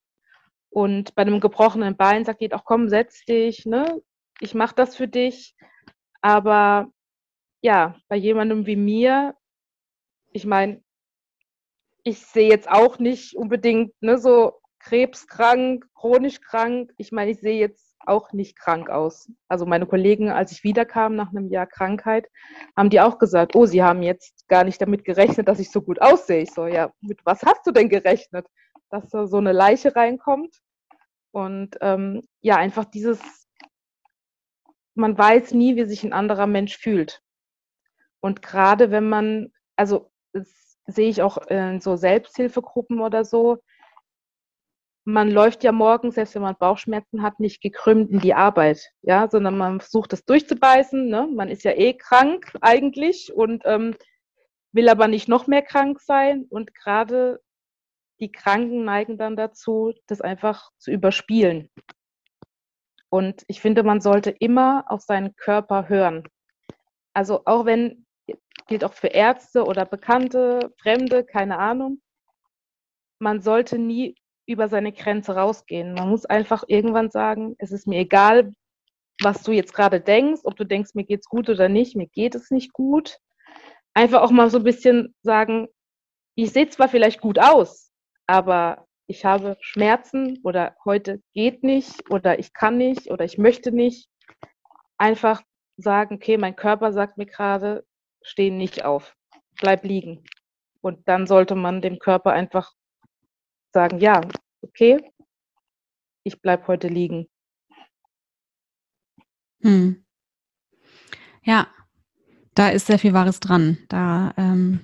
Und 0.71 1.15
bei 1.15 1.23
einem 1.23 1.41
gebrochenen 1.41 1.97
Bein 1.97 2.25
sagt 2.25 2.41
jeder 2.41 2.57
auch, 2.57 2.65
komm, 2.65 2.89
setz 2.89 3.25
dich, 3.27 3.67
ne? 3.67 4.01
ich 4.41 4.55
mache 4.55 4.75
das 4.75 4.97
für 4.97 5.09
dich. 5.09 5.55
Aber 6.23 6.91
ja, 7.61 7.97
bei 8.09 8.17
jemandem 8.17 8.67
wie 8.67 8.77
mir, 8.77 9.35
ich 10.33 10.47
meine, 10.47 10.83
ich 12.05 12.21
sehe 12.21 12.49
jetzt 12.49 12.71
auch 12.71 12.99
nicht 12.99 13.37
unbedingt 13.37 13.93
ne, 14.01 14.19
so 14.19 14.61
krebskrank, 14.85 15.87
chronisch 15.95 16.41
krank. 16.41 16.93
Ich 16.99 17.11
meine, 17.11 17.31
ich 17.31 17.41
sehe 17.41 17.59
jetzt 17.59 17.97
auch 18.07 18.33
nicht 18.33 18.59
krank 18.59 18.91
aus. 18.91 19.31
Also 19.49 19.65
meine 19.65 19.87
Kollegen, 19.87 20.31
als 20.31 20.53
ich 20.53 20.63
wiederkam 20.63 21.17
nach 21.17 21.31
einem 21.31 21.49
Jahr 21.49 21.67
Krankheit, 21.67 22.29
haben 22.77 22.91
die 22.91 23.01
auch 23.01 23.19
gesagt, 23.19 23.57
oh, 23.57 23.65
sie 23.65 23.83
haben 23.83 24.03
jetzt 24.03 24.47
gar 24.47 24.65
nicht 24.65 24.81
damit 24.83 25.05
gerechnet, 25.05 25.49
dass 25.49 25.59
ich 25.59 25.71
so 25.71 25.81
gut 25.81 26.03
aussehe. 26.03 26.43
Ich 26.43 26.53
so, 26.53 26.67
ja, 26.67 26.93
mit 27.01 27.25
was 27.25 27.43
hast 27.43 27.67
du 27.67 27.73
denn 27.73 27.89
gerechnet? 27.89 28.47
Dass 28.91 29.09
da 29.09 29.27
so 29.27 29.39
eine 29.39 29.53
Leiche 29.53 29.97
reinkommt. 29.97 30.61
Und 31.33 31.77
ähm, 31.81 32.23
ja, 32.43 32.57
einfach 32.57 32.85
dieses, 32.85 33.21
man 34.95 35.17
weiß 35.17 35.55
nie, 35.55 35.77
wie 35.77 35.87
sich 35.87 36.05
ein 36.05 36.13
anderer 36.13 36.47
Mensch 36.47 36.77
fühlt. 36.77 37.23
Und 38.21 38.43
gerade 38.43 38.91
wenn 38.91 39.09
man, 39.09 39.51
also 39.77 40.11
das 40.35 40.49
sehe 40.87 41.09
ich 41.09 41.23
auch 41.23 41.39
in 41.47 41.81
so 41.81 41.97
Selbsthilfegruppen 41.97 43.01
oder 43.01 43.25
so, 43.25 43.59
man 45.05 45.31
läuft 45.31 45.65
ja 45.65 45.73
morgens, 45.73 46.15
selbst 46.15 46.35
wenn 46.35 46.43
man 46.43 46.57
Bauchschmerzen 46.57 47.23
hat, 47.23 47.39
nicht 47.39 47.61
gekrümmt 47.61 48.11
in 48.11 48.21
die 48.21 48.35
Arbeit, 48.35 48.91
ja, 49.03 49.29
sondern 49.29 49.57
man 49.59 49.81
versucht 49.81 50.13
das 50.13 50.25
durchzubeißen. 50.25 51.09
Ne? 51.09 51.29
Man 51.33 51.49
ist 51.49 51.63
ja 51.63 51.73
eh 51.73 51.95
krank 51.95 52.53
eigentlich 52.63 53.33
und 53.35 53.63
ähm, 53.67 53.95
will 54.73 54.89
aber 54.89 55.07
nicht 55.09 55.29
noch 55.29 55.47
mehr 55.47 55.63
krank 55.63 56.01
sein. 56.01 56.47
Und 56.49 56.75
gerade 56.75 57.41
die 58.21 58.33
Kranken 58.33 58.85
neigen 58.85 59.19
dann 59.19 59.37
dazu, 59.37 59.93
das 60.07 60.23
einfach 60.23 60.71
zu 60.79 60.91
überspielen. 60.91 61.71
Und 63.11 63.45
ich 63.47 63.61
finde, 63.61 63.83
man 63.83 64.01
sollte 64.01 64.31
immer 64.31 64.85
auf 64.89 65.03
seinen 65.03 65.37
Körper 65.37 65.89
hören. 65.89 66.25
Also 67.13 67.43
auch 67.45 67.67
wenn, 67.67 68.07
gilt 68.67 68.85
auch 68.85 68.95
für 68.95 69.09
Ärzte 69.09 69.65
oder 69.65 69.85
Bekannte, 69.85 70.73
Fremde, 70.79 71.25
keine 71.25 71.59
Ahnung, 71.59 72.01
man 73.21 73.41
sollte 73.41 73.79
nie 73.79 74.17
über 74.47 74.69
seine 74.69 74.93
Grenze 74.93 75.37
rausgehen. 75.37 75.95
Man 75.95 76.09
muss 76.09 76.27
einfach 76.27 76.65
irgendwann 76.67 77.11
sagen, 77.11 77.55
es 77.59 77.73
ist 77.73 77.87
mir 77.87 78.01
egal, 78.01 78.53
was 79.23 79.43
du 79.43 79.53
jetzt 79.53 79.75
gerade 79.75 80.01
denkst, 80.01 80.43
ob 80.45 80.57
du 80.57 80.65
denkst, 80.65 80.95
mir 80.95 81.05
geht's 81.05 81.29
gut 81.29 81.49
oder 81.49 81.69
nicht, 81.69 81.97
mir 81.97 82.09
geht 82.09 82.35
es 82.35 82.51
nicht 82.51 82.73
gut. 82.73 83.19
Einfach 83.95 84.23
auch 84.23 84.31
mal 84.31 84.51
so 84.51 84.59
ein 84.59 84.65
bisschen 84.65 85.15
sagen, 85.23 85.69
ich 86.35 86.51
sehe 86.51 86.69
zwar 86.69 86.89
vielleicht 86.89 87.21
gut 87.21 87.39
aus, 87.39 87.93
aber 88.27 88.87
ich 89.07 89.25
habe 89.25 89.57
Schmerzen 89.61 90.41
oder 90.43 90.77
heute 90.85 91.23
geht 91.33 91.63
nicht 91.63 92.11
oder 92.11 92.39
ich 92.39 92.53
kann 92.53 92.77
nicht 92.77 93.11
oder 93.11 93.25
ich 93.25 93.39
möchte 93.39 93.71
nicht. 93.71 94.09
Einfach 94.99 95.43
sagen, 95.77 96.17
okay, 96.17 96.39
mein 96.39 96.57
Körper 96.57 96.93
sagt 96.93 97.19
mir 97.19 97.27
gerade, 97.27 97.85
steh 98.23 98.51
nicht 98.51 98.85
auf, 98.85 99.15
bleib 99.61 99.85
liegen. 99.85 100.25
Und 100.81 101.07
dann 101.09 101.27
sollte 101.27 101.55
man 101.55 101.83
dem 101.83 101.99
Körper 101.99 102.33
einfach 102.33 102.73
sagen, 103.75 103.99
ja, 103.99 104.23
okay, 104.63 104.99
ich 106.23 106.41
bleibe 106.41 106.67
heute 106.69 106.89
liegen. 106.89 107.27
Hm. 109.61 110.05
Ja, 111.43 111.69
da 112.55 112.69
ist 112.71 112.87
sehr 112.87 112.99
viel 112.99 113.13
Wahres 113.13 113.41
dran. 113.41 113.79
Da 113.89 114.33
ähm, 114.39 114.81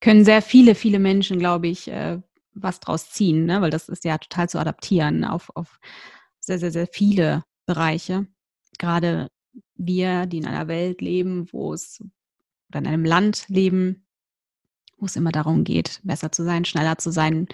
können 0.00 0.24
sehr 0.24 0.42
viele, 0.42 0.74
viele 0.74 1.00
Menschen, 1.00 1.38
glaube 1.38 1.66
ich, 1.66 1.88
äh, 1.88 2.20
was 2.52 2.80
draus 2.80 3.10
ziehen, 3.10 3.46
ne? 3.46 3.60
weil 3.60 3.70
das 3.70 3.88
ist 3.88 4.04
ja 4.04 4.18
total 4.18 4.48
zu 4.48 4.58
adaptieren 4.58 5.24
auf, 5.24 5.50
auf 5.56 5.80
sehr, 6.40 6.58
sehr, 6.58 6.70
sehr 6.70 6.86
viele 6.86 7.44
Bereiche. 7.66 8.26
Gerade 8.78 9.28
wir, 9.74 10.26
die 10.26 10.38
in 10.38 10.46
einer 10.46 10.68
Welt 10.68 11.00
leben, 11.00 11.48
wo 11.52 11.72
es 11.72 12.04
oder 12.68 12.80
in 12.80 12.86
einem 12.86 13.04
Land 13.04 13.48
leben, 13.48 14.06
wo 14.98 15.06
es 15.06 15.16
immer 15.16 15.32
darum 15.32 15.64
geht, 15.64 16.00
besser 16.04 16.30
zu 16.30 16.44
sein, 16.44 16.64
schneller 16.64 16.98
zu 16.98 17.10
sein, 17.10 17.48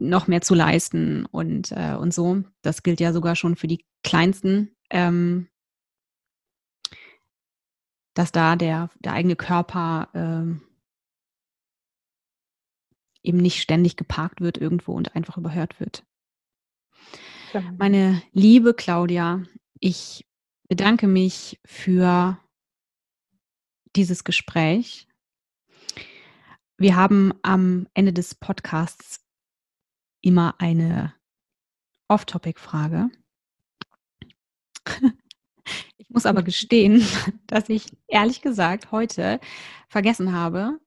noch 0.00 0.26
mehr 0.26 0.40
zu 0.40 0.54
leisten 0.54 1.26
und, 1.26 1.72
äh, 1.72 1.94
und 1.94 2.12
so. 2.12 2.42
Das 2.62 2.82
gilt 2.82 3.00
ja 3.00 3.12
sogar 3.12 3.36
schon 3.36 3.56
für 3.56 3.68
die 3.68 3.84
Kleinsten, 4.02 4.74
ähm, 4.90 5.48
dass 8.14 8.32
da 8.32 8.56
der, 8.56 8.90
der 9.00 9.12
eigene 9.12 9.36
Körper 9.36 10.08
ähm, 10.14 10.62
eben 13.22 13.38
nicht 13.38 13.60
ständig 13.60 13.96
geparkt 13.96 14.40
wird 14.40 14.58
irgendwo 14.58 14.92
und 14.92 15.14
einfach 15.14 15.36
überhört 15.36 15.78
wird. 15.78 16.04
Genau. 17.52 17.70
Meine 17.78 18.22
liebe 18.32 18.74
Claudia, 18.74 19.42
ich 19.78 20.26
bedanke 20.68 21.06
mich 21.06 21.60
für 21.64 22.38
dieses 23.96 24.24
Gespräch. 24.24 25.08
Wir 26.78 26.96
haben 26.96 27.32
am 27.42 27.88
Ende 27.92 28.12
des 28.12 28.34
Podcasts 28.34 29.20
immer 30.20 30.54
eine 30.58 31.14
Off-Topic-Frage. 32.08 33.10
Ich 36.10 36.14
muss 36.14 36.26
aber 36.26 36.42
gestehen, 36.42 37.06
dass 37.46 37.68
ich 37.68 37.86
ehrlich 38.08 38.42
gesagt 38.42 38.90
heute 38.90 39.38
vergessen 39.88 40.32
habe, 40.32 40.80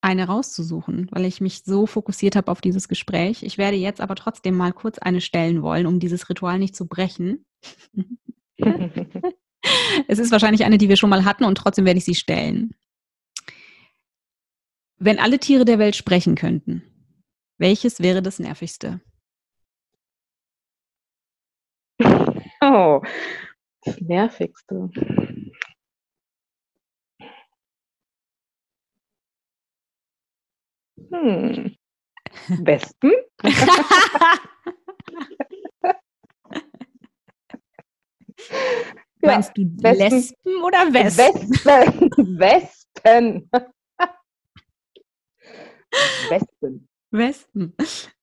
eine 0.00 0.28
rauszusuchen, 0.28 1.08
weil 1.10 1.24
ich 1.24 1.40
mich 1.40 1.64
so 1.64 1.86
fokussiert 1.86 2.36
habe 2.36 2.52
auf 2.52 2.60
dieses 2.60 2.86
Gespräch. 2.86 3.42
Ich 3.42 3.58
werde 3.58 3.76
jetzt 3.76 4.00
aber 4.00 4.14
trotzdem 4.14 4.56
mal 4.56 4.72
kurz 4.72 4.98
eine 4.98 5.20
stellen 5.20 5.62
wollen, 5.62 5.84
um 5.86 5.98
dieses 5.98 6.28
Ritual 6.28 6.60
nicht 6.60 6.76
zu 6.76 6.86
brechen. 6.86 7.44
es 10.06 10.20
ist 10.20 10.30
wahrscheinlich 10.30 10.64
eine, 10.64 10.78
die 10.78 10.88
wir 10.88 10.96
schon 10.96 11.10
mal 11.10 11.24
hatten 11.24 11.42
und 11.42 11.58
trotzdem 11.58 11.84
werde 11.84 11.98
ich 11.98 12.04
sie 12.04 12.14
stellen. 12.14 12.70
Wenn 14.98 15.18
alle 15.18 15.40
Tiere 15.40 15.64
der 15.64 15.80
Welt 15.80 15.96
sprechen 15.96 16.36
könnten, 16.36 16.84
welches 17.58 18.00
wäre 18.00 18.22
das 18.22 18.38
nervigste? 18.38 19.00
Oh, 22.62 23.02
das 23.84 24.00
nervigste. 24.00 24.88
Hm. 31.10 31.76
Wespen? 32.64 33.12
Meinst 39.22 39.56
du 39.56 39.62
Wespen, 39.82 39.98
Lesben 39.98 40.62
oder 40.62 40.92
Wespen? 40.92 41.50
Wespen. 41.64 42.10
Wespen. 42.38 43.50
Wespen. 46.28 46.88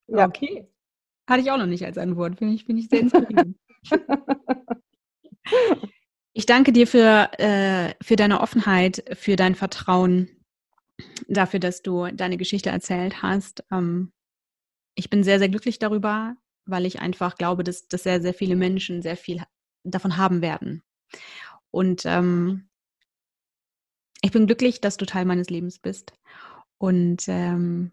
Ja. 0.07 0.27
Okay. 0.27 0.67
Hatte 1.29 1.41
ich 1.41 1.51
auch 1.51 1.57
noch 1.57 1.65
nicht 1.65 1.85
als 1.85 1.97
ein 1.97 2.15
Wort. 2.17 2.37
Finde 2.37 2.53
ich, 2.53 2.65
find 2.65 2.79
ich 2.79 2.89
sehr 2.89 2.99
inspirierend. 2.99 3.57
ich 6.33 6.45
danke 6.45 6.73
dir 6.73 6.87
für, 6.87 7.29
äh, 7.39 7.93
für 8.01 8.15
deine 8.15 8.41
Offenheit, 8.41 9.03
für 9.17 9.35
dein 9.35 9.55
Vertrauen, 9.55 10.29
dafür, 11.27 11.59
dass 11.59 11.81
du 11.81 12.07
deine 12.11 12.37
Geschichte 12.37 12.69
erzählt 12.69 13.21
hast. 13.21 13.63
Ähm, 13.71 14.11
ich 14.95 15.09
bin 15.09 15.23
sehr, 15.23 15.39
sehr 15.39 15.49
glücklich 15.49 15.79
darüber, 15.79 16.35
weil 16.65 16.85
ich 16.85 16.99
einfach 16.99 17.35
glaube, 17.35 17.63
dass, 17.63 17.87
dass 17.87 18.03
sehr, 18.03 18.21
sehr 18.21 18.33
viele 18.33 18.55
Menschen 18.55 19.01
sehr 19.01 19.17
viel 19.17 19.41
davon 19.83 20.17
haben 20.17 20.41
werden. 20.41 20.83
Und 21.71 22.03
ähm, 22.05 22.69
ich 24.21 24.31
bin 24.31 24.45
glücklich, 24.45 24.79
dass 24.79 24.97
du 24.97 25.05
Teil 25.05 25.25
meines 25.25 25.49
Lebens 25.49 25.79
bist. 25.79 26.13
Und 26.77 27.25
ähm, 27.27 27.91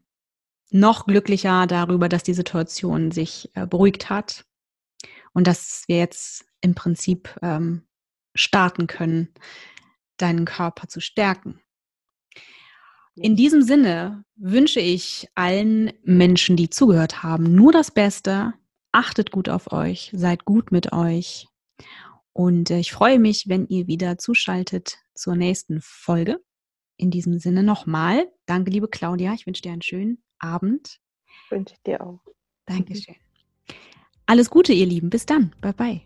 noch 0.72 1.06
glücklicher 1.06 1.66
darüber, 1.66 2.08
dass 2.08 2.22
die 2.22 2.34
Situation 2.34 3.10
sich 3.10 3.50
äh, 3.54 3.66
beruhigt 3.66 4.10
hat 4.10 4.44
und 5.32 5.46
dass 5.46 5.84
wir 5.86 5.98
jetzt 5.98 6.44
im 6.60 6.74
Prinzip 6.74 7.36
ähm, 7.42 7.86
starten 8.34 8.86
können, 8.86 9.32
deinen 10.16 10.44
Körper 10.44 10.88
zu 10.88 11.00
stärken. 11.00 11.60
In 13.16 13.36
diesem 13.36 13.62
Sinne 13.62 14.24
wünsche 14.36 14.80
ich 14.80 15.28
allen 15.34 15.92
Menschen, 16.04 16.56
die 16.56 16.70
zugehört 16.70 17.22
haben, 17.22 17.54
nur 17.54 17.72
das 17.72 17.90
Beste. 17.90 18.54
Achtet 18.92 19.30
gut 19.30 19.48
auf 19.48 19.72
euch, 19.72 20.10
seid 20.14 20.44
gut 20.44 20.72
mit 20.72 20.92
euch. 20.92 21.46
Und 22.32 22.70
äh, 22.70 22.78
ich 22.78 22.92
freue 22.92 23.18
mich, 23.18 23.48
wenn 23.48 23.66
ihr 23.68 23.86
wieder 23.86 24.18
zuschaltet 24.18 24.98
zur 25.14 25.36
nächsten 25.36 25.80
Folge. 25.82 26.40
in 26.96 27.10
diesem 27.10 27.38
Sinne 27.38 27.62
nochmal, 27.62 28.26
danke, 28.46 28.70
liebe 28.70 28.88
Claudia. 28.88 29.32
Ich 29.32 29.46
wünsche 29.46 29.62
dir 29.62 29.72
einen 29.72 29.82
schönen 29.82 30.22
Abend. 30.40 31.00
Wünsche 31.48 31.74
ich 31.74 31.82
dir 31.82 32.00
auch. 32.00 32.20
Dankeschön. 32.66 33.16
Alles 34.26 34.50
Gute, 34.50 34.72
ihr 34.72 34.86
Lieben. 34.86 35.10
Bis 35.10 35.26
dann. 35.26 35.52
Bye 35.60 35.72
bye. 35.72 36.00